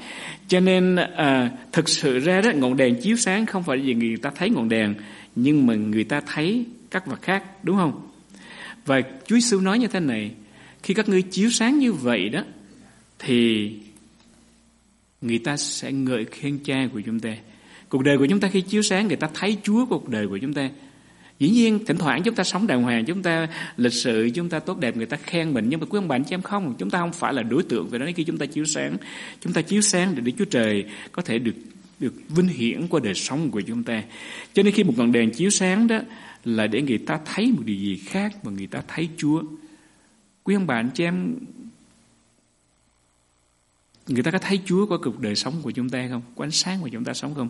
Cho 0.48 0.60
nên 0.60 0.96
à, 0.96 1.52
thực 1.72 1.90
sự 1.90 2.20
ra 2.20 2.42
đó 2.42 2.52
ngọn 2.56 2.78
đèn 2.78 3.02
chiếu 3.02 3.18
sáng 3.18 3.46
không 3.46 3.64
phải 3.64 3.78
vì 3.78 3.94
người 3.94 4.18
ta 4.18 4.32
thấy 4.36 4.50
ngọn 4.50 4.70
đèn 4.70 4.96
nhưng 5.36 5.68
mà 5.68 5.76
người 5.76 6.04
ta 6.04 6.22
thấy 6.26 6.66
các 6.92 7.06
vật 7.06 7.22
khác 7.22 7.44
đúng 7.64 7.78
không? 7.78 8.08
Và 8.86 9.02
Chúa 9.02 9.36
Giêsu 9.36 9.62
nói 9.62 9.80
như 9.80 9.88
thế 9.88 10.00
này 10.00 10.32
khi 10.84 10.94
các 10.94 11.10
ngươi 11.10 11.22
chiếu 11.22 11.50
sáng 11.50 11.80
như 11.80 11.94
vậy 11.94 12.30
đó 12.30 12.44
thì 13.20 13.72
người 15.22 15.40
ta 15.40 15.58
sẽ 15.58 15.92
ngợi 15.92 16.26
khen 16.26 16.60
cha 16.64 16.88
của 16.94 17.02
chúng 17.06 17.20
ta. 17.20 17.36
Cuộc 17.90 18.04
đời 18.04 18.18
của 18.18 18.26
chúng 18.26 18.40
ta 18.40 18.48
khi 18.48 18.62
chiếu 18.62 18.82
sáng 18.82 19.08
người 19.08 19.18
ta 19.18 19.30
thấy 19.34 19.58
Chúa 19.64 19.86
cuộc 19.86 20.10
đời 20.10 20.28
của 20.28 20.38
chúng 20.38 20.54
ta. 20.54 20.70
Dĩ 21.40 21.50
nhiên, 21.50 21.86
thỉnh 21.86 21.98
thoảng 21.98 22.24
chúng 22.24 22.36
ta 22.36 22.44
sống 22.44 22.68
đàng 22.68 22.84
hoàng, 22.84 23.06
Chúng 23.06 23.24
ta 23.24 23.48
lịch 23.78 23.94
sự, 23.94 24.30
Chúng 24.34 24.50
ta 24.50 24.60
tốt 24.60 24.80
đẹp, 24.80 24.98
người 24.98 25.06
ta 25.06 25.18
khen 25.18 25.54
mình. 25.54 25.66
Nhưng 25.70 25.80
mà 25.80 25.86
quý 25.90 25.98
ông 25.98 26.08
bạn 26.08 26.24
chị 26.24 26.34
em 26.34 26.42
không, 26.42 26.76
Chúng 26.78 26.90
ta 26.90 27.00
không 27.00 27.14
phải 27.14 27.34
là 27.34 27.44
đối 27.44 27.64
tượng 27.64 27.90
Về 27.90 28.00
đó. 28.00 28.06
Khi 28.16 28.24
chúng 28.24 28.38
ta 28.38 28.46
chiếu 28.46 28.66
sáng, 28.66 28.98
Chúng 29.42 29.54
ta 29.54 29.62
chiếu 29.62 29.82
sáng 29.82 30.16
để 30.16 30.22
Đức 30.22 30.32
Chúa 30.38 30.46
Trời 30.46 30.86
Có 31.12 31.22
thể 31.22 31.40
được 31.40 31.56
được 32.00 32.14
vinh 32.30 32.48
hiển 32.48 32.88
qua 32.88 33.00
đời 33.04 33.14
sống 33.14 33.52
của 33.52 33.62
chúng 33.62 33.84
ta. 33.84 34.04
Cho 34.54 34.64
nên 34.64 34.74
khi 34.74 34.84
một 34.84 34.94
ngọn 34.98 35.12
đèn 35.12 35.32
chiếu 35.32 35.50
sáng 35.50 35.88
đó 35.88 36.00
Là 36.46 36.68
để 36.68 36.82
người 36.82 36.98
ta 36.98 37.20
thấy 37.26 37.52
một 37.52 37.62
điều 37.66 37.76
gì 37.76 37.98
khác 38.06 38.46
Mà 38.46 38.52
người 38.52 38.68
ta 38.68 38.82
thấy 38.88 39.10
Chúa. 39.18 39.44
Quý 40.44 40.56
ông 40.56 40.68
bạn 40.68 40.90
chị 40.94 41.04
em 41.04 41.36
người 44.10 44.24
ta 44.24 44.32
có 44.32 44.40
thấy 44.40 44.60
Chúa 44.66 44.86
qua 44.86 44.98
cuộc 45.04 45.20
đời 45.20 45.36
sống 45.36 45.54
của 45.62 45.72
chúng 45.72 45.90
ta 45.90 46.08
không? 46.10 46.22
Có 46.36 46.46
ánh 46.46 46.52
sáng 46.52 46.82
của 46.82 46.88
chúng 46.88 47.04
ta 47.04 47.14
sống 47.14 47.36
không? 47.36 47.50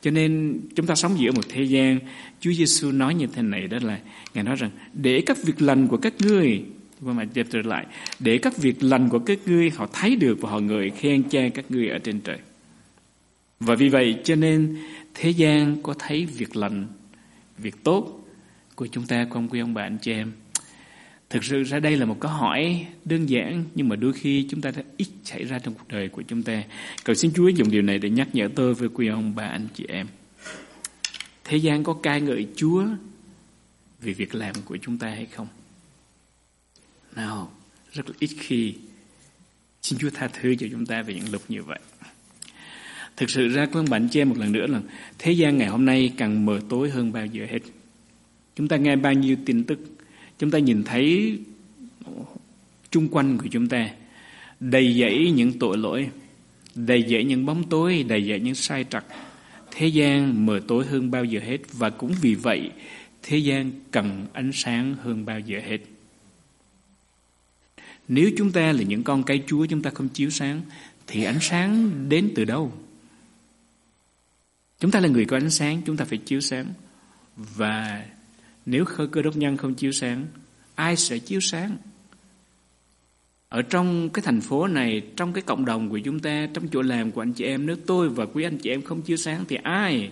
Cho 0.00 0.10
nên 0.10 0.60
chúng 0.74 0.86
ta 0.86 0.94
sống 0.94 1.18
giữa 1.18 1.32
một 1.32 1.44
thế 1.48 1.62
gian 1.62 1.98
Chúa 2.40 2.52
Giêsu 2.52 2.92
nói 2.92 3.14
như 3.14 3.26
thế 3.26 3.42
này 3.42 3.66
đó 3.66 3.78
là 3.82 3.98
Ngài 4.34 4.44
nói 4.44 4.56
rằng 4.56 4.70
để 4.92 5.22
các 5.26 5.42
việc 5.44 5.62
lành 5.62 5.88
của 5.88 5.96
các 5.96 6.14
ngươi 6.20 6.62
và 7.00 7.12
mà 7.12 7.24
dẹp 7.34 7.46
trở 7.50 7.62
lại 7.64 7.86
để 8.18 8.38
các 8.38 8.56
việc 8.56 8.82
lành 8.82 9.08
của 9.08 9.18
các 9.18 9.38
ngươi 9.46 9.70
họ 9.70 9.88
thấy 9.92 10.16
được 10.16 10.38
và 10.40 10.50
họ 10.50 10.60
ngợi 10.60 10.90
khen 10.90 11.22
cha 11.22 11.40
các 11.54 11.64
ngươi 11.68 11.88
ở 11.88 11.98
trên 11.98 12.20
trời. 12.20 12.38
Và 13.60 13.74
vì 13.74 13.88
vậy 13.88 14.16
cho 14.24 14.34
nên 14.34 14.76
thế 15.14 15.30
gian 15.30 15.82
có 15.82 15.94
thấy 15.98 16.26
việc 16.26 16.56
lành, 16.56 16.86
việc 17.58 17.84
tốt 17.84 18.26
của 18.74 18.86
chúng 18.86 19.06
ta 19.06 19.26
không 19.30 19.48
quý 19.48 19.60
ông 19.60 19.74
bà, 19.74 19.82
anh, 19.82 19.98
chị 19.98 20.12
em 20.12 20.32
Thực 21.30 21.44
sự 21.44 21.62
ra 21.62 21.78
đây 21.78 21.96
là 21.96 22.06
một 22.06 22.16
câu 22.20 22.30
hỏi 22.30 22.86
đơn 23.04 23.26
giản 23.26 23.64
nhưng 23.74 23.88
mà 23.88 23.96
đôi 23.96 24.12
khi 24.12 24.46
chúng 24.50 24.60
ta 24.60 24.70
đã 24.70 24.82
ít 24.96 25.08
xảy 25.24 25.44
ra 25.44 25.58
trong 25.58 25.74
cuộc 25.74 25.88
đời 25.88 26.08
của 26.08 26.22
chúng 26.22 26.42
ta. 26.42 26.62
Cầu 27.04 27.14
xin 27.14 27.32
Chúa 27.34 27.48
dùng 27.48 27.70
điều 27.70 27.82
này 27.82 27.98
để 27.98 28.10
nhắc 28.10 28.28
nhở 28.32 28.48
tôi 28.54 28.74
với 28.74 28.88
quý 28.88 29.06
ông 29.06 29.34
bà 29.34 29.44
anh 29.44 29.68
chị 29.74 29.84
em. 29.88 30.06
Thế 31.44 31.56
gian 31.56 31.84
có 31.84 31.92
ca 32.02 32.18
ngợi 32.18 32.46
Chúa 32.56 32.84
vì 34.00 34.12
việc 34.12 34.34
làm 34.34 34.54
của 34.64 34.76
chúng 34.82 34.98
ta 34.98 35.08
hay 35.08 35.26
không? 35.26 35.46
Nào, 37.16 37.52
rất 37.92 38.10
là 38.10 38.16
ít 38.18 38.30
khi 38.38 38.74
xin 39.82 39.98
Chúa 39.98 40.10
tha 40.10 40.28
thứ 40.28 40.54
cho 40.54 40.66
chúng 40.70 40.86
ta 40.86 41.02
về 41.02 41.14
những 41.14 41.32
lúc 41.32 41.42
như 41.48 41.62
vậy. 41.62 41.78
Thực 43.16 43.30
sự 43.30 43.48
ra 43.48 43.66
con 43.66 43.86
ông 43.86 44.08
che 44.08 44.24
một 44.24 44.38
lần 44.38 44.52
nữa 44.52 44.66
là 44.66 44.80
thế 45.18 45.32
gian 45.32 45.58
ngày 45.58 45.68
hôm 45.68 45.84
nay 45.84 46.12
càng 46.16 46.46
mờ 46.46 46.60
tối 46.68 46.90
hơn 46.90 47.12
bao 47.12 47.26
giờ 47.26 47.46
hết. 47.50 47.58
Chúng 48.56 48.68
ta 48.68 48.76
nghe 48.76 48.96
bao 48.96 49.12
nhiêu 49.12 49.36
tin 49.46 49.64
tức 49.64 49.78
chúng 50.38 50.50
ta 50.50 50.58
nhìn 50.58 50.84
thấy 50.84 51.38
chung 52.90 53.08
quanh 53.08 53.38
của 53.38 53.46
chúng 53.50 53.68
ta, 53.68 53.90
đầy 54.60 54.98
dẫy 55.00 55.30
những 55.30 55.58
tội 55.58 55.78
lỗi, 55.78 56.10
đầy 56.74 57.04
dẫy 57.08 57.24
những 57.24 57.46
bóng 57.46 57.68
tối, 57.68 58.04
đầy 58.08 58.28
dẫy 58.28 58.40
những 58.40 58.54
sai 58.54 58.84
trật. 58.90 59.04
Thế 59.70 59.86
gian 59.86 60.46
mờ 60.46 60.60
tối 60.68 60.86
hơn 60.86 61.10
bao 61.10 61.24
giờ 61.24 61.40
hết 61.40 61.58
và 61.72 61.90
cũng 61.90 62.14
vì 62.20 62.34
vậy, 62.34 62.70
thế 63.22 63.38
gian 63.38 63.70
cần 63.90 64.26
ánh 64.32 64.50
sáng 64.54 64.94
hơn 64.94 65.24
bao 65.24 65.40
giờ 65.40 65.60
hết. 65.66 65.78
Nếu 68.08 68.30
chúng 68.36 68.52
ta 68.52 68.72
là 68.72 68.82
những 68.82 69.02
con 69.02 69.22
cái 69.22 69.42
chúa 69.46 69.66
chúng 69.66 69.82
ta 69.82 69.90
không 69.90 70.08
chiếu 70.08 70.30
sáng, 70.30 70.60
thì 71.06 71.24
ánh 71.24 71.40
sáng 71.40 71.90
đến 72.08 72.32
từ 72.34 72.44
đâu? 72.44 72.72
Chúng 74.80 74.90
ta 74.90 75.00
là 75.00 75.08
người 75.08 75.24
có 75.24 75.36
ánh 75.36 75.50
sáng, 75.50 75.82
chúng 75.86 75.96
ta 75.96 76.04
phải 76.04 76.18
chiếu 76.18 76.40
sáng. 76.40 76.66
Và 77.36 78.04
nếu 78.66 78.84
khơi 78.84 79.06
cơ 79.06 79.22
đốc 79.22 79.36
nhân 79.36 79.56
không 79.56 79.74
chiếu 79.74 79.92
sáng, 79.92 80.26
ai 80.74 80.96
sẽ 80.96 81.18
chiếu 81.18 81.40
sáng? 81.40 81.76
Ở 83.48 83.62
trong 83.62 84.10
cái 84.10 84.22
thành 84.22 84.40
phố 84.40 84.66
này, 84.66 85.02
trong 85.16 85.32
cái 85.32 85.42
cộng 85.42 85.64
đồng 85.64 85.90
của 85.90 85.98
chúng 85.98 86.20
ta, 86.20 86.46
trong 86.54 86.68
chỗ 86.68 86.82
làm 86.82 87.10
của 87.10 87.22
anh 87.22 87.32
chị 87.32 87.44
em, 87.44 87.66
nếu 87.66 87.76
tôi 87.86 88.08
và 88.08 88.26
quý 88.26 88.44
anh 88.44 88.58
chị 88.58 88.70
em 88.70 88.82
không 88.82 89.02
chiếu 89.02 89.16
sáng 89.16 89.44
thì 89.48 89.56
ai? 89.62 90.10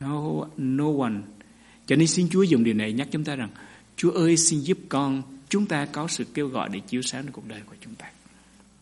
No, 0.00 0.20
no 0.56 0.84
one. 1.00 1.14
Cho 1.86 1.96
nên 1.96 2.08
xin 2.08 2.28
Chúa 2.30 2.42
dùng 2.42 2.64
điều 2.64 2.74
này 2.74 2.92
nhắc 2.92 3.08
chúng 3.10 3.24
ta 3.24 3.36
rằng, 3.36 3.48
Chúa 3.96 4.10
ơi 4.10 4.36
xin 4.36 4.60
giúp 4.60 4.78
con, 4.88 5.22
chúng 5.48 5.66
ta 5.66 5.86
có 5.86 6.08
sự 6.08 6.24
kêu 6.34 6.48
gọi 6.48 6.68
để 6.72 6.80
chiếu 6.80 7.02
sáng 7.02 7.24
cuộc 7.32 7.48
đời 7.48 7.60
của 7.66 7.76
chúng 7.80 7.94
ta. 7.94 8.06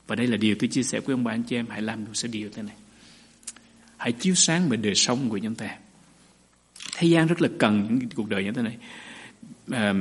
Và 0.07 0.17
đây 0.17 0.27
là 0.27 0.37
điều 0.37 0.57
tôi 0.59 0.69
chia 0.69 0.83
sẻ 0.83 1.01
với 1.01 1.15
ông 1.15 1.25
bà 1.25 1.33
anh 1.33 1.43
chị 1.43 1.57
em, 1.57 1.67
hãy 1.69 1.83
làm 1.83 2.05
được 2.05 2.11
số 2.15 2.29
điều 2.33 2.51
thế 2.55 2.63
này. 2.63 2.77
Hãy 3.97 4.13
chiếu 4.13 4.35
sáng 4.35 4.69
về 4.69 4.77
đời 4.77 4.95
sống 4.95 5.31
của 5.31 5.39
chúng 5.39 5.55
ta. 5.55 5.79
Thế 6.95 7.09
gian 7.09 7.27
rất 7.27 7.43
là 7.43 7.49
cần 7.59 7.99
những 8.01 8.09
cuộc 8.15 8.29
đời 8.29 8.45
như 8.45 8.53
thế 8.53 8.63
này. 8.63 8.77
À, 9.71 9.95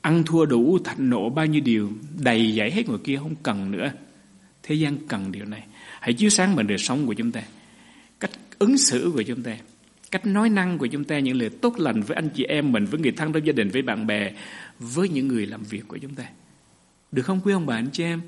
ăn 0.00 0.24
thua 0.24 0.46
đủ, 0.46 0.78
thạnh 0.84 1.10
nộ 1.10 1.30
bao 1.30 1.46
nhiêu 1.46 1.60
điều, 1.64 1.92
đầy 2.18 2.54
dẫy 2.56 2.70
hết 2.70 2.88
người 2.88 2.98
kia 3.04 3.16
không 3.16 3.34
cần 3.42 3.70
nữa. 3.70 3.92
Thế 4.62 4.74
gian 4.74 4.96
cần 5.08 5.32
điều 5.32 5.44
này. 5.44 5.62
Hãy 6.00 6.12
chiếu 6.12 6.30
sáng 6.30 6.56
bằng 6.56 6.66
đời 6.66 6.78
sống 6.78 7.06
của 7.06 7.14
chúng 7.14 7.32
ta. 7.32 7.42
Cách 8.20 8.30
ứng 8.58 8.78
xử 8.78 9.10
của 9.14 9.22
chúng 9.22 9.42
ta. 9.42 9.56
Cách 10.10 10.26
nói 10.26 10.50
năng 10.50 10.78
của 10.78 10.86
chúng 10.86 11.04
ta, 11.04 11.18
những 11.18 11.36
lời 11.36 11.50
tốt 11.50 11.78
lành 11.78 12.02
với 12.02 12.14
anh 12.14 12.28
chị 12.34 12.44
em 12.44 12.72
mình, 12.72 12.84
với 12.84 13.00
người 13.00 13.12
thân 13.12 13.32
trong 13.32 13.46
gia 13.46 13.52
đình, 13.52 13.68
với 13.68 13.82
bạn 13.82 14.06
bè, 14.06 14.32
với 14.78 15.08
những 15.08 15.28
người 15.28 15.46
làm 15.46 15.62
việc 15.62 15.88
của 15.88 15.98
chúng 15.98 16.14
ta. 16.14 16.24
Được 17.12 17.22
không 17.22 17.40
quý 17.44 17.52
ông 17.52 17.66
bà 17.66 17.74
anh 17.74 17.90
chị 17.92 18.04
em? 18.04 18.20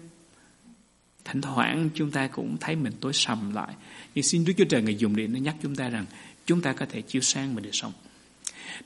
Thỉnh 1.24 1.40
thoảng 1.40 1.88
chúng 1.94 2.10
ta 2.10 2.26
cũng 2.26 2.56
thấy 2.60 2.76
mình 2.76 2.92
tối 3.00 3.12
sầm 3.12 3.54
lại. 3.54 3.74
Nhưng 4.14 4.22
xin 4.22 4.44
Đức 4.44 4.52
Chúa 4.56 4.64
Trời 4.64 4.82
Ngài 4.82 4.94
dùng 4.94 5.16
điện 5.16 5.32
nó 5.32 5.38
nhắc 5.38 5.56
chúng 5.62 5.76
ta 5.76 5.88
rằng 5.88 6.04
chúng 6.50 6.60
ta 6.60 6.72
có 6.72 6.86
thể 6.86 7.02
chiếu 7.02 7.22
sáng 7.22 7.54
mình 7.54 7.64
đời 7.64 7.72
sống. 7.72 7.92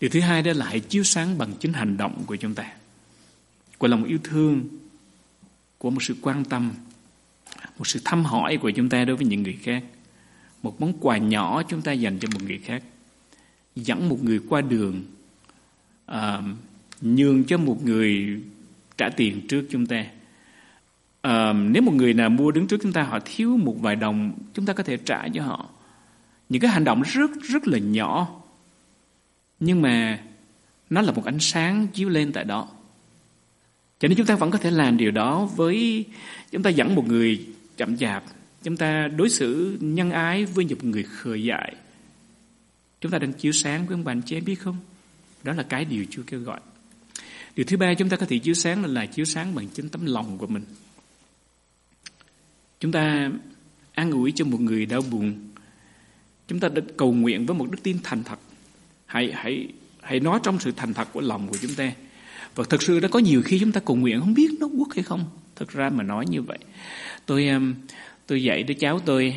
Điều 0.01 0.11
thứ 0.11 0.21
hai 0.21 0.43
đó 0.43 0.53
là 0.53 0.67
hãy 0.67 0.81
chiếu 0.81 1.05
sáng 1.05 1.39
bằng 1.39 1.53
chính 1.61 1.73
hành 1.73 1.97
động 1.97 2.23
của 2.27 2.37
chúng 2.37 2.55
ta. 2.55 2.73
Của 3.79 3.89
lòng 3.89 4.05
yêu 4.05 4.19
thương, 4.25 4.65
của 5.79 5.91
một 5.91 6.03
sự 6.03 6.17
quan 6.21 6.45
tâm, 6.45 6.73
một 7.79 7.87
sự 7.87 8.01
thăm 8.05 8.25
hỏi 8.25 8.57
của 8.57 8.71
chúng 8.71 8.89
ta 8.89 9.05
đối 9.05 9.17
với 9.17 9.27
những 9.27 9.43
người 9.43 9.59
khác. 9.63 9.85
Một 10.63 10.81
món 10.81 10.93
quà 11.01 11.19
nhỏ 11.19 11.63
chúng 11.63 11.83
ta 11.83 11.93
dành 11.93 12.19
cho 12.19 12.29
một 12.33 12.43
người 12.43 12.59
khác. 12.59 12.83
Dẫn 13.77 14.09
một 14.09 14.25
người 14.25 14.41
qua 14.49 14.61
đường, 14.61 15.05
à, 16.07 16.43
nhường 17.01 17.45
cho 17.45 17.59
một 17.59 17.85
người 17.85 18.41
trả 18.97 19.09
tiền 19.09 19.47
trước 19.49 19.67
chúng 19.71 19.87
ta. 19.87 20.07
À, 21.21 21.53
nếu 21.53 21.83
một 21.83 21.95
người 21.95 22.15
nào 22.15 22.31
mua 22.31 22.51
đứng 22.51 22.67
trước 22.67 22.81
chúng 22.83 22.93
ta 22.93 23.03
họ 23.03 23.19
thiếu 23.25 23.57
một 23.57 23.77
vài 23.81 23.97
đồng, 23.97 24.33
chúng 24.55 24.67
ta 24.67 24.73
có 24.73 24.83
thể 24.83 24.97
trả 24.97 25.29
cho 25.29 25.43
họ 25.43 25.74
những 26.55 26.61
cái 26.61 26.71
hành 26.71 26.85
động 26.85 27.03
rất 27.03 27.31
rất 27.43 27.69
là 27.69 27.79
nhỏ. 27.79 28.41
Nhưng 29.61 29.83
mà 29.83 30.21
nó 30.91 31.01
là 31.01 31.13
một 31.13 31.25
ánh 31.25 31.41
sáng 31.41 31.87
chiếu 31.87 32.09
lên 32.09 32.33
tại 32.33 32.45
đó. 32.45 32.69
Cho 33.99 34.09
nên 34.09 34.17
chúng 34.17 34.27
ta 34.27 34.37
vẫn 34.37 34.51
có 34.51 34.59
thể 34.59 34.71
làm 34.71 34.97
điều 34.97 35.11
đó 35.11 35.45
với 35.45 36.05
chúng 36.51 36.63
ta 36.63 36.71
dẫn 36.71 36.95
một 36.95 37.07
người 37.07 37.47
chậm 37.77 37.97
chạp. 37.97 38.25
Chúng 38.63 38.77
ta 38.77 39.09
đối 39.09 39.31
xử 39.31 39.79
nhân 39.81 40.11
ái 40.11 40.45
với 40.45 40.67
một 40.71 40.85
người 40.85 41.03
khờ 41.03 41.35
dại. 41.35 41.75
Chúng 43.01 43.13
ta 43.13 43.19
đang 43.19 43.33
chiếu 43.33 43.53
sáng 43.53 43.87
với 43.87 43.95
ông 43.95 44.05
bạn 44.05 44.23
chị 44.23 44.37
em 44.37 44.45
biết 44.45 44.61
không? 44.61 44.77
Đó 45.43 45.53
là 45.53 45.63
cái 45.63 45.85
điều 45.85 46.05
Chúa 46.11 46.23
kêu 46.27 46.41
gọi. 46.41 46.61
Điều 47.57 47.67
thứ 47.67 47.77
ba 47.77 47.95
chúng 47.95 48.09
ta 48.09 48.17
có 48.17 48.27
thể 48.27 48.39
chiếu 48.39 48.55
sáng 48.55 48.85
là 48.85 49.07
chiếu 49.07 49.25
sáng 49.25 49.55
bằng 49.55 49.69
chính 49.69 49.89
tấm 49.89 50.07
lòng 50.07 50.39
của 50.39 50.47
mình. 50.47 50.65
Chúng 52.81 52.93
ta 52.93 53.31
an 53.95 54.11
ủi 54.11 54.33
cho 54.33 54.45
một 54.45 54.61
người 54.61 54.87
đau 54.87 55.03
buồn. 55.11 55.54
Chúng 56.49 56.61
ta 56.61 56.69
đã 56.69 56.83
cầu 56.97 57.13
nguyện 57.13 57.47
với 57.47 57.57
một 57.57 57.71
đức 57.71 57.79
tin 57.83 57.97
thành 58.03 58.23
thật. 58.25 58.39
Hãy 59.07 59.33
hãy 59.35 59.69
hãy 60.01 60.21
nói 60.21 60.41
trong 60.43 60.59
sự 60.59 60.73
thành 60.77 60.95
thật 60.95 61.09
của 61.13 61.21
lòng 61.21 61.49
của 61.49 61.57
chúng 61.61 61.75
ta. 61.75 61.93
Và 62.55 62.65
thật 62.71 62.83
sự 62.83 63.01
đã 63.01 63.09
có 63.09 63.19
nhiều 63.19 63.43
khi 63.45 63.59
chúng 63.59 63.73
ta 63.73 63.81
cầu 63.81 63.97
nguyện 63.97 64.21
không 64.21 64.35
biết 64.35 64.49
nó 64.61 64.67
quốc 64.67 64.89
hay 64.95 65.03
không. 65.03 65.25
thực 65.57 65.71
ra 65.71 65.91
mà 65.91 66.03
nói 66.03 66.25
như 66.29 66.43
vậy. 66.43 66.59
Tôi 67.27 67.49
um, 67.49 67.75
tôi 68.27 68.43
dạy 68.43 68.63
đứa 68.63 68.75
cháu 68.75 68.99
tôi 68.99 69.35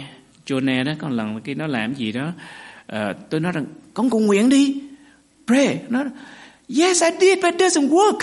Jonah 0.47 0.83
đó 0.83 0.91
con 0.99 1.11
lần 1.11 1.41
cái 1.41 1.55
nó 1.55 1.67
làm 1.67 1.93
gì 1.93 2.11
đó 2.11 2.33
uh, 2.93 2.97
tôi 3.29 3.39
nói 3.39 3.51
rằng 3.51 3.65
con 3.93 4.09
cầu 4.09 4.19
nguyện 4.19 4.49
đi 4.49 4.81
pray 5.47 5.79
nó 5.89 6.03
yes 6.79 7.03
I 7.03 7.09
did 7.19 7.43
but 7.43 7.53
it 7.53 7.61
doesn't 7.61 7.89
work 7.89 8.19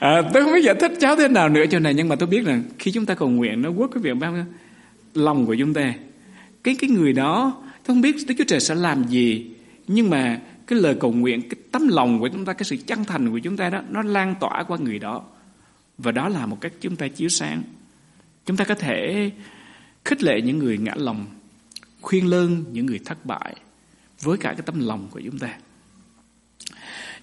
à, 0.00 0.22
tôi 0.32 0.42
không 0.42 0.54
biết 0.54 0.64
giải 0.64 0.74
thích 0.74 0.92
cháu 1.00 1.16
thế 1.16 1.28
nào 1.28 1.48
nữa 1.48 1.64
cho 1.70 1.78
này 1.78 1.94
nhưng 1.94 2.08
mà 2.08 2.16
tôi 2.16 2.26
biết 2.26 2.46
là 2.46 2.58
khi 2.78 2.92
chúng 2.92 3.06
ta 3.06 3.14
cầu 3.14 3.28
nguyện 3.28 3.62
nó 3.62 3.70
quốc 3.70 3.90
cái 3.94 4.02
việc 4.02 4.14
bao 4.20 4.34
lòng 5.14 5.46
của 5.46 5.56
chúng 5.58 5.74
ta. 5.74 5.94
Cái 6.62 6.76
cái 6.78 6.90
người 6.90 7.12
đó 7.12 7.62
không 7.86 8.00
biết 8.00 8.16
Đức 8.28 8.34
Chúa 8.38 8.44
Trời 8.44 8.60
sẽ 8.60 8.74
làm 8.74 9.08
gì, 9.08 9.50
nhưng 9.86 10.10
mà 10.10 10.40
cái 10.66 10.78
lời 10.78 10.96
cầu 11.00 11.12
nguyện, 11.12 11.42
cái 11.42 11.60
tấm 11.72 11.88
lòng 11.88 12.20
của 12.20 12.28
chúng 12.28 12.44
ta, 12.44 12.52
cái 12.52 12.64
sự 12.64 12.76
chân 12.86 13.04
thành 13.04 13.30
của 13.30 13.38
chúng 13.38 13.56
ta 13.56 13.70
đó, 13.70 13.82
nó 13.90 14.02
lan 14.02 14.34
tỏa 14.40 14.64
qua 14.68 14.78
người 14.78 14.98
đó. 14.98 15.22
Và 15.98 16.12
đó 16.12 16.28
là 16.28 16.46
một 16.46 16.60
cách 16.60 16.72
chúng 16.80 16.96
ta 16.96 17.08
chiếu 17.08 17.28
sáng. 17.28 17.62
Chúng 18.46 18.56
ta 18.56 18.64
có 18.64 18.74
thể 18.74 19.30
khích 20.04 20.22
lệ 20.22 20.40
những 20.40 20.58
người 20.58 20.78
ngã 20.78 20.94
lòng, 20.96 21.26
khuyên 22.00 22.26
lơn 22.26 22.64
những 22.72 22.86
người 22.86 23.00
thất 23.04 23.26
bại 23.26 23.56
với 24.22 24.38
cả 24.38 24.52
cái 24.52 24.62
tấm 24.66 24.86
lòng 24.86 25.08
của 25.10 25.20
chúng 25.24 25.38
ta. 25.38 25.58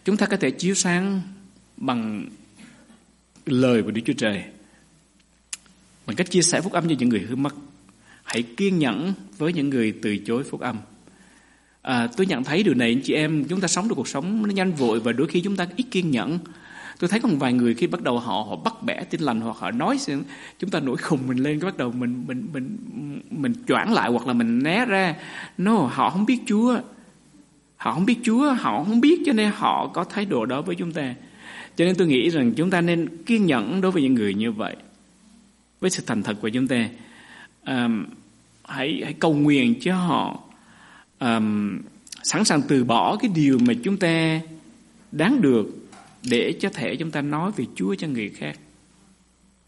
Chúng 0.05 0.17
ta 0.17 0.25
có 0.25 0.37
thể 0.37 0.51
chiếu 0.51 0.75
sáng 0.75 1.21
bằng 1.77 2.25
lời 3.45 3.83
của 3.83 3.91
Đức 3.91 4.01
Chúa 4.05 4.13
Trời, 4.13 4.43
bằng 6.05 6.15
cách 6.15 6.31
chia 6.31 6.41
sẻ 6.41 6.61
phúc 6.61 6.73
âm 6.73 6.89
cho 6.89 6.95
những 6.99 7.09
người 7.09 7.25
hư 7.29 7.35
mất 7.35 7.55
hãy 8.27 8.43
kiên 8.43 8.79
nhẫn 8.79 9.13
với 9.37 9.53
những 9.53 9.69
người 9.69 9.93
từ 10.01 10.17
chối 10.17 10.43
phúc 10.43 10.61
âm. 10.61 10.77
À, 11.81 12.07
tôi 12.17 12.25
nhận 12.25 12.43
thấy 12.43 12.63
điều 12.63 12.73
này 12.73 12.89
anh 12.89 13.01
chị 13.01 13.13
em 13.13 13.43
chúng 13.49 13.61
ta 13.61 13.67
sống 13.67 13.87
được 13.87 13.95
cuộc 13.95 14.07
sống 14.07 14.47
nó 14.47 14.53
nhanh 14.53 14.71
vội 14.71 14.99
và 14.99 15.11
đôi 15.11 15.27
khi 15.27 15.41
chúng 15.41 15.55
ta 15.55 15.67
ít 15.75 15.85
kiên 15.91 16.11
nhẫn. 16.11 16.39
Tôi 16.99 17.07
thấy 17.07 17.19
có 17.19 17.29
một 17.29 17.35
vài 17.39 17.53
người 17.53 17.73
khi 17.73 17.87
bắt 17.87 18.01
đầu 18.01 18.19
họ 18.19 18.45
họ 18.49 18.55
bắt 18.55 18.83
bẻ 18.83 19.03
tin 19.03 19.21
lành 19.21 19.41
hoặc 19.41 19.57
họ 19.57 19.71
nói 19.71 19.97
chúng 20.59 20.69
ta 20.69 20.79
nổi 20.79 20.97
khùng 20.97 21.27
mình 21.27 21.37
lên 21.37 21.59
cái 21.59 21.65
bắt 21.65 21.77
đầu 21.77 21.91
mình 21.91 22.23
mình 22.27 22.47
mình 22.53 22.77
mình 23.29 23.53
choảng 23.67 23.93
lại 23.93 24.09
hoặc 24.09 24.27
là 24.27 24.33
mình 24.33 24.63
né 24.63 24.85
ra. 24.85 25.15
No 25.57 25.73
họ 25.73 26.09
không 26.09 26.25
biết 26.25 26.39
Chúa. 26.45 26.79
Họ 27.75 27.93
không 27.93 28.05
biết 28.05 28.19
Chúa 28.23 28.53
họ 28.53 28.83
không 28.83 29.01
biết 29.01 29.21
cho 29.25 29.33
nên 29.33 29.51
họ 29.55 29.87
có 29.93 30.03
thái 30.03 30.25
độ 30.25 30.45
đó 30.45 30.61
với 30.61 30.75
chúng 30.75 30.91
ta. 30.91 31.15
Cho 31.75 31.85
nên 31.85 31.95
tôi 31.95 32.07
nghĩ 32.07 32.29
rằng 32.29 32.53
chúng 32.53 32.69
ta 32.69 32.81
nên 32.81 33.23
kiên 33.25 33.45
nhẫn 33.45 33.81
đối 33.81 33.91
với 33.91 34.03
những 34.03 34.13
người 34.13 34.33
như 34.33 34.51
vậy 34.51 34.75
với 35.79 35.89
sự 35.89 36.03
thành 36.05 36.23
thật 36.23 36.37
của 36.41 36.49
chúng 36.49 36.67
ta 36.67 36.89
um, 37.67 38.05
hãy 38.63 39.01
hãy 39.03 39.13
cầu 39.13 39.33
nguyện 39.33 39.75
cho 39.81 39.95
họ 39.95 40.43
um, 41.19 41.79
sẵn 42.23 42.45
sàng 42.45 42.61
từ 42.67 42.83
bỏ 42.83 43.17
cái 43.17 43.31
điều 43.35 43.59
mà 43.59 43.73
chúng 43.83 43.97
ta 43.97 44.41
đáng 45.11 45.41
được 45.41 45.87
để 46.29 46.53
cho 46.59 46.69
thể 46.69 46.95
chúng 46.95 47.11
ta 47.11 47.21
nói 47.21 47.51
về 47.57 47.65
Chúa 47.75 47.95
cho 47.95 48.07
người 48.07 48.29
khác. 48.29 48.59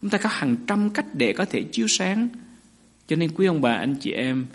Chúng 0.02 0.10
ta 0.10 0.18
có 0.18 0.28
hàng 0.32 0.56
trăm 0.66 0.90
cách 0.90 1.06
để 1.14 1.32
có 1.32 1.44
thể 1.44 1.62
chiếu 1.62 1.88
sáng. 1.88 2.28
Cho 3.08 3.16
nên 3.16 3.30
quý 3.34 3.46
ông 3.46 3.60
bà 3.60 3.74
anh 3.74 3.94
chị 4.00 4.12
em, 4.12 4.46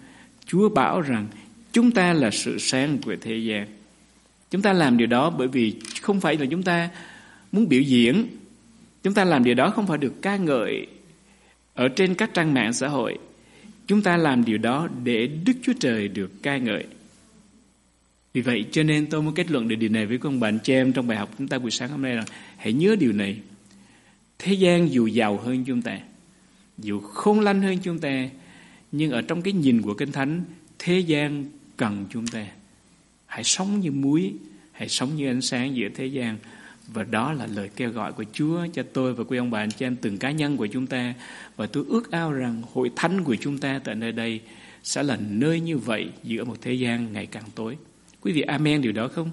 Chúa 0.45 0.69
bảo 0.69 1.01
rằng 1.01 1.27
chúng 1.71 1.91
ta 1.91 2.13
là 2.13 2.31
sự 2.31 2.57
sáng 2.59 2.97
của 3.05 3.15
thế 3.21 3.37
gian. 3.37 3.67
Chúng 4.51 4.61
ta 4.61 4.73
làm 4.73 4.97
điều 4.97 5.07
đó 5.07 5.29
bởi 5.29 5.47
vì 5.47 5.75
không 6.01 6.21
phải 6.21 6.37
là 6.37 6.45
chúng 6.51 6.63
ta 6.63 6.89
muốn 7.51 7.69
biểu 7.69 7.81
diễn. 7.81 8.27
Chúng 9.03 9.13
ta 9.13 9.23
làm 9.23 9.43
điều 9.43 9.53
đó 9.53 9.69
không 9.69 9.87
phải 9.87 9.97
được 9.97 10.21
ca 10.21 10.37
ngợi 10.37 10.87
ở 11.73 11.87
trên 11.87 12.15
các 12.15 12.33
trang 12.33 12.53
mạng 12.53 12.73
xã 12.73 12.87
hội. 12.87 13.17
Chúng 13.87 14.01
ta 14.01 14.17
làm 14.17 14.45
điều 14.45 14.57
đó 14.57 14.87
để 15.03 15.27
Đức 15.27 15.53
Chúa 15.61 15.73
Trời 15.79 16.07
được 16.07 16.31
ca 16.43 16.57
ngợi. 16.57 16.85
Vì 18.33 18.41
vậy 18.41 18.65
cho 18.71 18.83
nên 18.83 19.05
tôi 19.05 19.21
muốn 19.21 19.33
kết 19.33 19.51
luận 19.51 19.67
được 19.67 19.75
điều 19.75 19.89
này 19.89 20.05
với 20.05 20.17
con 20.17 20.39
bạn 20.39 20.59
chị 20.63 20.73
em 20.73 20.93
trong 20.93 21.07
bài 21.07 21.17
học 21.17 21.29
chúng 21.37 21.47
ta 21.47 21.59
buổi 21.59 21.71
sáng 21.71 21.89
hôm 21.89 22.01
nay 22.01 22.15
là 22.15 22.25
hãy 22.57 22.73
nhớ 22.73 22.95
điều 22.99 23.11
này. 23.11 23.39
Thế 24.39 24.53
gian 24.53 24.91
dù 24.91 25.07
giàu 25.07 25.37
hơn 25.37 25.63
chúng 25.65 25.81
ta, 25.81 25.99
dù 26.77 26.99
khôn 26.99 27.39
lanh 27.39 27.61
hơn 27.61 27.77
chúng 27.83 27.99
ta, 27.99 28.29
nhưng 28.91 29.11
ở 29.11 29.21
trong 29.21 29.41
cái 29.41 29.53
nhìn 29.53 29.81
của 29.81 29.93
Kinh 29.93 30.11
Thánh, 30.11 30.43
thế 30.79 30.99
gian 30.99 31.45
cần 31.77 32.05
chúng 32.09 32.27
ta. 32.27 32.45
Hãy 33.25 33.43
sống 33.43 33.79
như 33.79 33.91
muối, 33.91 34.33
hãy 34.71 34.89
sống 34.89 35.15
như 35.15 35.29
ánh 35.29 35.41
sáng 35.41 35.75
giữa 35.75 35.89
thế 35.95 36.05
gian. 36.05 36.37
Và 36.87 37.03
đó 37.03 37.33
là 37.33 37.47
lời 37.47 37.69
kêu 37.75 37.91
gọi 37.91 38.13
của 38.13 38.23
Chúa 38.33 38.67
cho 38.73 38.83
tôi 38.93 39.13
và 39.13 39.23
quý 39.27 39.37
ông 39.37 39.51
bà 39.51 39.59
anh 39.59 39.71
chị 39.71 39.85
em, 39.85 39.95
từng 39.95 40.17
cá 40.17 40.31
nhân 40.31 40.57
của 40.57 40.67
chúng 40.67 40.87
ta. 40.87 41.13
Và 41.55 41.65
tôi 41.65 41.85
ước 41.87 42.11
ao 42.11 42.31
rằng 42.31 42.61
hội 42.73 42.91
thánh 42.95 43.23
của 43.23 43.35
chúng 43.35 43.57
ta 43.57 43.79
tại 43.83 43.95
nơi 43.95 44.11
đây 44.11 44.41
sẽ 44.83 45.03
là 45.03 45.17
nơi 45.29 45.59
như 45.59 45.77
vậy 45.77 46.09
giữa 46.23 46.43
một 46.43 46.57
thế 46.61 46.73
gian 46.73 47.13
ngày 47.13 47.25
càng 47.25 47.43
tối. 47.55 47.77
Quý 48.21 48.31
vị 48.31 48.41
amen 48.41 48.81
điều 48.81 48.91
đó 48.91 49.07
không? 49.07 49.29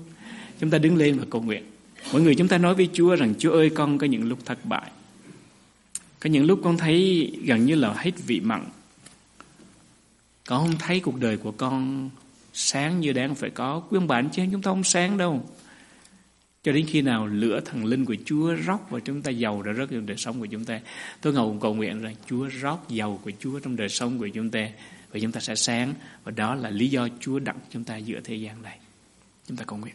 Chúng 0.61 0.71
ta 0.71 0.79
đứng 0.79 0.97
lên 0.97 1.19
và 1.19 1.25
cầu 1.31 1.43
nguyện. 1.43 1.63
mọi 2.13 2.23
người 2.23 2.35
chúng 2.35 2.49
ta 2.49 2.59
nói 2.59 2.75
với 2.75 2.89
Chúa 2.93 3.17
rằng, 3.17 3.35
Chúa 3.39 3.53
ơi, 3.53 3.71
con 3.71 3.99
có 3.99 4.07
những 4.07 4.29
lúc 4.29 4.39
thất 4.45 4.65
bại. 4.65 4.91
Có 6.21 6.31
những 6.31 6.45
lúc 6.45 6.61
con 6.65 6.79
thấy 6.79 7.31
gần 7.45 7.67
như 7.67 7.75
là 7.75 7.95
hết 7.97 8.13
vị 8.27 8.41
mặn. 8.41 8.65
Con 10.47 10.67
không 10.67 10.79
thấy 10.79 11.01
cuộc 11.01 11.21
đời 11.21 11.37
của 11.37 11.53
con 11.53 12.11
sáng 12.53 13.01
như 13.01 13.13
đáng 13.13 13.35
phải 13.35 13.51
có. 13.51 13.81
Quý 13.81 13.97
ông 13.97 14.09
bạn 14.09 14.29
chứ 14.33 14.43
chúng 14.53 14.63
ta 14.63 14.71
không 14.71 14.85
sáng 14.85 15.19
đâu. 15.19 15.45
Cho 16.63 16.73
đến 16.73 16.87
khi 16.89 17.03
nào 17.03 17.27
lửa 17.27 17.61
thần 17.65 17.85
linh 17.85 18.05
của 18.05 18.17
Chúa 18.25 18.55
rót 18.55 18.91
vào 18.91 19.01
chúng 19.01 19.23
ta 19.23 19.31
giàu 19.31 19.63
đã 19.63 19.73
rớt 19.73 19.91
trong 19.91 20.07
đời 20.07 20.17
sống 20.17 20.41
của 20.41 20.47
chúng 20.47 20.65
ta. 20.65 20.81
Tôi 21.21 21.33
ngầu 21.33 21.59
cầu 21.61 21.75
nguyện 21.75 22.03
rằng 22.03 22.15
Chúa 22.27 22.49
rót 22.49 22.89
giàu 22.89 23.21
của 23.25 23.33
Chúa 23.39 23.59
trong 23.59 23.77
đời 23.77 23.89
sống 23.89 24.19
của 24.19 24.29
chúng 24.29 24.51
ta. 24.51 24.69
Và 25.13 25.21
chúng 25.23 25.33
ta 25.33 25.41
sẽ 25.41 25.55
sáng. 25.55 25.95
Và 26.25 26.33
đó 26.33 26.55
là 26.55 26.71
lý 26.71 26.89
do 26.89 27.09
Chúa 27.21 27.39
đặt 27.39 27.57
chúng 27.71 27.85
ta 27.85 27.97
giữa 27.97 28.21
thế 28.25 28.35
gian 28.35 28.63
này. 28.63 28.79
Chúng 29.49 29.57
ta 29.57 29.65
cầu 29.65 29.79
nguyện. 29.79 29.95